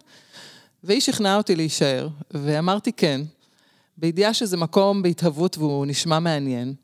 והיא 0.84 1.00
שכנעה 1.00 1.36
אותי 1.36 1.56
להישאר, 1.56 2.08
ואמרתי 2.30 2.92
כן, 2.92 3.20
בידיעה 3.96 4.34
שזה 4.34 4.56
מקום 4.56 5.02
בהתהוות 5.02 5.58
והוא 5.58 5.86
נשמע 5.86 6.18
מעניין. 6.18 6.74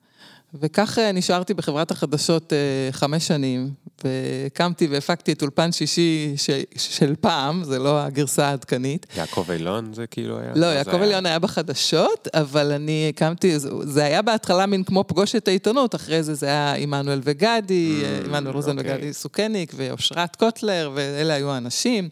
וכך 0.60 0.98
אה, 0.98 1.12
נשארתי 1.12 1.54
בחברת 1.54 1.90
החדשות 1.90 2.52
אה, 2.52 2.92
חמש 2.92 3.26
שנים, 3.26 3.70
והקמתי 4.04 4.86
והפקתי 4.86 5.32
את 5.32 5.42
אולפן 5.42 5.72
שישי 5.72 6.34
ש... 6.36 6.50
של 6.76 7.14
פעם, 7.20 7.64
זה 7.64 7.78
לא 7.78 8.00
הגרסה 8.00 8.48
העדכנית. 8.48 9.06
יעקב 9.16 9.50
אילון 9.50 9.94
זה 9.94 10.06
כאילו 10.06 10.38
היה? 10.38 10.52
לא, 10.54 10.66
יעקב 10.66 11.02
אילון 11.02 11.26
היה... 11.26 11.34
היה 11.34 11.38
בחדשות, 11.38 12.28
אבל 12.34 12.72
אני 12.72 13.06
הקמתי, 13.08 13.58
זה 13.82 14.04
היה 14.04 14.22
בהתחלה 14.22 14.66
מין 14.66 14.84
כמו 14.84 15.04
פגוש 15.06 15.36
את 15.36 15.48
העיתונות, 15.48 15.94
אחרי 15.94 16.22
זה 16.22 16.34
זה 16.34 16.46
היה 16.46 16.74
עמנואל 16.74 17.20
וגדי, 17.24 18.02
mm, 18.02 18.26
עמנואל 18.26 18.54
רוזן 18.54 18.78
אוקיי. 18.78 18.94
וגדי 18.94 19.12
סוכניק, 19.12 19.72
ואושרת 19.76 20.36
קוטלר, 20.36 20.90
ואלה 20.94 21.34
היו 21.34 21.50
האנשים. 21.50 22.08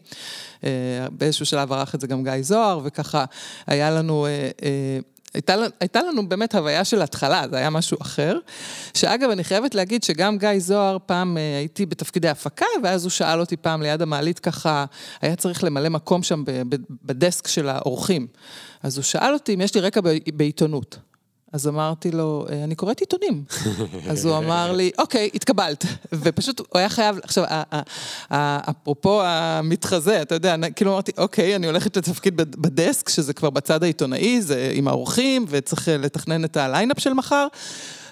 אה, 0.63 0.69
באיזשהו 1.11 1.45
שלב 1.45 1.73
ערך 1.73 1.95
את 1.95 2.01
זה 2.01 2.07
גם 2.07 2.23
גיא 2.23 2.41
זוהר, 2.41 2.79
וככה 2.83 3.25
היה 3.67 3.91
לנו... 3.91 4.27
הייתה, 5.33 5.55
הייתה 5.79 6.01
לנו 6.01 6.29
באמת 6.29 6.55
הוויה 6.55 6.85
של 6.85 7.01
התחלה, 7.01 7.43
זה 7.49 7.57
היה 7.57 7.69
משהו 7.69 7.97
אחר. 8.01 8.37
שאגב, 8.93 9.29
אני 9.29 9.43
חייבת 9.43 9.75
להגיד 9.75 10.03
שגם 10.03 10.37
גיא 10.37 10.49
זוהר, 10.57 10.97
פעם 11.05 11.37
אה, 11.37 11.57
הייתי 11.57 11.85
בתפקידי 11.85 12.29
הפקה, 12.29 12.65
ואז 12.83 13.03
הוא 13.03 13.11
שאל 13.11 13.39
אותי 13.39 13.57
פעם 13.57 13.81
ליד 13.81 14.01
המעלית 14.01 14.39
ככה, 14.39 14.85
היה 15.21 15.35
צריך 15.35 15.63
למלא 15.63 15.89
מקום 15.89 16.23
שם 16.23 16.43
בדסק 17.03 17.47
של 17.47 17.69
האורחים. 17.69 18.27
אז 18.83 18.97
הוא 18.97 19.03
שאל 19.03 19.33
אותי 19.33 19.53
אם 19.53 19.61
יש 19.61 19.75
לי 19.75 19.81
רקע 19.81 20.01
בעיתונות. 20.33 20.97
אז 21.53 21.67
אמרתי 21.67 22.11
לו, 22.11 22.45
אה, 22.49 22.63
אני 22.63 22.75
קוראת 22.75 22.99
עיתונים. 22.99 23.43
אז 24.09 24.25
הוא 24.25 24.37
אמר 24.37 24.71
לי, 24.71 24.91
אוקיי, 24.97 25.29
התקבלת. 25.33 25.85
ופשוט 26.13 26.59
הוא 26.59 26.67
היה 26.73 26.89
חייב, 26.89 27.19
עכשיו, 27.23 27.43
אפרופו 28.69 29.21
המתחזה, 29.23 30.21
אתה 30.21 30.35
יודע, 30.35 30.55
כאילו 30.75 30.91
אמרתי, 30.93 31.11
אוקיי, 31.17 31.55
אני 31.55 31.67
הולכת 31.67 31.97
לתפקיד 31.97 32.37
בדסק, 32.37 33.09
שזה 33.09 33.33
כבר 33.33 33.49
בצד 33.49 33.83
העיתונאי, 33.83 34.41
זה 34.41 34.71
עם 34.73 34.87
האורחים, 34.87 35.45
וצריך 35.49 35.87
לתכנן 35.87 36.45
את 36.45 36.57
הליינאפ 36.57 36.99
של 36.99 37.13
מחר. 37.13 37.47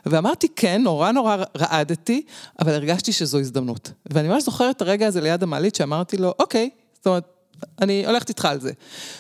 ואמרתי, 0.06 0.48
כן, 0.56 0.82
נורא 0.84 1.12
נורא 1.12 1.38
רעדתי, 1.58 2.22
אבל 2.60 2.74
הרגשתי 2.74 3.12
שזו 3.12 3.40
הזדמנות. 3.40 3.92
ואני 4.06 4.28
ממש 4.28 4.44
זוכרת 4.44 4.76
את 4.76 4.82
הרגע 4.82 5.08
הזה 5.08 5.22
ליד 5.22 5.44
המעלית, 5.44 5.76
שאמרתי 5.76 6.18
לו, 6.18 6.34
אוקיי, 6.40 6.70
זאת 6.96 7.08
אומרת, 7.08 7.41
אני 7.82 8.06
הולכת 8.06 8.30
איתך 8.30 8.46
על 8.46 8.60
זה. 8.60 8.72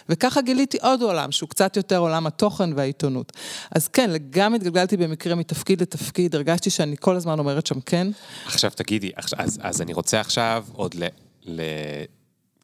וככה 0.10 0.42
גיליתי 0.42 0.78
עוד 0.82 1.02
עולם, 1.02 1.32
שהוא 1.32 1.50
קצת 1.50 1.78
יותר 1.78 1.98
עולם 1.98 2.28
התוכן 2.28 2.74
והעיתונות. 2.74 3.32
אז 3.72 3.88
כן, 3.88 4.12
גם 4.30 4.54
התגלגלתי 4.54 4.98
במקרה 4.98 5.36
מתפקיד 5.36 5.82
לתפקיד, 5.82 6.36
הרגשתי 6.36 6.70
שאני 6.70 6.96
כל 7.00 7.16
הזמן 7.16 7.40
אומרת 7.40 7.68
שם 7.68 7.82
כן. 7.82 8.08
עכשיו 8.46 8.72
תגידי, 8.76 9.12
אז, 9.38 9.60
אז 9.62 9.82
אני 9.82 9.94
רוצה 9.94 10.20
עכשיו 10.20 10.66
עוד 10.74 10.96
ל... 10.96 11.04
ל... 11.44 11.62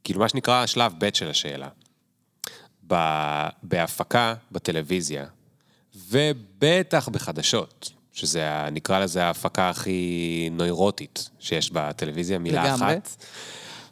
כאילו 0.04 0.20
מה 0.20 0.30
שנקרא 0.30 0.66
שלב 0.66 0.94
ב' 0.98 1.10
של 1.14 1.30
השאלה. 1.30 1.68
ב... 2.88 2.96
בהפקה 3.64 4.34
בטלוויזיה, 4.52 5.26
ובטח 6.10 7.10
בחדשות, 7.10 7.92
שזה 8.14 8.70
נקרא 8.72 9.00
לזה 9.00 9.24
ההפקה 9.24 9.70
הכי 9.70 10.50
נוירוטית 10.52 11.30
שיש 11.40 11.72
בטלוויזיה, 11.72 12.40
מילה 12.40 12.64
לגמרי. 12.64 12.94
אחת. 12.94 13.24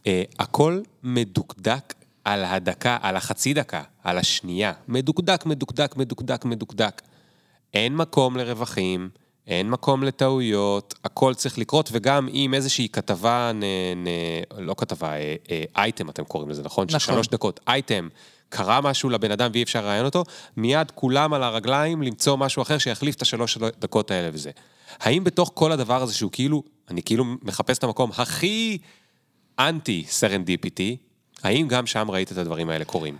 אה, 0.07 0.23
הכל 0.39 0.81
מדוקדק 1.03 1.93
על 2.23 2.45
הדקה, 2.45 2.97
על 3.01 3.15
החצי 3.15 3.53
דקה, 3.53 3.81
על 4.03 4.17
השנייה. 4.17 4.73
מדוקדק, 4.87 5.45
מדוקדק, 5.45 5.95
מדוקדק, 5.97 6.45
מדוקדק. 6.45 7.01
אין 7.73 7.95
מקום 7.95 8.37
לרווחים, 8.37 9.09
אין 9.47 9.69
מקום 9.69 10.03
לטעויות, 10.03 10.93
הכל 11.03 11.33
צריך 11.33 11.57
לקרות, 11.57 11.89
וגם 11.91 12.27
אם 12.27 12.53
איזושהי 12.53 12.89
כתבה, 12.89 13.51
נ, 13.53 13.63
נ, 13.95 14.07
לא 14.57 14.75
כתבה, 14.77 15.11
אה, 15.11 15.35
אה, 15.51 15.63
אייטם 15.75 16.09
אתם 16.09 16.23
קוראים 16.23 16.49
לזה, 16.49 16.63
נכון? 16.63 16.87
נכון. 16.87 16.99
שלוש 16.99 17.27
דקות, 17.27 17.59
אייטם, 17.67 18.07
קרה 18.49 18.81
משהו 18.81 19.09
לבן 19.09 19.31
אדם 19.31 19.49
ואי 19.53 19.63
אפשר 19.63 19.81
לראיין 19.81 20.05
אותו, 20.05 20.23
מיד 20.57 20.91
כולם 20.91 21.33
על 21.33 21.43
הרגליים 21.43 22.01
למצוא 22.01 22.37
משהו 22.37 22.61
אחר 22.61 22.77
שיחליף 22.77 23.15
את 23.15 23.21
השלוש 23.21 23.57
דקות 23.79 24.11
האלה 24.11 24.29
וזה. 24.33 24.51
האם 24.99 25.23
בתוך 25.23 25.51
כל 25.53 25.71
הדבר 25.71 26.01
הזה 26.01 26.13
שהוא 26.13 26.31
כאילו, 26.31 26.63
אני 26.89 27.03
כאילו 27.03 27.25
מחפש 27.41 27.77
את 27.77 27.83
המקום 27.83 28.11
הכי... 28.17 28.77
אנטי 29.59 30.05
סרנדיפיטי, 30.07 30.97
האם 31.43 31.67
גם 31.67 31.85
שם 31.85 32.11
ראית 32.11 32.31
את 32.31 32.37
הדברים 32.37 32.69
האלה 32.69 32.85
קורים? 32.85 33.17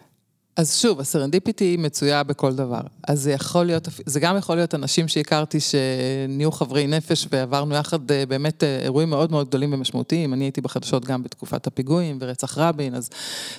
אז 0.58 0.78
שוב, 0.78 1.00
הסרנדיפיטי 1.00 1.78
מצויה 1.78 2.24
בכל 2.24 2.56
דבר. 2.56 2.82
אז 3.08 3.22
זה 3.22 3.32
יכול 3.32 3.66
להיות, 3.66 3.88
זה 4.06 4.20
גם 4.20 4.38
יכול 4.38 4.56
להיות 4.56 4.76
אנשים 4.76 5.08
שהכרתי 5.08 5.58
שנהיו 5.60 6.52
חברי 6.52 6.88
נפש 6.88 7.28
ועברנו 7.32 7.76
יחד 7.76 8.12
אה, 8.12 8.26
באמת 8.26 8.64
אה, 8.64 8.80
אירועים 8.84 9.10
מאוד 9.10 9.32
מאוד 9.32 9.48
גדולים 9.48 9.74
ומשמעותיים. 9.74 10.34
אני 10.34 10.44
הייתי 10.44 10.62
בחדשות 10.62 11.06
גם 11.06 11.24
בתקופת 11.24 11.68
הפיגועים 11.68 12.18
ורצח 12.22 12.58
רבין, 12.58 12.96
אז 12.96 13.10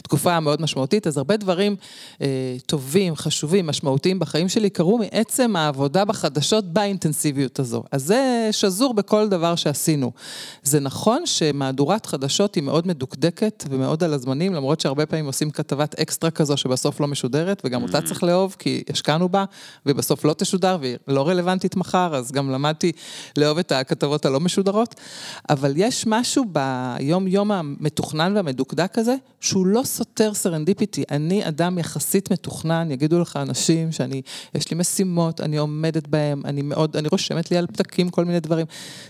תקופה 0.03 0.41
מאוד 0.41 0.63
משמעותית. 0.63 1.07
אז 1.07 1.19
הרבה 1.19 1.37
דברים 1.37 1.77
אה, 2.21 2.57
טובים, 2.67 3.17
חשובים, 3.17 3.67
משמעותיים 3.67 4.19
בחיים 4.19 4.49
שלי 4.49 4.71
קרו 4.71 4.99
מעצם 4.99 5.57
העבודה 5.57 6.05
בחדשות 6.05 6.65
באינטנסיביות 6.65 7.59
הזו. 7.59 7.83
אז 7.93 8.05
זה 8.05 8.49
שזור 8.53 8.95
בכל 8.95 9.29
דבר 9.29 9.57
שעשינו. 9.57 10.13
זה 10.63 10.81
נכון 10.81 11.27
שמהדורת 11.27 12.07
חדשות 12.07 12.55
היא 12.55 12.63
מאוד 12.63 12.87
מדוקדקת 12.87 13.65
ומאוד 13.71 14.05
על 14.05 14.15
הזמנים, 14.15 14.55
למרות 14.55 14.81
שהרבה 14.81 15.07
פעמים 15.07 15.27
עושים 15.27 15.51
כתבת 15.51 16.01
אקסטרה 16.01 16.31
כזו 16.31 16.57
שבסוף... 16.57 16.86
בסוף 16.87 17.01
לא 17.01 17.09
משודרת, 17.09 17.63
וגם 17.65 17.83
אותה 17.83 17.99
mm. 17.99 18.03
צריך 18.03 18.23
לאהוב, 18.23 18.57
כי 18.59 18.83
השקענו 18.91 19.29
בה, 19.29 19.45
ובסוף 19.87 20.25
לא 20.25 20.33
תשודר, 20.33 20.79
והיא 20.81 20.97
לא 21.09 21.29
רלוונטית 21.29 21.77
מחר, 21.77 22.17
אז 22.17 22.33
גם 22.33 22.51
למדתי 22.51 22.93
לאהוב 23.37 23.59
את 23.59 23.73
הכתבות 23.73 24.27
הלא 24.27 24.41
משודרות. 24.41 24.95
אבל 25.51 25.73
יש 25.77 26.05
משהו 26.07 26.45
ביום-יום 26.45 27.53
המתוכנן 27.53 28.33
והמדוקדק 28.37 28.99
הזה, 28.99 29.15
שהוא 29.41 29.67
לא 29.67 29.83
סותר 29.85 30.35
סרנדיפיטי. 30.35 31.05
אני 31.11 31.49
אדם 31.49 31.79
יחסית 31.79 32.33
מתוכנן, 32.33 32.91
יגידו 32.91 33.21
לך 33.21 33.37
אנשים 33.37 33.93
שאני, 33.93 34.23
יש 34.55 34.71
לי 34.71 34.77
משימות, 34.77 35.41
אני 35.41 35.57
עומדת 35.57 36.07
בהם, 36.07 36.43
אני 36.45 36.63
מאוד, 36.63 36.97
אני 36.97 37.09
רושמת 37.09 37.51
לי 37.51 37.57
על 37.57 37.67
פתקים 37.67 38.09
כל 38.09 38.25
מיני 38.25 38.41
דברים. 38.41 38.67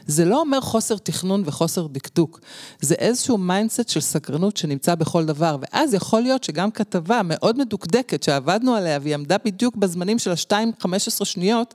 זה 0.07 0.25
לא 0.25 0.41
אומר 0.41 0.61
חוסר 0.61 0.97
תכנון 0.97 1.43
וחוסר 1.47 1.87
דקדוק. 1.87 2.41
זה 2.81 2.95
איזשהו 2.95 3.39
mindset 3.39 3.89
של 3.89 4.01
סקרנות 4.01 4.57
שנמצא 4.57 4.95
בכל 4.95 5.25
דבר, 5.25 5.57
ואז 5.61 5.95
יכול 5.95 6.21
להיות 6.21 6.45
שגם 6.45 6.71
כתבה 6.71 7.21
מאוד 7.25 7.59
מדוקדקת 7.67 8.23
שעבדנו 8.23 8.75
עליה 8.75 8.99
והיא 9.03 9.15
עמדה 9.15 9.37
בדיוק 9.45 9.77
בזמנים 9.77 10.19
של 10.19 10.31
ה-2-15 10.31 11.25
שניות, 11.25 11.75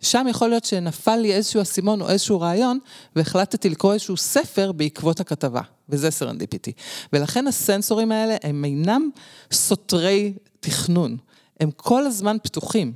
שם 0.00 0.26
יכול 0.30 0.48
להיות 0.48 0.64
שנפל 0.64 1.16
לי 1.16 1.34
איזשהו 1.34 1.62
אסימון 1.62 2.00
או 2.00 2.08
איזשהו 2.08 2.40
רעיון, 2.40 2.78
והחלטתי 3.16 3.68
לקרוא 3.68 3.92
איזשהו 3.92 4.16
ספר 4.16 4.72
בעקבות 4.72 5.20
הכתבה, 5.20 5.60
וזה 5.88 6.10
סרנדיפיטי. 6.10 6.72
ולכן 7.12 7.46
הסנסורים 7.46 8.12
האלה 8.12 8.36
הם 8.42 8.64
אינם 8.64 9.10
סותרי 9.52 10.32
תכנון, 10.60 11.16
הם 11.60 11.70
כל 11.70 12.06
הזמן 12.06 12.36
פתוחים. 12.42 12.92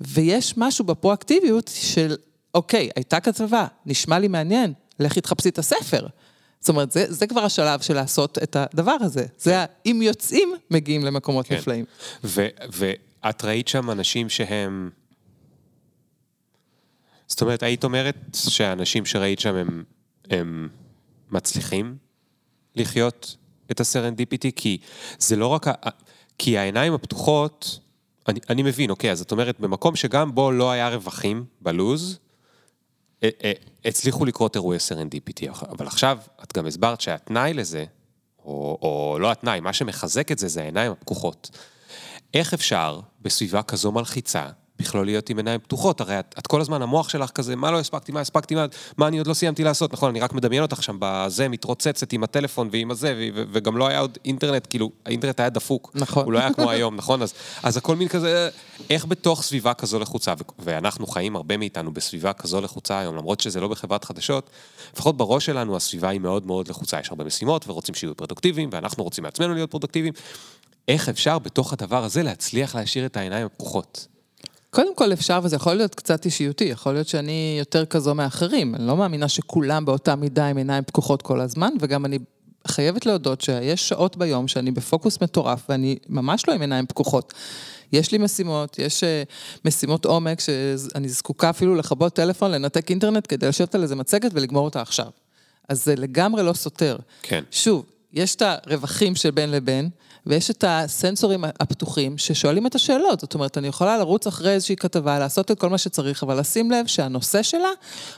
ויש 0.00 0.54
משהו 0.56 0.84
בפרואקטיביות 0.84 1.70
של, 1.74 2.16
אוקיי, 2.54 2.90
הייתה 2.96 3.20
כתבה, 3.20 3.66
נשמע 3.86 4.18
לי 4.18 4.28
מעניין, 4.28 4.72
לכי 4.98 5.20
תחפשי 5.20 5.48
את 5.48 5.58
הספר. 5.58 6.06
זאת 6.62 6.68
אומרת, 6.68 6.92
זה, 6.92 7.04
זה 7.08 7.26
כבר 7.26 7.40
השלב 7.40 7.80
של 7.80 7.94
לעשות 7.94 8.38
את 8.42 8.56
הדבר 8.56 8.96
הזה. 9.00 9.26
זה, 9.38 9.64
אם 9.86 10.00
יוצאים, 10.02 10.54
מגיעים 10.70 11.04
למקומות 11.04 11.46
כן. 11.46 11.54
נפלאים. 11.56 11.84
ואת 12.24 13.44
ראית 13.44 13.68
שם 13.68 13.90
אנשים 13.90 14.28
שהם... 14.28 14.90
זאת 17.26 17.40
אומרת, 17.40 17.62
היית 17.62 17.84
אומרת 17.84 18.16
שהאנשים 18.32 19.06
שראית 19.06 19.40
שם 19.40 19.54
הם, 19.54 19.84
הם 20.30 20.68
מצליחים 21.30 21.96
לחיות 22.76 23.36
את 23.70 23.80
הסרנדיפיטי? 23.80 24.52
כי 24.56 24.78
זה 25.18 25.36
לא 25.36 25.46
רק... 25.46 25.68
ה... 25.68 25.72
כי 26.38 26.58
העיניים 26.58 26.94
הפתוחות, 26.94 27.78
אני, 28.28 28.40
אני 28.50 28.62
מבין, 28.62 28.90
אוקיי, 28.90 29.12
אז 29.12 29.20
את 29.20 29.32
אומרת, 29.32 29.60
במקום 29.60 29.96
שגם 29.96 30.34
בו 30.34 30.50
לא 30.50 30.70
היה 30.70 30.88
רווחים 30.88 31.44
בלוז, 31.60 32.18
הצליחו 33.84 34.24
לקרות 34.24 34.56
אירועי 34.56 34.78
סרנדיפיטי, 34.78 35.48
אבל 35.50 35.86
עכשיו 35.86 36.18
את 36.42 36.56
גם 36.56 36.66
הסברת 36.66 37.00
שהתנאי 37.00 37.54
לזה, 37.54 37.84
או, 38.44 38.78
או 38.82 39.18
לא 39.20 39.32
התנאי, 39.32 39.60
מה 39.60 39.72
שמחזק 39.72 40.32
את 40.32 40.38
זה 40.38 40.48
זה 40.48 40.62
העיניים 40.62 40.92
הפקוחות. 40.92 41.50
איך 42.34 42.54
אפשר 42.54 43.00
בסביבה 43.20 43.62
כזו 43.62 43.92
מלחיצה, 43.92 44.46
בכלל 44.78 45.04
להיות 45.04 45.30
עם 45.30 45.36
עיניים 45.36 45.60
פתוחות, 45.60 46.00
הרי 46.00 46.18
את, 46.18 46.34
את 46.38 46.46
כל 46.46 46.60
הזמן, 46.60 46.82
המוח 46.82 47.08
שלך 47.08 47.30
כזה, 47.30 47.56
מה 47.56 47.70
לא 47.70 47.80
הספקתי, 47.80 48.12
מה 48.12 48.20
הספקתי, 48.20 48.54
מה, 48.54 48.66
מה 48.96 49.08
אני 49.08 49.18
עוד 49.18 49.26
לא 49.26 49.34
סיימתי 49.34 49.64
לעשות, 49.64 49.92
נכון, 49.92 50.10
אני 50.10 50.20
רק 50.20 50.32
מדמיין 50.32 50.62
אותך 50.62 50.82
שם 50.82 50.96
בזה, 51.00 51.48
מתרוצצת 51.48 52.12
עם 52.12 52.24
הטלפון 52.24 52.68
ועם 52.72 52.90
הזה, 52.90 53.14
ו, 53.16 53.28
ו, 53.34 53.44
וגם 53.52 53.76
לא 53.76 53.88
היה 53.88 53.98
עוד 53.98 54.18
אינטרנט, 54.24 54.66
כאילו, 54.70 54.90
האינטרנט 55.06 55.40
היה 55.40 55.50
דפוק. 55.50 55.90
נכון. 55.94 56.24
הוא 56.24 56.32
לא 56.32 56.38
היה 56.38 56.52
כמו 56.52 56.70
היום, 56.70 56.96
נכון? 56.96 57.22
אז, 57.22 57.34
אז 57.62 57.76
הכל 57.76 57.96
מין 57.96 58.08
כזה, 58.08 58.48
איך 58.90 59.06
בתוך 59.06 59.42
סביבה 59.42 59.74
כזו 59.74 59.98
לחוצה, 59.98 60.32
ו- 60.38 60.52
ואנחנו 60.58 61.06
חיים, 61.06 61.36
הרבה 61.36 61.56
מאיתנו, 61.56 61.92
בסביבה 61.92 62.32
כזו 62.32 62.60
לחוצה 62.60 62.98
היום, 62.98 63.16
למרות 63.16 63.40
שזה 63.40 63.60
לא 63.60 63.68
בחברת 63.68 64.04
חדשות, 64.04 64.50
לפחות 64.94 65.16
בראש 65.16 65.46
שלנו 65.46 65.76
הסביבה 65.76 66.08
היא 66.08 66.20
מאוד 66.20 66.46
מאוד 66.46 66.68
לחוצה, 66.68 67.00
יש 67.00 67.08
הרבה 67.10 67.24
משימות 67.24 67.68
ורוצים 67.68 67.94
שיהיו 67.94 68.16
פרודוקטיביים, 68.16 68.68
ואנחנו 68.72 69.04
רוצים 69.04 69.24
מעצמנו 69.24 69.54
להיות 69.54 69.70
פרודוקטיביים. 69.70 70.14
איך 70.88 71.08
אפשר 71.08 71.38
בתוך 71.38 71.72
הדבר 71.72 72.04
הזה 72.04 72.22
להצליח 72.22 72.74
להשאיר 72.74 73.06
את 73.06 73.16
העיניים 73.16 73.46
הפקוחות? 73.46 74.06
קודם 74.74 74.94
כל 74.94 75.12
אפשר, 75.12 75.40
וזה 75.42 75.56
יכול 75.56 75.74
להיות 75.74 75.94
קצת 75.94 76.24
אישיותי, 76.24 76.64
יכול 76.64 76.92
להיות 76.92 77.08
שאני 77.08 77.56
יותר 77.58 77.86
כזו 77.86 78.14
מאחרים. 78.14 78.74
אני 78.74 78.86
לא 78.86 78.96
מאמינה 78.96 79.28
שכולם 79.28 79.84
באותה 79.84 80.16
מידה 80.16 80.46
עם 80.46 80.56
עיניים 80.56 80.84
פקוחות 80.84 81.22
כל 81.22 81.40
הזמן, 81.40 81.72
וגם 81.80 82.04
אני 82.04 82.18
חייבת 82.68 83.06
להודות 83.06 83.40
שיש 83.40 83.88
שעות 83.88 84.16
ביום 84.16 84.48
שאני 84.48 84.70
בפוקוס 84.70 85.22
מטורף, 85.22 85.62
ואני 85.68 85.96
ממש 86.08 86.48
לא 86.48 86.52
עם 86.54 86.60
עיניים 86.60 86.86
פקוחות. 86.86 87.34
יש 87.92 88.12
לי 88.12 88.18
משימות, 88.18 88.78
יש 88.78 89.04
אה, 89.04 89.22
משימות 89.64 90.04
עומק, 90.04 90.40
שאני 90.40 91.08
זקוקה 91.08 91.50
אפילו 91.50 91.74
לכבות 91.74 92.14
טלפון, 92.14 92.50
לנתק 92.50 92.90
אינטרנט 92.90 93.26
כדי 93.28 93.48
לשבת 93.48 93.74
על 93.74 93.82
איזה 93.82 93.96
מצגת 93.96 94.30
ולגמור 94.34 94.64
אותה 94.64 94.80
עכשיו. 94.80 95.08
אז 95.68 95.84
זה 95.84 95.94
לגמרי 95.96 96.42
לא 96.42 96.52
סותר. 96.52 96.96
כן. 97.22 97.44
שוב, 97.50 97.84
יש 98.12 98.34
את 98.34 98.42
הרווחים 98.42 99.14
של 99.14 99.30
בין 99.30 99.50
לבין, 99.50 99.90
ויש 100.26 100.50
את 100.50 100.64
הסנסורים 100.68 101.44
הפתוחים 101.60 102.18
ששואלים 102.18 102.66
את 102.66 102.74
השאלות. 102.74 103.20
זאת 103.20 103.34
אומרת, 103.34 103.58
אני 103.58 103.68
יכולה 103.68 103.98
לרוץ 103.98 104.26
אחרי 104.26 104.50
איזושהי 104.50 104.76
כתבה, 104.76 105.18
לעשות 105.18 105.50
את 105.50 105.60
כל 105.60 105.70
מה 105.70 105.78
שצריך, 105.78 106.22
אבל 106.22 106.40
לשים 106.40 106.70
לב 106.70 106.86
שהנושא 106.86 107.42
שלה 107.42 107.68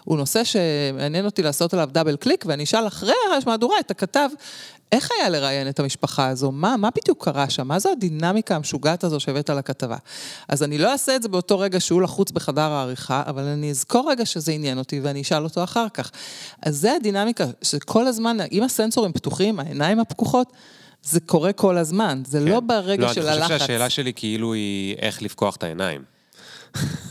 הוא 0.04 0.16
נושא 0.16 0.42
שמעניין 0.44 1.24
אותי 1.24 1.42
לעשות 1.42 1.74
עליו 1.74 1.88
דאבל 1.92 2.16
קליק, 2.16 2.44
ואני 2.48 2.64
אשאל 2.64 2.86
אחרי 2.86 3.12
המהדורה 3.42 3.80
את 3.80 3.90
הכתב, 3.90 4.28
איך 4.92 5.08
היה 5.18 5.28
לראיין 5.28 5.68
את 5.68 5.80
המשפחה 5.80 6.28
הזו? 6.28 6.52
מה, 6.52 6.76
מה 6.76 6.88
בדיוק 6.96 7.24
קרה 7.24 7.50
שם? 7.50 7.68
מה 7.68 7.78
זו 7.78 7.90
הדינמיקה 7.90 8.56
המשוגעת 8.56 9.04
הזו 9.04 9.20
שהבאת 9.20 9.50
לכתבה? 9.50 9.96
אז 10.48 10.62
אני 10.62 10.78
לא 10.78 10.92
אעשה 10.92 11.16
את 11.16 11.22
זה 11.22 11.28
באותו 11.28 11.58
רגע 11.58 11.80
שהוא 11.80 12.02
לחוץ 12.02 12.30
בחדר 12.30 12.70
העריכה, 12.70 13.22
אבל 13.26 13.42
אני 13.42 13.70
אזכור 13.70 14.10
רגע 14.10 14.26
שזה 14.26 14.52
עניין 14.52 14.78
אותי 14.78 15.00
ואני 15.00 15.22
אשאל 15.22 15.44
אותו 15.44 15.64
אחר 15.64 15.86
כך. 15.94 16.10
אז 16.62 16.76
זה 16.76 16.92
הדינמיקה, 16.92 17.44
שכל 17.62 18.06
הזמן, 18.06 18.36
אם 18.52 18.62
הסנסורים 18.62 19.12
פתוחים, 19.12 19.60
העיניים 19.60 20.00
הפקוחות, 20.00 20.52
זה 21.02 21.20
קורה 21.20 21.52
כל 21.52 21.78
הזמן, 21.78 22.22
זה 22.26 22.38
כן. 22.38 22.44
לא 22.44 22.60
ברגע 22.60 23.06
לא, 23.06 23.12
של 23.12 23.28
הלחץ. 23.28 23.38
לא, 23.38 23.44
אני 23.44 23.44
חושב 23.44 23.58
שהשאלה 23.58 23.90
שלי 23.90 24.12
כאילו 24.16 24.52
היא 24.52 24.96
איך 24.98 25.22
לפקוח 25.22 25.56
את 25.56 25.62
העיניים. 25.62 26.13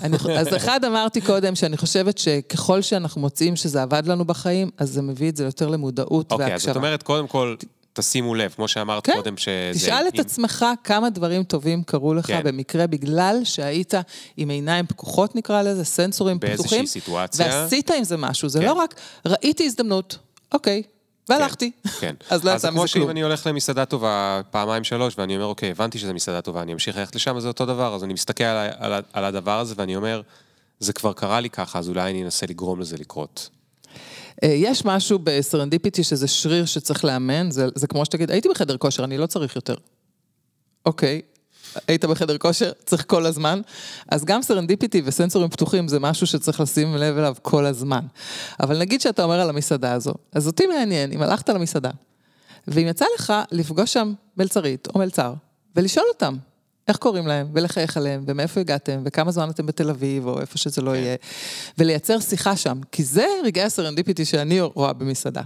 אני, 0.02 0.18
אז 0.38 0.56
אחד 0.56 0.86
אמרתי 0.86 1.22
קודם, 1.22 1.56
שאני 1.56 1.78
חושבת 1.78 2.18
שככל 2.18 2.82
שאנחנו 2.82 3.22
מוצאים 3.22 3.56
שזה 3.56 3.82
עבד 3.82 4.04
לנו 4.08 4.26
בחיים, 4.26 4.70
אז 4.78 4.90
זה 4.90 5.02
מביא 5.02 5.30
את 5.30 5.36
זה 5.38 5.44
יותר 5.44 5.68
למודעות 5.68 6.32
אוקיי, 6.32 6.46
והקשבה. 6.48 6.56
אז 6.72 6.76
זאת 6.76 6.76
אומרת, 6.76 7.04
קודם 7.04 7.28
כל, 7.28 7.56
תשימו 7.94 8.36
לב, 8.36 8.54
כמו 8.56 8.68
שאמרת 8.68 9.06
כן, 9.06 9.14
קודם, 9.16 9.38
שזה... 9.38 9.72
תשאל 9.74 10.08
את 10.08 10.16
אם- 10.16 10.20
עצמך 10.22 10.66
כמה 10.84 11.10
דברים 11.10 11.44
טובים 11.44 11.84
קרו 11.84 12.14
לך 12.14 12.28
כן. 12.28 12.42
במקרה, 12.44 12.88
בגלל 12.88 13.40
שהיית 13.44 13.94
עם 14.38 14.50
עיניים 14.50 14.86
פקוחות, 14.88 15.36
נקרא 15.36 15.62
לזה, 15.62 15.86
סנסורים 15.86 16.40
באיזושהי 16.40 16.68
פתוחים. 16.68 16.86
סיטואציה. 16.86 17.46
ועשית 17.46 17.92
עם 17.92 18.04
זה 18.04 18.18
משהו, 18.18 18.50
זה 18.50 18.60
כן. 18.60 18.66
לא 18.66 18.74
רק, 18.74 18.96
ראיתי 19.26 19.66
הזדמנות, 19.66 20.18
אוקיי, 20.52 20.84
והלכתי. 21.30 21.72
כן. 22.00 22.16
אז 22.30 22.44
לא 22.44 22.52
אז 22.52 22.56
יצא 22.56 22.68
זה 22.68 22.72
כמו 22.72 22.84
מזה 22.84 22.88
שאם 22.88 23.00
כלום. 23.00 23.10
אני 23.10 23.22
הולך 23.22 23.48
למסעדה 23.48 23.86
טובה 23.86 24.42
פעמיים 24.52 24.84
שלוש, 24.84 25.14
ואני 25.18 25.36
אומר, 25.36 25.46
אוקיי, 25.46 25.72
הבנתי 25.72 26.00
שזו 26.00 26.14
מסעדה 26.14 26.42
טובה, 26.42 26.62
אני 26.62 26.74
אמשיך 26.74 26.98
ללכת 26.98 27.16
לשם, 27.16 27.38
אז 27.38 27.42
זה 27.42 27.48
אותו 27.48 27.66
דבר, 27.66 27.96
אז 27.96 28.04
אני 28.04 28.14
מסתכל 28.14 28.44
על, 28.44 28.70
על, 28.78 29.02
על 29.14 29.26
הדבר 29.26 29.60
הזה, 29.60 29.74
ואני 29.78 29.96
אומר, 29.96 30.22
זה 30.80 30.94
כבר 30.94 31.14
קרה 31.14 31.40
לי 31.40 31.50
ככה, 31.50 31.80
אז 31.80 31.90
אולי 31.90 32.12
אני 32.12 32.24
אנסה 32.24 32.46
לגרום 32.50 32.80
לזה 32.80 32.98
לקרות. 32.98 33.50
אה, 34.44 34.50
יש 34.50 34.86
משהו 34.86 35.20
בסרנדיפיטי 35.24 36.04
שזה 36.04 36.28
שריר 36.28 36.66
שצריך 36.66 37.06
לאמן, 37.06 37.52
זה, 37.52 37.68
זה 37.76 37.88
כמו 37.88 38.06
שתגיד, 38.06 38.32
הייתי 38.32 38.50
בחדר 38.50 38.78
כושר, 38.78 39.04
אני 39.04 39.18
לא 39.18 39.26
צריך 39.26 39.56
יותר. 39.56 39.76
אוקיי, 40.86 41.22
היית 41.88 42.06
בחדר 42.06 42.38
כושר, 42.38 42.72
צריך 42.86 43.06
כל 43.08 43.26
הזמן. 43.26 43.62
אז 44.08 44.26
גם 44.26 44.42
סרנדיפיטי 44.42 45.02
וסנסורים 45.06 45.50
פתוחים 45.50 45.88
זה 45.88 46.00
משהו 46.00 46.28
שצריך 46.28 46.60
לשים 46.60 46.96
לב 46.96 47.18
אליו 47.18 47.36
כל 47.42 47.66
הזמן. 47.66 48.06
אבל 48.60 48.78
נגיד 48.78 49.02
שאתה 49.02 49.24
אומר 49.24 49.40
על 49.40 49.50
המסעדה 49.50 49.94
הזו, 49.94 50.14
אז 50.34 50.48
אותי 50.48 50.66
מעניין, 50.66 51.12
אם 51.12 51.22
הלכת 51.22 51.50
למסעדה, 51.50 51.92
ואם 52.68 52.88
יצא 52.88 53.06
לך 53.18 53.34
לפגוש 53.52 53.94
שם 53.94 54.14
מלצרית 54.38 54.88
או 54.94 55.00
מלצר, 55.00 55.34
ולשאול 55.76 56.06
אותם, 56.14 56.36
איך 56.88 56.98
קוראים 56.98 57.28
להם, 57.28 57.48
ולחייך 57.54 57.98
עליהם, 57.98 58.24
ומאיפה 58.28 58.60
הגעתם, 58.60 59.02
וכמה 59.06 59.32
זמן 59.32 59.50
אתם 59.50 59.66
בתל 59.66 59.90
אביב, 59.90 60.28
או 60.28 60.42
איפה 60.42 60.58
שזה 60.58 60.82
לא 60.82 60.92
כן. 60.92 60.98
יהיה, 60.98 61.16
ולייצר 61.78 62.20
שיחה 62.20 62.56
שם, 62.56 62.80
כי 62.92 63.04
זה 63.04 63.26
רגעי 63.44 63.64
הסרנדיפיטי 63.64 64.26
שאני 64.26 64.62
רואה 64.62 64.94
במסעדה. 64.94 65.42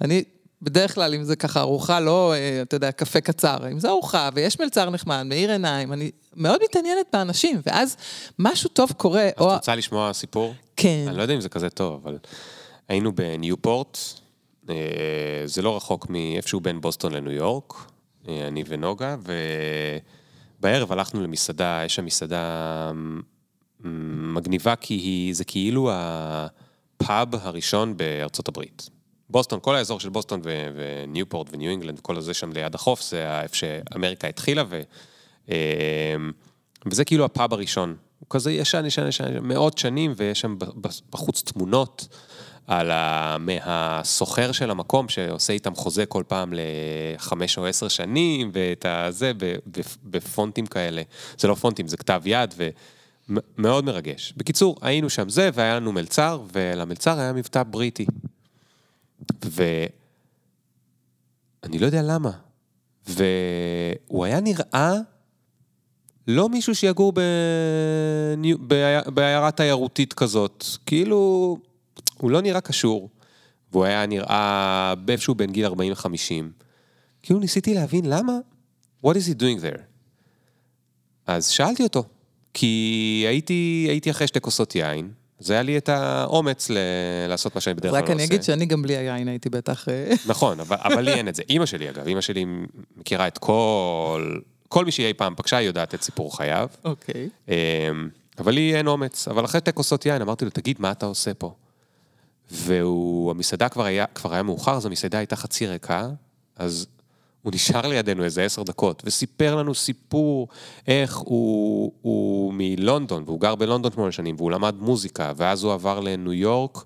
אני, 0.00 0.24
בדרך 0.62 0.94
כלל, 0.94 1.14
אם 1.14 1.24
זה 1.24 1.36
ככה 1.36 1.60
ארוחה, 1.60 2.00
לא, 2.00 2.34
אה, 2.34 2.62
אתה 2.62 2.76
יודע, 2.76 2.92
קפה 2.92 3.20
קצר, 3.20 3.68
אם 3.72 3.78
זה 3.78 3.88
ארוחה, 3.88 4.28
ויש 4.34 4.60
מלצר 4.60 4.90
נחמד, 4.90 5.22
מאיר 5.22 5.50
עיניים, 5.50 5.92
אני 5.92 6.10
מאוד 6.36 6.60
מתעניינת 6.64 7.06
באנשים, 7.12 7.60
ואז 7.66 7.96
משהו 8.38 8.70
טוב 8.70 8.92
קורה, 8.96 9.24
אז 9.24 9.32
או... 9.38 9.50
את 9.50 9.56
רוצה 9.56 9.74
לשמוע 9.74 10.12
סיפור? 10.12 10.54
כן. 10.76 11.04
אני 11.08 11.16
לא 11.16 11.22
יודע 11.22 11.34
אם 11.34 11.40
זה 11.40 11.48
כזה 11.48 11.70
טוב, 11.70 12.00
אבל 12.02 12.18
היינו 12.88 13.12
בניופורט, 13.14 13.98
אה, 14.70 14.74
זה 15.44 15.62
לא 15.62 15.76
רחוק 15.76 16.10
מאיפשהו 16.10 16.60
בין 16.60 16.80
בוסטון 16.80 17.12
לניו 17.12 17.32
יורק, 17.32 17.74
אה, 18.28 18.48
אני 18.48 18.64
ונוגה, 18.68 19.16
ובערב 20.60 20.92
הלכנו 20.92 21.22
למסעדה, 21.22 21.82
יש 21.84 21.94
שם 21.94 22.04
מסעדה 22.04 22.92
מגניבה, 24.34 24.76
כי 24.76 24.94
היא, 24.94 25.34
זה 25.34 25.44
כאילו 25.44 25.90
הפאב 25.92 27.34
הראשון 27.34 27.96
בארצות 27.96 28.48
הברית. 28.48 28.99
בוסטון, 29.30 29.58
כל 29.62 29.74
האזור 29.74 30.00
של 30.00 30.08
בוסטון 30.08 30.40
ו- 30.44 30.68
וניופורט 30.74 31.48
וניו 31.52 31.70
אינגלנד 31.70 31.98
וכל 31.98 32.16
הזה 32.16 32.34
שם 32.34 32.52
ליד 32.52 32.74
החוף, 32.74 33.02
זה 33.02 33.40
איפה 33.42 33.56
שאמריקה 33.56 34.28
התחילה, 34.28 34.64
ו... 34.68 34.80
אה, 35.50 35.56
וזה 36.86 37.04
כאילו 37.04 37.24
הפאב 37.24 37.52
הראשון. 37.52 37.96
הוא 38.18 38.26
כזה 38.30 38.52
ישן, 38.52 38.86
ישן, 38.86 39.06
ישן, 39.06 39.38
מאות 39.42 39.78
שנים, 39.78 40.12
ויש 40.16 40.40
שם 40.40 40.56
בחוץ 41.10 41.42
תמונות 41.42 42.08
על 42.66 42.90
ה... 42.90 43.36
מהסוחר 43.40 44.52
של 44.52 44.70
המקום, 44.70 45.08
שעושה 45.08 45.52
איתם 45.52 45.74
חוזה 45.74 46.06
כל 46.06 46.24
פעם 46.28 46.52
לחמש 46.54 47.58
או 47.58 47.66
עשר 47.66 47.88
שנים, 47.88 48.50
ואת 48.52 48.86
הזה, 48.88 49.32
בפונטים 50.04 50.66
כאלה. 50.66 51.02
זה 51.38 51.48
לא 51.48 51.54
פונטים, 51.54 51.88
זה 51.88 51.96
כתב 51.96 52.22
יד, 52.24 52.54
ומאוד 53.28 53.84
מרגש. 53.84 54.34
בקיצור, 54.36 54.76
היינו 54.82 55.10
שם 55.10 55.28
זה, 55.28 55.50
והיה 55.54 55.76
לנו 55.76 55.92
מלצר, 55.92 56.40
ולמלצר 56.52 57.18
היה 57.18 57.32
מבטא 57.32 57.62
בריטי. 57.62 58.06
ואני 59.44 59.88
לא 61.78 61.86
יודע 61.86 62.02
למה. 62.02 62.30
והוא 63.06 64.24
היה 64.24 64.40
נראה 64.40 64.94
לא 66.26 66.48
מישהו 66.48 66.74
שיגור 66.74 67.12
בעיירה 69.14 69.50
תיירותית 69.50 70.12
כזאת. 70.12 70.64
כאילו, 70.86 71.58
הוא 72.18 72.30
לא 72.30 72.40
נראה 72.40 72.60
קשור. 72.60 73.10
והוא 73.72 73.84
היה 73.84 74.06
נראה 74.06 74.94
באיפשהו 75.04 75.34
בין 75.34 75.52
גיל 75.52 75.64
40 75.64 75.92
ל-50. 75.92 76.64
כאילו 77.22 77.40
ניסיתי 77.40 77.74
להבין 77.74 78.04
למה, 78.04 78.38
what 79.06 79.10
is 79.10 79.28
he 79.28 79.40
doing 79.40 79.62
there? 79.62 79.80
אז 81.26 81.46
שאלתי 81.46 81.82
אותו, 81.82 82.04
כי 82.54 83.24
הייתי, 83.28 83.86
הייתי 83.88 84.10
אחרי 84.10 84.26
שתי 84.26 84.40
כוסות 84.40 84.74
יין, 84.74 85.12
אז 85.40 85.50
היה 85.50 85.62
לי 85.62 85.78
את 85.78 85.88
האומץ 85.88 86.70
ל- 86.70 86.76
לעשות 87.28 87.54
מה 87.54 87.60
שאני 87.60 87.74
בדרך 87.74 87.90
כלל 87.92 88.00
רק 88.02 88.08
לא 88.08 88.14
אני 88.14 88.22
עושה. 88.22 88.34
אגיד 88.34 88.42
שאני 88.42 88.66
גם 88.66 88.82
בלי 88.82 88.96
היין 88.96 89.28
הייתי 89.28 89.50
בטח... 89.50 89.88
אה, 89.88 90.12
נכון, 90.26 90.60
אבל, 90.60 90.76
אבל 90.86 91.00
לי 91.00 91.12
אין 91.12 91.28
את 91.28 91.34
זה. 91.34 91.42
אימא 91.50 91.66
שלי, 91.66 91.90
אגב, 91.90 92.06
אימא 92.06 92.20
שלי 92.20 92.44
מכירה 92.96 93.26
את 93.26 93.38
כל... 93.38 94.38
כל 94.68 94.84
מי 94.84 94.90
שהיא 94.92 95.06
אי 95.06 95.14
פעם 95.14 95.34
פגשה, 95.36 95.56
היא 95.56 95.66
יודעת 95.66 95.94
את 95.94 96.02
סיפור 96.02 96.36
חייו. 96.36 96.68
אוקיי. 96.84 97.28
אמ, 97.48 97.54
אבל 98.38 98.52
לי 98.54 98.76
אין 98.76 98.86
אומץ. 98.86 99.28
אבל 99.28 99.44
אחרי 99.44 99.60
שתי 99.60 99.72
כוסות 99.72 100.06
יין, 100.06 100.22
אמרתי 100.22 100.44
לו, 100.44 100.50
תגיד, 100.50 100.76
מה 100.78 100.90
אתה 100.92 101.06
עושה 101.06 101.34
פה? 101.34 101.54
והוא, 102.50 103.30
המסעדה 103.30 103.68
כבר 103.68 103.84
היה, 103.84 104.06
כבר 104.14 104.32
היה 104.32 104.42
מאוחר, 104.42 104.76
אז 104.76 104.86
המסעדה 104.86 105.18
הייתה 105.18 105.36
חצי 105.36 105.66
ריקה, 105.66 106.08
אז 106.56 106.86
הוא 107.42 107.52
נשאר 107.54 107.86
לידינו 107.86 108.24
איזה 108.24 108.44
עשר 108.44 108.62
דקות, 108.62 109.02
וסיפר 109.06 109.56
לנו 109.56 109.74
סיפור 109.74 110.48
איך 110.88 111.16
הוא, 111.16 111.92
הוא 112.02 112.54
מלונדון, 112.54 113.22
והוא 113.26 113.40
גר 113.40 113.54
בלונדון 113.54 113.92
שמונה 113.92 114.12
שנים, 114.12 114.34
והוא 114.38 114.50
למד 114.50 114.74
מוזיקה, 114.78 115.32
ואז 115.36 115.64
הוא 115.64 115.72
עבר 115.72 116.00
לניו 116.00 116.32
יורק 116.32 116.84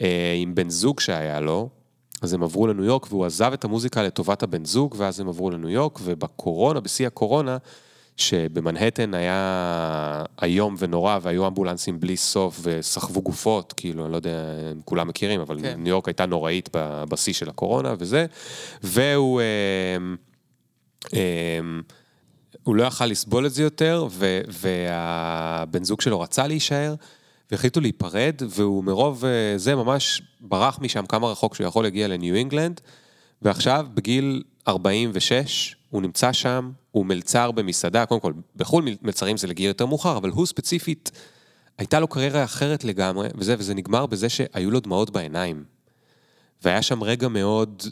אה, 0.00 0.34
עם 0.42 0.54
בן 0.54 0.70
זוג 0.70 1.00
שהיה 1.00 1.40
לו, 1.40 1.68
אז 2.22 2.32
הם 2.32 2.42
עברו 2.42 2.66
לניו 2.66 2.84
יורק, 2.84 3.06
והוא 3.12 3.24
עזב 3.24 3.52
את 3.52 3.64
המוזיקה 3.64 4.02
לטובת 4.02 4.42
הבן 4.42 4.64
זוג, 4.64 4.94
ואז 4.98 5.20
הם 5.20 5.28
עברו 5.28 5.50
לניו 5.50 5.70
יורק, 5.70 5.98
ובקורונה, 6.02 6.80
בשיא 6.80 7.06
הקורונה, 7.06 7.56
שבמנהטן 8.16 9.14
היה 9.14 10.24
איום 10.42 10.74
ונורא, 10.78 11.18
והיו 11.22 11.46
אמבולנסים 11.46 12.00
בלי 12.00 12.16
סוף, 12.16 12.60
וסחבו 12.62 13.22
גופות, 13.22 13.74
כאילו, 13.76 14.04
אני 14.04 14.12
לא 14.12 14.16
יודע 14.16 14.38
אם 14.72 14.80
כולם 14.84 15.08
מכירים, 15.08 15.40
אבל 15.40 15.60
כן. 15.62 15.74
ניו 15.78 15.90
יורק 15.90 16.08
הייתה 16.08 16.26
נוראית 16.26 16.68
בשיא 17.08 17.32
של 17.32 17.48
הקורונה 17.48 17.94
וזה, 17.98 18.26
והוא... 18.82 19.40
אה, 19.40 19.96
אה, 21.14 21.60
הוא 22.62 22.76
לא 22.76 22.82
יכל 22.82 23.06
לסבול 23.06 23.46
את 23.46 23.54
זה 23.54 23.62
יותר, 23.62 24.06
ו- 24.10 24.40
והבן 24.48 25.84
זוג 25.84 26.00
שלו 26.00 26.20
רצה 26.20 26.46
להישאר, 26.46 26.94
והחליטו 27.50 27.80
להיפרד, 27.80 28.34
והוא 28.48 28.84
מרוב 28.84 29.24
אה, 29.24 29.58
זה 29.58 29.74
ממש 29.74 30.22
ברח 30.40 30.78
משם 30.80 31.06
כמה 31.06 31.30
רחוק 31.30 31.54
שהוא 31.54 31.66
יכול 31.66 31.84
להגיע 31.84 32.08
לניו 32.08 32.34
אינגלנד, 32.34 32.80
ועכשיו 33.42 33.86
בגיל 33.94 34.42
46, 34.68 35.75
הוא 35.90 36.02
נמצא 36.02 36.32
שם, 36.32 36.70
הוא 36.90 37.06
מלצר 37.06 37.50
במסעדה, 37.50 38.06
קודם 38.06 38.20
כל, 38.20 38.32
בחו"ל 38.56 38.84
מלצרים 39.02 39.36
זה 39.36 39.46
לגיל 39.46 39.66
יותר 39.66 39.86
מאוחר, 39.86 40.16
אבל 40.16 40.30
הוא 40.30 40.46
ספציפית, 40.46 41.10
הייתה 41.78 42.00
לו 42.00 42.08
קריירה 42.08 42.44
אחרת 42.44 42.84
לגמרי, 42.84 43.28
וזה, 43.34 43.54
וזה 43.58 43.74
נגמר 43.74 44.06
בזה 44.06 44.28
שהיו 44.28 44.70
לו 44.70 44.80
דמעות 44.80 45.10
בעיניים. 45.10 45.64
והיה 46.64 46.82
שם 46.82 47.02
רגע 47.02 47.28
מאוד 47.28 47.82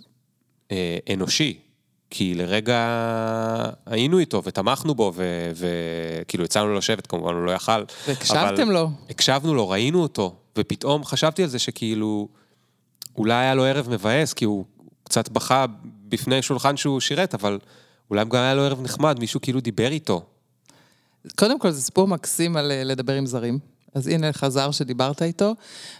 אה, 0.70 0.98
אנושי, 1.12 1.58
כי 2.10 2.34
לרגע 2.34 2.78
היינו 3.86 4.18
איתו 4.18 4.42
ותמכנו 4.44 4.94
בו, 4.94 5.12
וכאילו 5.54 6.44
יצאנו 6.44 6.66
לו 6.66 6.74
לשבת, 6.74 7.06
כמובן 7.06 7.34
הוא 7.34 7.44
לא 7.44 7.50
יכל. 7.50 7.84
והקשבתם 8.08 8.70
לו. 8.70 8.90
הקשבנו 9.10 9.54
לו, 9.54 9.68
ראינו 9.68 10.02
אותו, 10.02 10.36
ופתאום 10.58 11.04
חשבתי 11.04 11.42
על 11.42 11.48
זה 11.48 11.58
שכאילו, 11.58 12.28
אולי 13.16 13.34
היה 13.34 13.54
לו 13.54 13.64
ערב 13.64 13.90
מבאס, 13.90 14.32
כי 14.32 14.44
הוא 14.44 14.64
קצת 15.04 15.28
בכה 15.28 15.66
בפני 16.08 16.42
שולחן 16.42 16.76
שהוא 16.76 17.00
שירת, 17.00 17.34
אבל 17.34 17.58
אולי 18.14 18.24
גם 18.24 18.34
היה 18.34 18.54
לו 18.54 18.62
ערב 18.62 18.82
נחמד, 18.82 19.20
מישהו 19.20 19.40
כאילו 19.40 19.60
דיבר 19.60 19.90
איתו. 19.92 20.22
קודם 21.36 21.58
כל, 21.58 21.70
זה 21.70 21.82
סיפור 21.82 22.08
מקסים 22.08 22.56
על 22.56 22.72
אה, 22.72 22.84
לדבר 22.84 23.12
עם 23.12 23.26
זרים. 23.26 23.58
אז 23.94 24.06
הנה 24.08 24.28
לך 24.28 24.48
זר 24.48 24.70
שדיברת 24.70 25.22
איתו, 25.22 25.54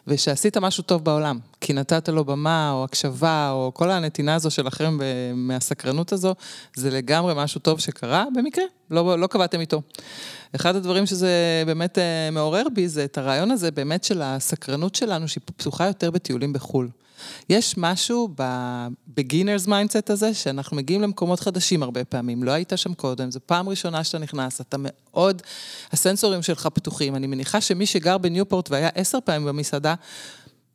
ושעשית 0.07 0.57
משהו 0.57 0.83
טוב 0.83 1.05
בעולם. 1.05 1.39
כי 1.61 1.73
נתת 1.73 2.09
לו 2.09 2.25
במה, 2.25 2.73
או 2.73 2.85
הקשבה, 2.85 3.51
או 3.51 3.71
כל 3.75 3.91
הנתינה 3.91 4.35
הזו 4.35 4.51
שלכם 4.51 4.99
מהסקרנות 5.35 6.13
הזו, 6.13 6.35
זה 6.75 6.91
לגמרי 6.91 7.33
משהו 7.37 7.61
טוב 7.61 7.81
שקרה, 7.81 8.25
במקרה, 8.37 8.65
לא, 8.91 9.19
לא 9.19 9.27
קבעתם 9.27 9.61
איתו. 9.61 9.83
אחד 10.57 10.77
הדברים 10.77 11.07
שזה 11.07 11.63
באמת 11.67 11.99
אה, 11.99 12.31
מעורר 12.33 12.65
בי, 12.75 12.89
זה 12.89 13.05
את 13.05 13.19
הרעיון 13.19 13.51
הזה 13.51 13.71
באמת 13.71 14.05
של 14.05 14.23
הסקרנות 14.23 14.95
שלנו, 14.95 15.29
שהיא 15.29 15.43
פתוחה 15.45 15.87
יותר 15.87 16.11
בטיולים 16.11 16.53
בחו"ל. 16.53 16.89
יש 17.49 17.75
משהו 17.77 18.29
ב-beginners 18.37 19.67
mindset 19.67 20.13
הזה, 20.13 20.35
שאנחנו 20.35 20.77
מגיעים 20.77 21.03
למקומות 21.03 21.41
חדשים 21.41 21.83
הרבה 21.83 22.05
פעמים, 22.05 22.43
לא 22.43 22.51
היית 22.51 22.73
שם 22.77 22.95
קודם, 22.95 23.31
זו 23.31 23.41
פעם 23.47 23.69
ראשונה 23.69 24.05
שאתה 24.05 24.19
נכנס, 24.19 24.61
אתה 24.61 24.77
מאוד, 24.81 25.43
הסנסורים 25.93 26.43
שלך 26.43 26.67
פתוחים. 26.67 27.17
אני 27.17 27.27
מניחה 27.27 27.61
שמי 27.61 27.87
שגר 27.87 28.19
בניופורט 28.19 28.71
והיה 28.71 28.89
עשר 28.95 29.19
פעמים 29.25 29.45
במסעדה, 29.49 29.95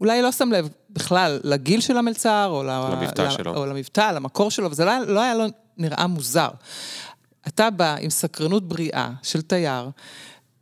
אולי 0.01 0.21
לא 0.21 0.31
שם 0.31 0.51
לב 0.51 0.69
בכלל 0.89 1.39
לגיל 1.43 1.81
של 1.81 1.97
המלצר, 1.97 2.47
או 2.51 2.63
למבטא 2.63 3.29
שלו. 3.29 3.55
או 3.55 3.65
למבטא, 3.65 4.11
למקור 4.11 4.51
שלו, 4.51 4.71
וזה 4.71 4.85
לא, 4.85 4.91
לא 5.07 5.19
היה 5.19 5.35
לו 5.35 5.45
נראה 5.77 6.07
מוזר. 6.07 6.49
אתה 7.47 7.69
בא 7.69 7.95
עם 7.99 8.09
סקרנות 8.09 8.67
בריאה 8.67 9.09
של 9.23 9.41
תייר, 9.41 9.89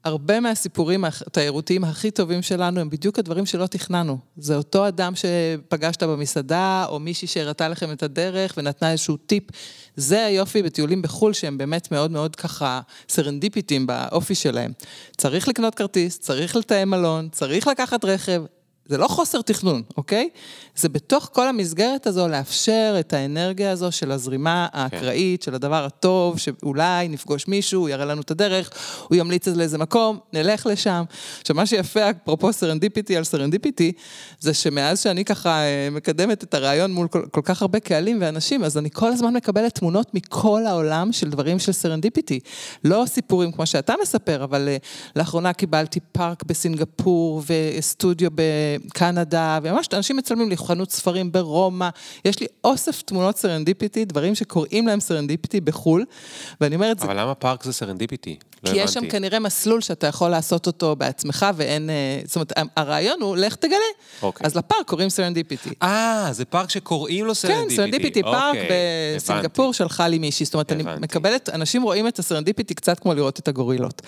הרבה 0.08 0.39
מהסיפורים 0.39 1.05
התיירותיים 1.05 1.84
הכי 1.84 2.12
טובים 2.12 2.41
שלנו 2.41 2.80
הם 2.82 2.89
בדיוק 2.89 3.20
הדברים 3.20 3.45
שלא 3.45 3.68
תכננו. 3.68 4.18
זה 4.38 4.55
אותו 4.55 4.88
אדם 4.88 5.14
שפגשת 5.16 6.03
במסעדה, 6.03 6.86
או 6.89 6.99
מישהי 6.99 7.28
שהראתה 7.28 7.70
לכם 7.70 7.91
את 7.91 8.03
הדרך 8.03 8.53
ונתנה 8.58 8.91
איזשהו 8.91 9.18
טיפ. 9.18 9.43
זה 9.95 10.26
היופי 10.26 10.64
בטיולים 10.64 11.01
בחו"ל, 11.01 11.34
שהם 11.34 11.58
באמת 11.58 11.91
מאוד 11.91 12.12
מאוד 12.12 12.36
ככה 12.36 12.82
סרנדיפיטיים 13.10 13.88
באופי 13.88 14.36
שלהם. 14.36 14.72
צריך 15.18 15.47
לקנות 15.47 15.76
כרטיס, 15.76 16.20
צריך 16.20 16.55
לתאם 16.55 16.89
מלון, 16.89 17.30
צריך 17.32 17.68
לקחת 17.68 18.05
רכב, 18.05 18.43
זה 18.90 18.98
לא 18.98 19.08
חוסר 19.08 19.42
תכנון, 19.42 19.82
אוקיי? 19.98 20.30
זה 20.76 20.90
בתוך 20.90 21.30
כל 21.34 21.48
המסגרת 21.48 22.08
הזו 22.08 22.28
לאפשר 22.28 22.96
את 23.00 23.14
האנרגיה 23.14 23.72
הזו 23.72 23.92
של 23.92 24.12
הזרימה 24.12 24.68
האקראית, 24.74 25.42
של 25.42 25.56
הדבר 25.56 25.86
הטוב, 25.86 26.38
שאולי 26.38 27.08
נפגוש 27.08 27.48
מישהו, 27.48 27.82
הוא 27.82 27.90
יראה 27.90 28.06
לנו 28.06 28.22
את 28.22 28.32
הדרך, 28.32 28.70
הוא 29.08 29.16
ימליץ 29.16 29.48
לאיזה 29.48 29.78
מקום, 29.78 30.20
נלך 30.34 30.66
לשם. 30.66 31.04
עכשיו, 31.42 31.56
מה 31.56 31.66
שיפה, 31.66 32.10
אפרופו 32.10 32.54
סרנדיפיטי 32.54 33.18
על 33.18 33.24
סרנדיפיטי, 33.24 33.92
זה 34.40 34.54
שמאז 34.54 35.00
שאני 35.00 35.26
ככה 35.26 35.60
אה, 35.60 35.88
מקדמת 35.92 36.44
את 36.44 36.54
הרעיון 36.54 36.92
מול 36.92 37.08
כל, 37.08 37.26
כל 37.32 37.42
כך 37.44 37.62
הרבה 37.62 37.80
קהלים 37.80 38.18
ואנשים, 38.22 38.64
אז 38.64 38.78
אני 38.78 38.90
כל 38.94 39.12
הזמן 39.12 39.34
מקבלת 39.34 39.76
תמונות 39.76 40.14
מכל 40.14 40.66
העולם 40.66 41.12
של 41.12 41.30
דברים 41.30 41.60
של 41.60 41.72
סרנדיפיטי. 41.72 42.40
לא 42.84 43.04
סיפורים 43.08 43.52
כמו 43.52 43.66
שאתה 43.66 43.94
מספר, 44.02 44.44
אבל 44.44 44.68
אה, 44.68 44.78
לאחרונה 45.16 45.54
קיבלתי 45.54 46.00
פארק 46.12 46.44
בסינגפור 46.44 47.44
וסטודיו 47.48 48.30
ב... 48.36 48.42
בקנדה, 48.86 49.59
וממש 49.63 49.88
אנשים 49.93 50.17
מצלמים 50.17 50.49
לי 50.49 50.57
חנות 50.57 50.91
ספרים 50.91 51.32
ברומא, 51.32 51.89
יש 52.25 52.39
לי 52.39 52.47
אוסף 52.63 53.01
תמונות 53.01 53.38
סרנדיפיטי, 53.38 54.05
דברים 54.05 54.36
שקוראים 54.36 54.88
להם 54.88 54.99
סרנדיפיטי 54.99 55.61
בחו"ל, 55.61 56.05
ואני 56.61 56.75
אומרת... 56.75 57.03
אבל 57.03 57.19
למה 57.19 57.36
פארק 57.36 57.63
זה 57.63 57.73
סרנדיפיטי? 57.73 58.38
לא 58.63 58.71
כי 58.71 58.78
יש 58.78 58.93
שם 58.93 59.09
כנראה 59.09 59.39
מסלול 59.39 59.82
שאתה 59.82 60.07
יכול 60.07 60.30
לעשות 60.30 60.67
אותו 60.67 60.95
בעצמך, 60.95 61.45
ואין... 61.55 61.89
אה, 61.89 62.19
זאת 62.25 62.36
אומרת, 62.36 62.53
הרעיון 62.75 63.21
הוא, 63.21 63.38
לך 63.38 63.55
תגלה. 63.55 63.78
אוקיי. 64.21 64.45
אז 64.45 64.55
לפארק 64.55 64.88
קוראים 64.88 65.09
סרנדיפיטי. 65.09 65.69
אה, 65.84 66.30
זה 66.32 66.45
פארק 66.45 66.69
שקוראים 66.69 67.25
לו 67.25 67.36
סרנדיפיטי. 67.36 67.69
כן, 67.69 67.75
סרנדיפיטי, 67.75 68.23
פארק 68.23 68.55
אוקיי, 68.55 68.69
בסינגפור 69.15 69.73
שלחה 69.73 70.07
לי 70.07 70.17
מישהי. 70.19 70.45
זאת 70.45 70.53
אומרת, 70.53 70.71
אני 70.71 70.84
מקבלת, 70.99 71.49
אנשים 71.49 71.84
רואים 71.84 72.07
את 72.07 72.19
הסרנדיפיטי 72.19 72.73
קצת 72.73 72.99
כמו 72.99 73.13
לראות 73.13 73.39
את 73.39 73.47
הגורילות. 73.47 74.01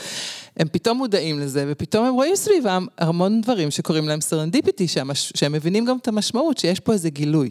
הם 0.57 0.67
פתאום 0.71 0.97
מודעים 0.97 1.39
לזה, 1.39 1.65
ופתאום 1.67 2.05
הם 2.05 2.13
רואים 2.13 2.35
סביבם 2.35 2.85
המון 2.97 3.41
דברים 3.41 3.71
שקוראים 3.71 4.07
להם 4.07 4.21
סרנדיפיטי, 4.21 4.58
שהמש... 4.87 5.31
שהם 5.35 5.51
מבינים 5.51 5.85
גם 5.85 5.97
את 5.97 6.07
המשמעות, 6.07 6.57
שיש 6.57 6.79
פה 6.79 6.93
איזה 6.93 7.09
גילוי. 7.09 7.49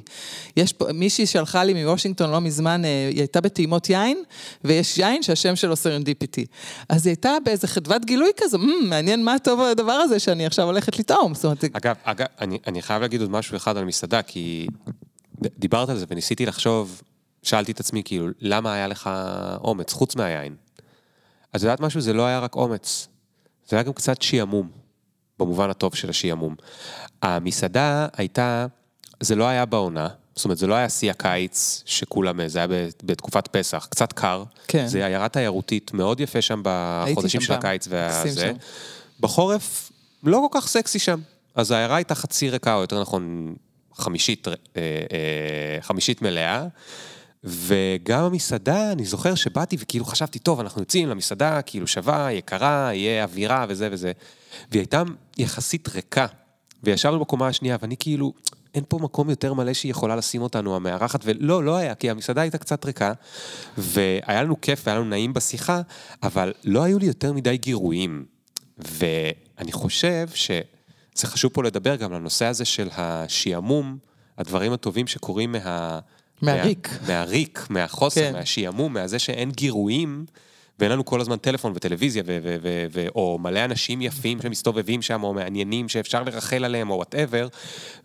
יש 0.57 0.73
פה, 0.73 0.93
מישהי 0.93 1.27
שלחה 1.27 1.65
לי 1.65 1.85
מוושינגטון 1.85 2.31
לא 2.31 2.41
מזמן, 2.41 2.85
אה, 2.85 3.09
היא 3.11 3.19
הייתה 3.19 3.41
בטעימות 3.41 3.91
יין, 3.91 4.23
ויש 4.65 4.99
יין 4.99 5.23
שהשם 5.23 5.57
שלו 5.57 5.77
סרנדיפיטי. 5.77 6.47
אז 6.89 7.07
היא 7.07 7.11
הייתה 7.11 7.37
באיזה 7.45 7.67
חדוות 7.67 8.05
גילוי 8.05 8.31
כזו, 8.37 8.59
מ, 8.59 8.89
מעניין 8.89 9.25
מה 9.25 9.39
טוב 9.39 9.61
הדבר 9.61 9.93
הזה 9.93 10.19
שאני 10.19 10.47
עכשיו 10.47 10.67
הולכת 10.67 10.99
לטעום. 10.99 11.33
אומרת... 11.45 11.65
אגב, 11.73 11.95
אגב, 12.05 12.27
אני, 12.41 12.59
אני 12.67 12.83
חייב 12.83 13.03
להגיד 13.03 13.21
עוד 13.21 13.31
משהו 13.31 13.57
אחד 13.57 13.77
על 13.77 13.85
מסעדה, 13.85 14.23
כי 14.23 14.67
דיברת 15.59 15.89
על 15.89 15.99
זה 15.99 16.07
וניסיתי 16.09 16.47
לחשוב, 16.47 17.03
שאלתי 17.43 17.73
את 17.73 17.81
עצמי, 17.81 18.03
כאילו, 18.05 18.27
למה 18.41 18.75
היה 18.75 18.87
לך 18.87 19.11
אומץ, 19.65 19.93
חוץ 19.93 20.17
מהיין? 20.17 20.55
אז 21.53 21.63
יודעת 21.63 21.81
משהו? 21.81 22.01
זה 22.01 22.13
לא 22.13 22.27
היה 22.27 22.39
רק 22.39 22.57
אומץ, 22.57 23.09
זה 23.69 23.77
היה 23.77 23.83
גם 23.83 23.93
קצת 23.93 24.23
שעמום, 24.23 24.71
במובן 25.39 25.71
הטוב 25.71 25.95
של 25.95 26.11
השעמום. 26.11 26.55
המסעדה 27.23 28.07
הייתה, 28.17 28.67
זה 29.21 29.35
לא 29.35 29.45
היה 29.45 29.65
בעונה, 29.65 30.09
זאת 30.39 30.45
אומרת, 30.45 30.59
זה 30.59 30.67
לא 30.67 30.75
היה 30.75 30.89
שיא 30.89 31.11
הקיץ 31.11 31.83
שכולם, 31.87 32.49
זה 32.49 32.59
היה 32.59 32.67
בתקופת 33.03 33.49
פסח, 33.49 33.87
קצת 33.91 34.13
קר. 34.13 34.45
כן. 34.69 34.87
זה 34.87 35.07
עיירה 35.07 35.29
תיירותית 35.29 35.95
מאוד 35.95 36.21
יפה 36.21 36.43
שם 36.43 36.63
בחודשים 36.65 37.41
של 37.41 37.53
הקיץ 37.53 37.89
והזה. 37.91 38.53
בחורף, 39.21 39.93
לא 40.23 40.49
כל 40.51 40.61
כך 40.61 40.69
סקסי 40.69 40.99
שם. 40.99 41.21
אז 41.55 41.71
העיירה 41.71 41.97
הייתה 41.97 42.15
חצי 42.15 42.51
ריקה, 42.51 42.75
או 42.75 42.81
יותר 42.81 43.01
נכון, 43.01 43.55
חמישית, 43.95 44.49
אה, 44.49 44.55
אה, 44.77 45.79
חמישית 45.81 46.23
מלאה. 46.23 46.67
וגם 47.45 48.25
המסעדה, 48.25 48.93
אני 48.93 49.05
זוכר 49.05 49.35
שבאתי 49.35 49.77
וכאילו 49.81 50.05
חשבתי, 50.05 50.39
טוב, 50.39 50.61
אנחנו 50.61 50.83
יוצאים 50.83 51.09
למסעדה, 51.09 51.63
כאילו 51.63 51.87
שווה, 51.87 52.33
יקרה, 52.33 52.91
יהיה 52.95 53.25
אווירה 53.25 53.67
וזה 53.69 53.89
וזה. 53.93 54.13
והיא 54.71 54.81
הייתה 54.81 55.03
יחסית 55.39 55.89
ריקה, 55.89 56.27
וישבנו 56.83 57.21
בקומה 57.21 57.49
השנייה, 57.49 57.77
ואני 57.83 57.97
כאילו, 57.97 58.33
אין 58.75 58.85
פה 58.89 58.99
מקום 58.99 59.31
יותר 59.31 59.55
מלא 59.55 59.73
שהיא 59.73 59.91
יכולה 59.91 60.17
לשים 60.17 60.43
אותנו, 60.43 60.77
המארחת, 60.77 61.21
ולא, 61.25 61.65
לא 61.65 61.77
היה, 61.77 61.95
כי 61.95 62.11
המסעדה 62.11 62.41
הייתה 62.41 62.59
קצת 62.59 62.85
ריקה, 62.85 63.13
והיה 63.79 64.43
לנו 64.43 64.61
כיף 64.61 64.83
והיה 64.87 64.99
לנו 64.99 65.09
נעים 65.09 65.33
בשיחה, 65.33 65.81
אבל 66.23 66.53
לא 66.65 66.83
היו 66.83 66.99
לי 66.99 67.07
יותר 67.07 67.33
מדי 67.33 67.57
גירויים. 67.57 68.25
ואני 68.79 69.73
חושב 69.73 70.29
שזה 70.35 71.27
חשוב 71.27 71.53
פה 71.53 71.63
לדבר 71.63 71.97
גם 71.97 72.13
לנושא 72.13 72.45
הזה 72.45 72.65
של 72.65 72.89
השעמום, 72.97 73.99
הדברים 74.39 74.73
הטובים 74.73 75.07
שקורים 75.07 75.53
מה... 75.53 75.99
מהריק. 76.43 76.89
מה, 76.89 77.09
מהריק, 77.09 77.67
מהחוסר, 77.71 78.21
כן. 78.21 78.33
מהשעמום, 78.33 78.93
מהזה 78.93 79.19
שאין 79.19 79.51
גירויים. 79.51 80.27
ואין 80.81 80.93
לנו 80.93 81.05
כל 81.05 81.21
הזמן 81.21 81.37
טלפון 81.37 81.73
וטלוויזיה, 81.75 82.23
ו- 82.27 82.39
ו- 82.43 82.57
ו- 82.63 82.87
ו- 82.93 83.09
או 83.15 83.39
מלא 83.39 83.65
אנשים 83.65 84.03
יפים 84.03 84.43
שמסתובבים 84.43 85.03
שם, 85.03 85.23
או 85.23 85.35
מעניינים 85.35 85.89
שאפשר 85.89 86.23
לרחל 86.23 86.65
עליהם, 86.65 86.91
או 86.91 86.97
whatever, 86.97 87.49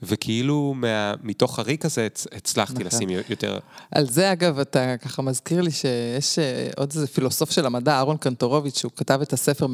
וכאילו 0.04 0.74
מה, 0.76 1.14
מתוך 1.24 1.60
הריק 1.60 1.86
הזה 1.86 2.08
הצלחתי 2.32 2.74
נכון. 2.74 2.86
לשים 2.86 3.10
יותר... 3.30 3.60
על 3.92 4.10
זה 4.10 4.32
אגב, 4.32 4.60
אתה 4.60 4.98
ככה 4.98 5.22
מזכיר 5.22 5.62
לי 5.62 5.72
שיש 5.72 6.40
אה, 6.40 6.70
עוד 6.78 6.92
איזה 6.96 7.08
פילוסוף 7.08 7.52
של 7.52 7.66
המדע, 7.66 7.94
אהרון 7.94 8.18
קנטורוביץ', 8.18 8.80
שהוא 8.80 8.92
כתב 8.96 9.20
את 9.22 9.34
הספר 9.34 9.68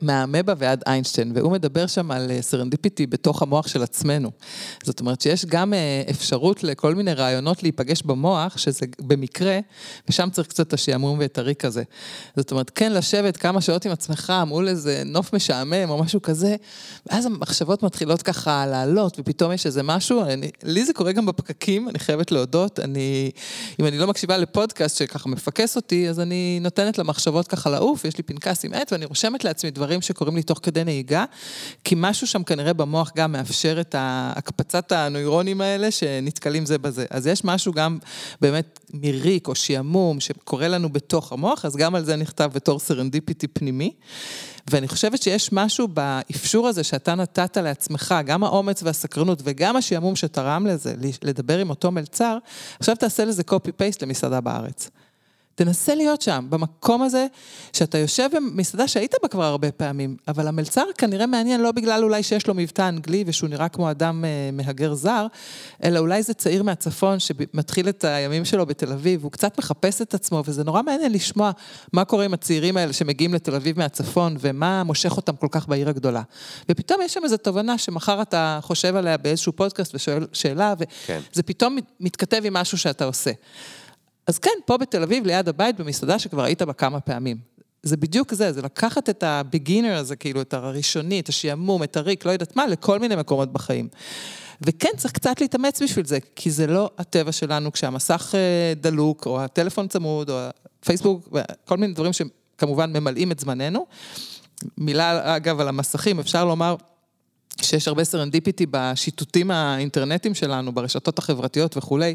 מהאמבה 0.00 0.52
ועד 0.58 0.82
איינשטיין, 0.86 1.32
והוא 1.34 1.52
מדבר 1.52 1.86
שם 1.86 2.10
על 2.10 2.30
serendipity 2.40 3.02
אה, 3.02 3.06
בתוך 3.06 3.42
המוח 3.42 3.68
של 3.68 3.82
עצמנו. 3.82 4.30
זאת 4.82 5.00
אומרת 5.00 5.20
שיש 5.20 5.44
גם 5.44 5.74
אה, 5.74 6.02
אפשרות 6.10 6.64
לכל 6.64 6.94
מיני 6.94 7.12
רעיונות 7.12 7.62
להיפגש 7.62 8.02
במוח, 8.02 8.58
שזה 8.58 8.86
במקרה, 9.00 9.58
ושם 10.08 10.28
צריך 10.32 10.48
קצת 10.48 10.68
את 10.68 10.72
השעמום 10.72 11.18
ואת 11.18 11.38
הריק 11.38 11.64
הזה. 11.64 11.82
זאת 12.36 12.45
זאת 12.46 12.50
אומרת, 12.50 12.70
כן 12.70 12.92
לשבת 12.92 13.36
כמה 13.36 13.60
שעות 13.60 13.84
עם 13.84 13.92
עצמך 13.92 14.32
מול 14.46 14.68
איזה 14.68 15.02
נוף 15.06 15.32
משעמם 15.32 15.90
או 15.90 16.02
משהו 16.02 16.22
כזה, 16.22 16.56
ואז 17.06 17.26
המחשבות 17.26 17.82
מתחילות 17.82 18.22
ככה 18.22 18.66
לעלות, 18.66 19.16
ופתאום 19.18 19.52
יש 19.52 19.66
איזה 19.66 19.82
משהו, 19.82 20.22
אני, 20.22 20.50
לי 20.62 20.84
זה 20.84 20.92
קורה 20.92 21.12
גם 21.12 21.26
בפקקים, 21.26 21.88
אני 21.88 21.98
חייבת 21.98 22.32
להודות, 22.32 22.80
אני, 22.80 23.30
אם 23.80 23.86
אני 23.86 23.98
לא 23.98 24.06
מקשיבה 24.06 24.36
לפודקאסט 24.36 24.96
שככה 24.96 25.28
מפקס 25.28 25.76
אותי, 25.76 26.08
אז 26.08 26.20
אני 26.20 26.58
נותנת 26.62 26.98
למחשבות 26.98 27.48
ככה 27.48 27.70
לעוף, 27.70 28.04
יש 28.04 28.16
לי 28.16 28.22
פנקס 28.22 28.64
עם 28.64 28.74
עט, 28.74 28.92
ואני 28.92 29.04
רושמת 29.04 29.44
לעצמי 29.44 29.70
דברים 29.70 30.02
שקורים 30.02 30.36
לי 30.36 30.42
תוך 30.42 30.60
כדי 30.62 30.84
נהיגה, 30.84 31.24
כי 31.84 31.94
משהו 31.98 32.26
שם 32.26 32.42
כנראה 32.42 32.72
במוח 32.72 33.12
גם 33.16 33.32
מאפשר 33.32 33.80
את 33.80 33.94
הקפצת 33.98 34.92
הנוירונים 34.92 35.60
האלה 35.60 35.90
שנתקלים 35.90 36.66
זה 36.66 36.78
בזה. 36.78 37.04
אז 37.10 37.26
יש 37.26 37.44
משהו 37.44 37.72
גם 37.72 37.98
באמת 38.40 38.80
מריק 38.94 39.48
או 39.48 39.54
שעמום 39.54 40.20
שקורה 40.20 40.68
לנו 40.68 40.88
בתוך 40.92 41.32
המוח, 41.32 41.64
אז 41.64 41.76
גם 41.76 41.94
על 41.94 42.04
זה 42.04 42.16
נכתב 42.16 42.35
בתור 42.40 42.78
serendipity 42.78 43.46
פנימי. 43.48 43.92
ואני 44.70 44.88
חושבת 44.88 45.22
שיש 45.22 45.52
משהו 45.52 45.88
באפשור 45.88 46.68
הזה 46.68 46.84
שאתה 46.84 47.14
נתת 47.14 47.56
לעצמך, 47.56 48.14
גם 48.26 48.44
האומץ 48.44 48.82
והסקרנות 48.82 49.42
וגם 49.44 49.76
השעמום 49.76 50.16
שתרם 50.16 50.66
לזה, 50.66 50.94
לדבר 51.22 51.58
עם 51.58 51.70
אותו 51.70 51.90
מלצר, 51.90 52.38
עכשיו 52.78 52.96
תעשה 52.96 53.24
לזה 53.24 53.42
copy-paste 53.50 53.98
למסעדה 54.02 54.40
בארץ. 54.40 54.90
תנסה 55.56 55.94
להיות 55.94 56.22
שם, 56.22 56.46
במקום 56.48 57.02
הזה, 57.02 57.26
שאתה 57.72 57.98
יושב 57.98 58.28
במסעדה 58.36 58.88
שהיית 58.88 59.14
בה 59.22 59.28
כבר 59.28 59.44
הרבה 59.44 59.72
פעמים, 59.72 60.16
אבל 60.28 60.48
המלצר 60.48 60.84
כנראה 60.98 61.26
מעניין 61.26 61.60
לא 61.60 61.72
בגלל 61.72 62.04
אולי 62.04 62.22
שיש 62.22 62.46
לו 62.46 62.54
מבטא 62.54 62.88
אנגלי 62.88 63.24
ושהוא 63.26 63.50
נראה 63.50 63.68
כמו 63.68 63.90
אדם 63.90 64.24
אה, 64.24 64.50
מהגר 64.52 64.94
זר, 64.94 65.26
אלא 65.84 65.98
אולי 65.98 66.22
זה 66.22 66.34
צעיר 66.34 66.62
מהצפון 66.62 67.18
שמתחיל 67.18 67.88
את 67.88 68.04
הימים 68.04 68.44
שלו 68.44 68.66
בתל 68.66 68.92
אביב, 68.92 69.22
הוא 69.22 69.32
קצת 69.32 69.58
מחפש 69.58 70.02
את 70.02 70.14
עצמו, 70.14 70.42
וזה 70.46 70.64
נורא 70.64 70.82
מעניין 70.82 71.12
לשמוע 71.12 71.50
מה 71.92 72.04
קורה 72.04 72.24
עם 72.24 72.34
הצעירים 72.34 72.76
האלה 72.76 72.92
שמגיעים 72.92 73.34
לתל 73.34 73.54
אביב 73.54 73.78
מהצפון, 73.78 74.36
ומה 74.40 74.84
מושך 74.84 75.16
אותם 75.16 75.36
כל 75.36 75.48
כך 75.50 75.68
בעיר 75.68 75.88
הגדולה. 75.88 76.22
ופתאום 76.68 77.00
יש 77.02 77.14
שם 77.14 77.20
איזו 77.24 77.36
תובנה 77.36 77.78
שמחר 77.78 78.22
אתה 78.22 78.58
חושב 78.62 78.96
עליה 78.96 79.16
באיזשהו 79.16 79.52
פודקאסט 79.52 79.94
ושואל 79.94 80.26
שאלה, 80.32 80.74
וזה 80.78 80.86
כן. 81.06 81.20
פתאום 81.46 81.78
מתכתב 82.00 82.40
עם 82.44 82.54
משהו 82.54 82.78
שאתה 82.78 83.04
עושה. 83.04 83.30
אז 84.26 84.38
כן, 84.38 84.50
פה 84.64 84.76
בתל 84.76 85.02
אביב, 85.02 85.26
ליד 85.26 85.48
הבית, 85.48 85.80
במסעדה 85.80 86.18
שכבר 86.18 86.42
היית 86.42 86.62
בה 86.62 86.72
כמה 86.72 87.00
פעמים. 87.00 87.36
זה 87.82 87.96
בדיוק 87.96 88.34
זה, 88.34 88.52
זה 88.52 88.62
לקחת 88.62 89.08
את 89.08 89.22
ה 89.22 89.30
beginner 89.30 89.96
הזה, 89.96 90.16
כאילו, 90.16 90.40
את 90.40 90.54
הראשוני, 90.54 91.20
את 91.20 91.28
השעמום, 91.28 91.82
את 91.82 91.96
הריק, 91.96 92.24
לא 92.24 92.30
יודעת 92.30 92.56
מה, 92.56 92.66
לכל 92.66 92.98
מיני 92.98 93.16
מקומות 93.16 93.52
בחיים. 93.52 93.88
וכן, 94.62 94.88
צריך 94.96 95.12
קצת 95.12 95.40
להתאמץ 95.40 95.82
בשביל 95.82 96.06
זה, 96.06 96.18
כי 96.36 96.50
זה 96.50 96.66
לא 96.66 96.90
הטבע 96.98 97.32
שלנו 97.32 97.72
כשהמסך 97.72 98.34
אה, 98.34 98.74
דלוק, 98.76 99.26
או 99.26 99.40
הטלפון 99.40 99.88
צמוד, 99.88 100.30
או 100.30 100.38
הפייסבוק, 100.82 101.28
כל 101.64 101.76
מיני 101.76 101.92
דברים 101.92 102.12
שכמובן 102.12 102.96
ממלאים 102.96 103.32
את 103.32 103.40
זמננו. 103.40 103.86
מילה, 104.78 105.36
אגב, 105.36 105.60
על 105.60 105.68
המסכים, 105.68 106.20
אפשר 106.20 106.44
לומר... 106.44 106.76
שיש 107.62 107.88
הרבה 107.88 108.04
serendipity 108.04 108.66
בשיטוטים 108.70 109.50
האינטרנטיים 109.50 110.34
שלנו, 110.34 110.72
ברשתות 110.72 111.18
החברתיות 111.18 111.76
וכולי, 111.76 112.14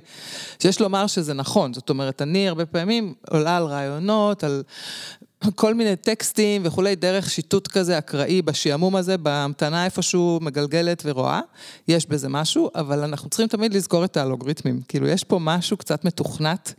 שיש 0.60 0.82
לומר 0.82 1.08
שזה 1.08 1.34
נכון. 1.34 1.74
זאת 1.74 1.90
אומרת, 1.90 2.22
אני 2.22 2.48
הרבה 2.48 2.66
פעמים 2.66 3.14
עולה 3.30 3.58
על 3.58 3.64
רעיונות, 3.64 4.44
על 4.44 4.64
כל 5.56 5.74
מיני 5.74 5.96
טקסטים 5.96 6.62
וכולי, 6.66 6.96
דרך 6.96 7.30
שיטוט 7.30 7.68
כזה 7.68 7.98
אקראי 7.98 8.42
בשעמום 8.42 8.96
הזה, 8.96 9.18
בהמתנה 9.18 9.86
איפשהו 9.86 10.40
מגלגלת 10.42 11.02
ורואה, 11.06 11.42
יש 11.88 12.06
בזה 12.06 12.30
משהו, 12.30 12.70
אבל 12.76 13.00
אנחנו 13.00 13.30
צריכים 13.30 13.48
תמיד 13.48 13.74
לזכור 13.74 14.06
את 14.06 14.18
האלוגריתמים. 14.18 14.82
כאילו, 14.88 15.08
יש 15.08 15.24
פה 15.24 15.40
משהו 15.42 15.78
קצת 15.78 16.06
מתוכנת, 16.06 16.74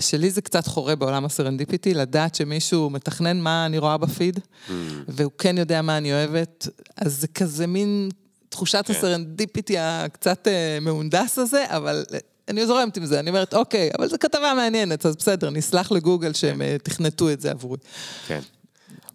שלי 0.00 0.30
זה 0.30 0.40
קצת 0.40 0.66
חורה 0.66 0.96
בעולם 0.96 1.24
הסרנדיפיטי, 1.24 1.94
לדעת 1.94 2.34
שמישהו 2.34 2.90
מתכנן 2.90 3.40
מה 3.40 3.66
אני 3.66 3.78
רואה 3.78 3.96
בפיד, 3.96 4.38
mm. 4.38 4.70
והוא 5.08 5.32
כן 5.38 5.58
יודע 5.58 5.82
מה 5.82 5.96
אני 5.96 6.12
אוהבת, 6.12 6.68
אז 6.96 7.20
זה 7.20 7.26
כזה 7.28 7.66
מין... 7.66 8.08
תחושת 8.50 8.84
כן. 8.86 8.92
ה 8.92 8.99
serendipity 8.99 9.78
הקצת 9.78 10.48
אה, 10.48 10.78
מהונדס 10.80 11.38
הזה, 11.38 11.64
אבל 11.68 12.04
אני 12.50 12.66
זורמת 12.66 12.96
עם 12.96 13.06
זה, 13.06 13.20
אני 13.20 13.30
אומרת, 13.30 13.54
אוקיי, 13.54 13.90
אבל 13.98 14.08
זו 14.08 14.16
כתבה 14.20 14.54
מעניינת, 14.56 15.06
אז 15.06 15.16
בסדר, 15.16 15.50
נסלח 15.50 15.92
לגוגל 15.92 16.32
שהם 16.32 16.56
כן. 16.56 16.62
אה, 16.62 16.76
תכנתו 16.82 17.30
את 17.30 17.40
זה 17.40 17.50
עבורי. 17.50 17.78
כן. 18.26 18.40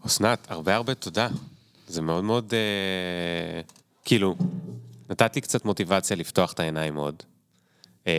אסנת, 0.06 0.48
הרבה 0.50 0.76
הרבה 0.76 0.94
תודה. 0.94 1.28
זה 1.88 2.02
מאוד 2.02 2.24
מאוד, 2.24 2.54
אה, 2.54 3.62
כאילו, 4.06 4.36
נתתי 5.10 5.42
קצת 5.42 5.66
מוטיבציה 5.66 6.18
לפתוח 6.18 6.54
את 6.54 6.60
העיניים 6.60 6.96
עוד. 6.96 7.24
אה, 8.08 8.14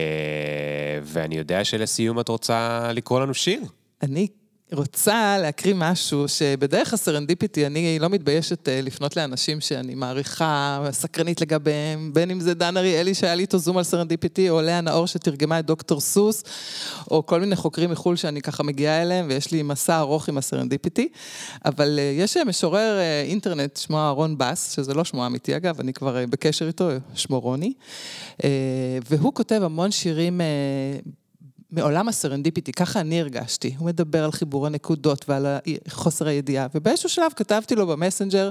ואני 1.03 1.37
יודע 1.37 1.63
שלסיום 1.63 2.19
את 2.19 2.29
רוצה 2.29 2.91
לקרוא 2.93 3.19
לנו 3.19 3.33
שיר. 3.33 3.61
אני 4.03 4.27
רוצה 4.71 5.37
להקריא 5.37 5.73
משהו 5.77 6.27
שבדרך 6.27 6.93
ה 6.93 6.99
serendipity 6.99 7.65
אני 7.65 7.99
לא 7.99 8.09
מתביישת 8.09 8.69
אה, 8.69 8.81
לפנות 8.81 9.17
לאנשים 9.17 9.61
שאני 9.61 9.95
מעריכה, 9.95 10.87
סקרנית 10.91 11.41
לגביהם, 11.41 12.13
בין 12.13 12.31
אם 12.31 12.39
זה 12.39 12.53
דן 12.53 12.77
אריאלי 12.77 13.13
שהיה 13.13 13.35
לי 13.35 13.41
איתו 13.41 13.57
זום 13.57 13.77
על 13.77 13.83
serendipity, 13.83 14.49
או 14.49 14.61
לאה 14.61 14.81
נאור 14.81 15.07
שתרגמה 15.07 15.59
את 15.59 15.65
דוקטור 15.65 16.01
סוס, 16.01 16.43
או 17.11 17.25
כל 17.25 17.39
מיני 17.39 17.55
חוקרים 17.55 17.91
מחו"ל 17.91 18.15
שאני 18.15 18.41
ככה 18.41 18.63
מגיעה 18.63 19.01
אליהם, 19.01 19.25
ויש 19.29 19.51
לי 19.51 19.63
מסע 19.63 19.99
ארוך 19.99 20.29
עם 20.29 20.37
ה 20.37 20.43
serendipity. 20.43 21.09
אבל 21.65 21.99
אה, 21.99 22.13
יש 22.17 22.37
משורר 22.37 22.97
אה, 22.99 23.21
אינטרנט, 23.21 23.77
שמו 23.77 23.97
אהרון 23.97 24.37
בס, 24.37 24.75
שזה 24.75 24.93
לא 24.93 25.03
שמו 25.03 25.25
אמיתי 25.25 25.55
אגב, 25.55 25.79
אני 25.79 25.93
כבר 25.93 26.25
בקשר 26.29 26.67
איתו, 26.67 26.89
שמו 27.15 27.39
רוני, 27.39 27.73
והוא 29.09 29.33
כותב 29.33 29.61
המון 29.63 29.91
שירים 29.91 30.41
מעולם 31.71 32.07
ה 32.07 32.12
serendipity, 32.12 32.71
ככה 32.71 32.99
אני 32.99 33.21
הרגשתי. 33.21 33.75
הוא 33.77 33.87
מדבר 33.87 34.23
על 34.23 34.31
חיבור 34.31 34.67
הנקודות 34.67 35.29
ועל 35.29 35.45
חוסר 35.89 36.27
הידיעה, 36.27 36.67
ובאיזשהו 36.75 37.09
שלב 37.09 37.31
כתבתי 37.35 37.75
לו 37.75 37.87
במסנג'ר, 37.87 38.49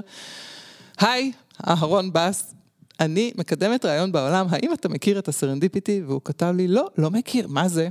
היי, 0.99 1.31
אהרון 1.67 2.09
בס, 2.13 2.53
אני 2.99 3.31
מקדמת 3.35 3.85
רעיון 3.85 4.11
בעולם, 4.11 4.47
האם 4.49 4.73
אתה 4.73 4.89
מכיר 4.89 5.19
את 5.19 5.27
ה 5.27 5.33
serendipity? 5.33 6.01
והוא 6.07 6.21
כתב 6.25 6.53
לי, 6.57 6.67
לא, 6.67 6.87
לא 6.97 7.11
מכיר, 7.11 7.47
מה 7.47 7.67
זה? 7.67 7.89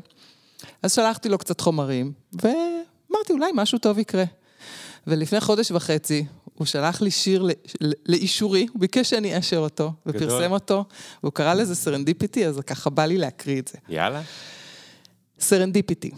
אז 0.82 0.92
שלחתי 0.92 1.28
לו 1.28 1.38
קצת 1.38 1.60
חומרים, 1.60 2.12
ואמרתי, 2.32 3.32
אולי 3.32 3.50
משהו 3.54 3.78
טוב 3.78 3.98
יקרה. 3.98 4.24
ולפני 5.06 5.40
חודש 5.40 5.70
וחצי, 5.70 6.24
הוא 6.54 6.66
שלח 6.66 7.00
לי 7.00 7.10
שיר 7.10 7.46
לאישורי, 8.06 8.66
הוא 8.72 8.80
ביקש 8.80 9.10
שאני 9.10 9.36
אאשר 9.36 9.58
אותו, 9.58 9.92
ופרסם 10.06 10.52
אותו, 10.52 10.84
והוא 11.22 11.32
קרא 11.32 11.54
לזה 11.54 11.74
serendipity, 11.74 12.46
אז 12.46 12.60
ככה 12.66 12.90
בא 12.90 13.04
לי 13.04 13.18
להקריא 13.18 13.60
את 13.60 13.68
זה. 13.68 13.78
יאללה. 13.88 14.22
serendipity. 15.40 16.10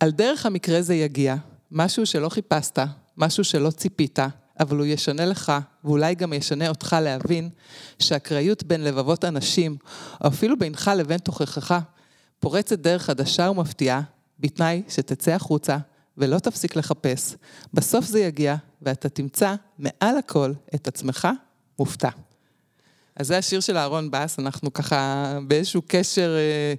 על 0.00 0.10
דרך 0.10 0.46
המקרה 0.46 0.82
זה 0.82 0.94
יגיע, 0.94 1.36
משהו 1.70 2.06
שלא 2.06 2.28
חיפשת, 2.28 2.78
משהו 3.16 3.44
שלא 3.44 3.70
ציפית, 3.70 4.18
אבל 4.60 4.76
הוא 4.76 4.86
ישנה 4.86 5.26
לך, 5.26 5.52
ואולי 5.84 6.14
גם 6.14 6.32
ישנה 6.32 6.68
אותך 6.68 6.96
להבין 7.02 7.50
שאקראיות 7.98 8.62
בין 8.62 8.84
לבבות 8.84 9.24
אנשים, 9.24 9.76
או 10.24 10.28
אפילו 10.28 10.58
בינך 10.58 10.90
לבין 10.96 11.18
תוכחך, 11.18 11.78
פורצת 12.40 12.78
דרך 12.78 13.02
חדשה 13.02 13.50
ומפתיעה, 13.50 14.02
בתנאי 14.40 14.82
שתצא 14.88 15.32
החוצה 15.32 15.76
ולא 16.18 16.38
תפסיק 16.38 16.76
לחפש. 16.76 17.34
בסוף 17.74 18.06
זה 18.06 18.20
יגיע, 18.20 18.56
ואתה 18.82 19.08
תמצא 19.08 19.54
מעל 19.78 20.18
הכל 20.18 20.52
את 20.74 20.88
עצמך 20.88 21.28
מופתע. 21.78 22.08
אז 23.16 23.26
זה 23.26 23.38
השיר 23.38 23.60
של 23.60 23.76
אהרון 23.76 24.10
בס, 24.10 24.38
אנחנו 24.38 24.72
ככה 24.72 25.38
באיזשהו 25.46 25.82
קשר 25.86 26.36
אה, 26.36 26.74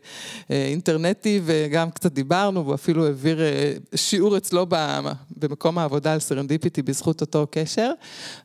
אה, 0.56 0.66
אינטרנטי 0.66 1.42
וגם 1.46 1.92
קצת 1.92 2.12
דיברנו, 2.12 2.64
והוא 2.64 2.76
אפילו 2.76 3.06
העביר 3.06 3.42
אה, 3.42 3.74
שיעור 3.96 4.38
אצלו 4.38 4.66
במקום 5.38 5.78
העבודה 5.78 6.14
על 6.14 6.20
serendipity 6.20 6.82
בזכות 6.82 7.22
אותו 7.22 7.48
קשר, 7.52 7.92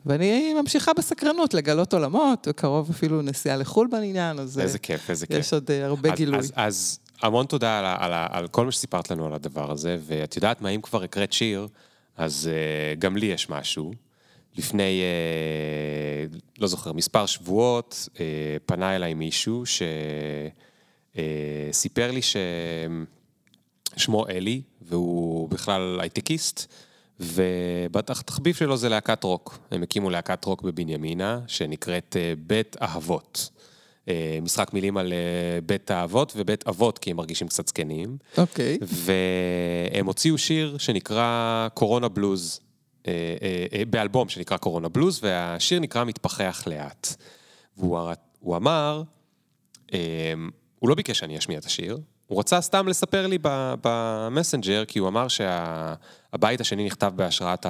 ואני 0.05 0.53
ממשיכה 0.53 0.93
בסקרנות 0.93 1.53
לגלות 1.53 1.93
עולמות, 1.93 2.47
וקרוב 2.49 2.89
אפילו 2.89 3.21
נסיעה 3.21 3.57
לחו"ל 3.57 3.87
בעניין, 3.91 4.39
אז... 4.39 4.59
איזה 4.59 4.79
כיף, 4.79 5.09
איזה 5.09 5.27
כיף. 5.27 5.37
יש 5.37 5.53
עוד 5.53 5.71
הרבה 5.71 6.11
אז, 6.11 6.17
גילוי. 6.17 6.39
אז, 6.39 6.51
אז 6.55 6.99
המון 7.21 7.45
תודה 7.45 7.79
על, 7.79 7.85
על, 7.85 8.13
על, 8.13 8.27
על 8.31 8.47
כל 8.47 8.65
מה 8.65 8.71
שסיפרת 8.71 9.11
לנו 9.11 9.25
על 9.25 9.33
הדבר 9.33 9.71
הזה, 9.71 9.97
ואת 10.07 10.35
יודעת 10.35 10.61
מה, 10.61 10.69
אם 10.69 10.81
כבר 10.81 11.03
הקראת 11.03 11.33
שיר, 11.33 11.67
אז 12.17 12.49
uh, 12.49 12.99
גם 12.99 13.17
לי 13.17 13.25
יש 13.25 13.49
משהו. 13.49 13.93
לפני, 14.57 15.01
אה, 15.01 16.25
לא 16.59 16.67
זוכר, 16.67 16.93
מספר 16.93 17.25
שבועות, 17.25 18.09
אה, 18.19 18.25
פנה 18.65 18.95
אליי 18.95 19.13
מישהו 19.13 19.63
שסיפר 21.15 22.07
אה, 22.07 22.11
לי 22.11 22.21
ששמו 23.97 24.27
אלי, 24.27 24.61
והוא 24.81 25.49
בכלל 25.49 25.99
הייטקיסט, 26.01 26.73
ובתחביב 27.19 28.55
שלו 28.55 28.77
זה 28.77 28.89
להקת 28.89 29.23
רוק. 29.23 29.59
הם 29.71 29.83
הקימו 29.83 30.09
להקת 30.09 30.45
רוק 30.45 30.61
בבנימינה, 30.61 31.39
שנקראת 31.47 32.15
בית 32.47 32.77
אהבות. 32.81 33.49
משחק 34.41 34.73
מילים 34.73 34.97
על 34.97 35.13
בית 35.65 35.91
האבות 35.91 36.33
ובית 36.35 36.67
אבות, 36.67 36.99
כי 36.99 37.11
הם 37.11 37.17
מרגישים 37.17 37.47
קצת 37.47 37.67
זקנים. 37.67 38.17
אוקיי. 38.37 38.77
Okay. 38.81 38.85
והם 39.93 40.05
הוציאו 40.05 40.37
שיר 40.37 40.77
שנקרא 40.77 41.67
קורונה 41.73 42.07
בלוז. 42.07 42.59
אה, 43.07 43.35
אה, 43.41 43.65
אה, 43.73 43.85
באלבום 43.85 44.29
שנקרא 44.29 44.57
קורונה 44.57 44.89
בלוז, 44.89 45.19
והשיר 45.23 45.79
נקרא 45.79 46.03
מתפחח 46.03 46.63
לאט. 46.67 47.07
והוא 47.77 48.55
אמר, 48.55 49.03
הוא 50.79 50.89
לא 50.89 50.95
ביקש 50.95 51.19
שאני 51.19 51.37
אשמיע 51.37 51.59
את 51.59 51.65
השיר, 51.65 51.99
הוא 52.27 52.39
רצה 52.39 52.61
סתם 52.61 52.87
לספר 52.87 53.27
לי 53.27 53.37
במסנג'ר, 53.81 54.85
כי 54.85 54.99
הוא 54.99 55.07
אמר 55.07 55.27
שהבית 55.27 56.61
השני 56.61 56.85
נכתב 56.85 57.11
בהשראת 57.15 57.65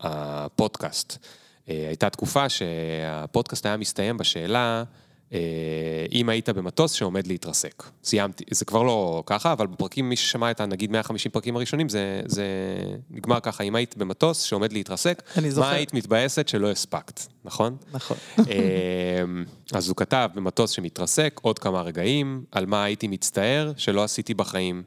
הפודקאסט. 0.00 1.26
הייתה 1.66 2.10
תקופה 2.10 2.48
שהפודקאסט 2.48 3.66
היה 3.66 3.76
מסתיים 3.76 4.16
בשאלה, 4.16 4.84
אם 6.12 6.28
היית 6.28 6.48
במטוס 6.48 6.92
שעומד 6.92 7.26
להתרסק. 7.26 7.84
סיימתי, 8.04 8.44
זה 8.50 8.64
כבר 8.64 8.82
לא 8.82 9.22
ככה, 9.26 9.52
אבל 9.52 9.66
בפרקים, 9.66 10.08
מי 10.08 10.16
ששמע 10.16 10.50
את 10.50 10.60
הנגיד 10.60 10.90
150 10.90 11.32
פרקים 11.32 11.56
הראשונים, 11.56 11.88
זה, 11.88 12.20
זה 12.26 12.44
נגמר 13.10 13.40
ככה, 13.40 13.64
אם 13.64 13.74
היית 13.74 13.96
במטוס 13.96 14.42
שעומד 14.42 14.72
להתרסק, 14.72 15.22
מה 15.56 15.70
היית 15.70 15.94
מתבאסת 15.94 16.48
שלא 16.48 16.70
הספקת, 16.70 17.20
נכון? 17.44 17.76
נכון. 17.92 18.16
אה, 18.38 18.44
אז 19.72 19.88
הוא 19.88 19.96
כתב 19.96 20.30
במטוס 20.34 20.70
שמתרסק, 20.70 21.40
עוד 21.42 21.58
כמה 21.58 21.82
רגעים, 21.82 22.44
על 22.52 22.66
מה 22.66 22.84
הייתי 22.84 23.08
מצטער 23.08 23.72
שלא 23.76 24.04
עשיתי 24.04 24.34
בחיים. 24.34 24.82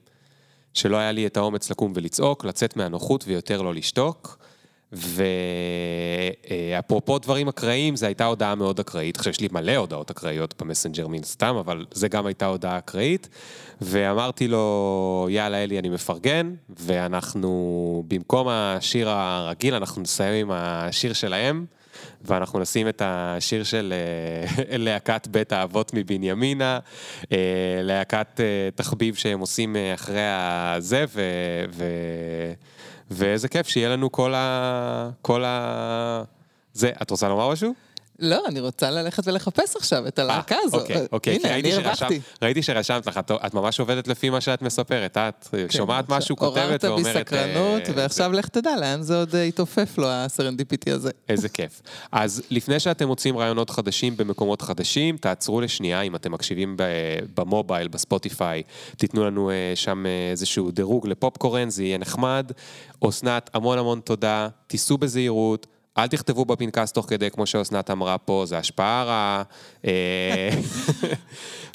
שלא 0.74 0.98
היה 0.98 1.12
לי 1.12 1.28
את 1.28 1.38
האומץ 1.38 1.70
לקום 1.70 1.94
ולצעוק, 1.96 2.46
לצאת 2.46 2.78
מהנוחות 2.78 3.24
ויותר 3.28 3.62
לא 3.62 3.74
לשתוק. 3.74 4.38
ואפרופו 4.94 7.20
דברים 7.20 7.48
אקראיים, 7.48 7.96
זו 7.96 8.06
הייתה 8.06 8.26
הודעה 8.26 8.56
מאוד 8.56 8.80
אקראית. 8.80 9.18
עכשיו, 9.18 9.32
יש 9.32 9.40
לי 9.40 9.48
מלא 9.52 9.76
הודעות 9.76 10.12
אקראיות 10.12 10.62
במסנג'ר 10.62 11.08
מן 11.08 11.24
סתם, 11.24 11.56
אבל 11.56 11.86
זה 11.92 12.08
גם 12.08 12.26
הייתה 12.26 12.46
הודעה 12.46 12.78
אקראית. 12.78 13.30
ואמרתי 13.82 14.48
לו, 14.48 15.28
יאללה 15.30 15.64
אלי, 15.64 15.80
אני 15.80 15.90
מפרגן, 15.90 16.54
ואנחנו, 16.70 18.04
במקום 18.08 18.48
השיר 18.48 19.10
הרגיל, 19.10 19.76
אנחנו 19.76 20.02
נסיים 20.02 20.34
עם 20.34 20.58
השיר 20.58 21.14
שלהם. 21.14 21.66
ואנחנו 22.22 22.60
נשים 22.60 22.88
את 22.88 23.02
השיר 23.06 23.64
של 23.64 23.94
אה, 23.94 24.78
להקת 24.86 25.28
בית 25.28 25.52
האבות 25.52 25.92
מבנימינה, 25.94 26.80
אה, 27.32 27.38
להקת 27.84 28.40
אה, 28.40 28.70
תחביב 28.76 29.16
שהם 29.16 29.40
עושים 29.40 29.76
אחרי 29.94 30.28
הזה, 30.28 31.06
ו... 31.14 31.22
ו... 31.72 31.86
ואיזה 33.12 33.48
כיף 33.48 33.68
שיהיה 33.68 33.90
לנו 33.90 34.12
כל 34.12 34.34
ה... 34.36 35.10
כל 35.22 35.44
ה... 35.46 36.24
זה, 36.74 36.92
את 37.02 37.12
רוצה 37.12 37.30
לומר 37.30 37.50
משהו? 37.52 37.74
לא, 38.22 38.44
אני 38.48 38.60
רוצה 38.60 38.92
ללכת 38.92 39.28
ולחפש 39.28 39.76
עכשיו 39.76 40.08
את 40.08 40.20
הלהקה 40.20 40.56
הזו. 40.64 40.78
אוקיי, 40.78 41.06
אוקיי. 41.12 41.36
הנה, 41.36 41.56
אני 41.56 41.74
הרווחתי. 41.74 42.20
ראיתי 42.42 42.64
שרשמת 42.64 43.08
לך, 43.08 43.20
את 43.46 43.54
ממש 43.54 43.80
עובדת 43.80 44.08
לפי 44.08 44.30
מה 44.30 44.42
שאת 44.42 44.62
מספרת. 44.62 45.18
את 45.18 45.48
כן, 45.52 45.70
שומעת 45.70 46.10
משהו, 46.10 46.36
כותבת 46.36 46.84
ואומרת... 46.84 46.86
עוררת 46.86 47.06
בי 47.06 47.20
סקרנות, 47.20 47.82
אה, 47.90 47.94
ועכשיו 47.96 48.32
לך 48.32 48.48
תדע 48.48 48.76
לאן 48.80 49.02
זה 49.02 49.20
עוד 49.20 49.36
יתעופף 49.36 49.98
לו, 49.98 50.08
הסרנדיפיטי 50.08 50.92
הזה. 50.92 51.12
איזה 51.30 51.50
כיף. 51.50 51.82
אז 52.12 52.44
לפני 52.50 52.80
שאתם 52.80 53.08
מוצאים 53.08 53.38
רעיונות 53.38 53.70
חדשים 53.70 54.18
במקומות 54.18 54.62
חדשים, 54.62 55.18
תעצרו 55.18 55.62
לשנייה, 55.62 56.02
אם 56.02 56.16
אתם 56.16 56.32
מקשיבים 56.32 56.76
במובייל, 57.36 57.88
בספוטיפיי, 57.88 58.64
תיתנו 58.98 59.26
לנו 59.26 59.50
אה, 59.50 59.72
שם 59.76 60.06
אה, 60.06 60.32
איזשהו 60.32 60.72
דירוג 60.72 61.08
לפופקורן, 61.08 61.70
זה 61.70 61.84
יהיה 61.84 61.98
נחמד. 61.98 62.52
אסנת, 63.10 63.50
המון 63.54 63.78
המון 63.78 64.00
תודה, 64.00 64.48
תיסעו 64.68 64.98
בזהירות. 64.98 65.68
אל 65.98 66.08
תכתבו 66.08 66.46
בפנקס 66.46 66.92
תוך 66.92 67.06
כדי, 67.10 67.32
כמו 67.32 67.46
שאסנת 67.46 67.90
אמרה 67.90 68.18
פה, 68.18 68.44
זה 68.48 68.58
השפעה 68.58 69.04
רעה. 69.04 69.44
אה, 69.86 70.50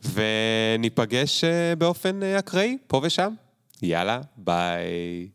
וניפגש 0.14 1.44
אה, 1.44 1.76
באופן 1.76 2.22
אה, 2.22 2.38
אקראי, 2.38 2.78
פה 2.86 3.00
ושם. 3.04 3.32
יאללה, 3.82 4.20
ביי. 4.36 5.28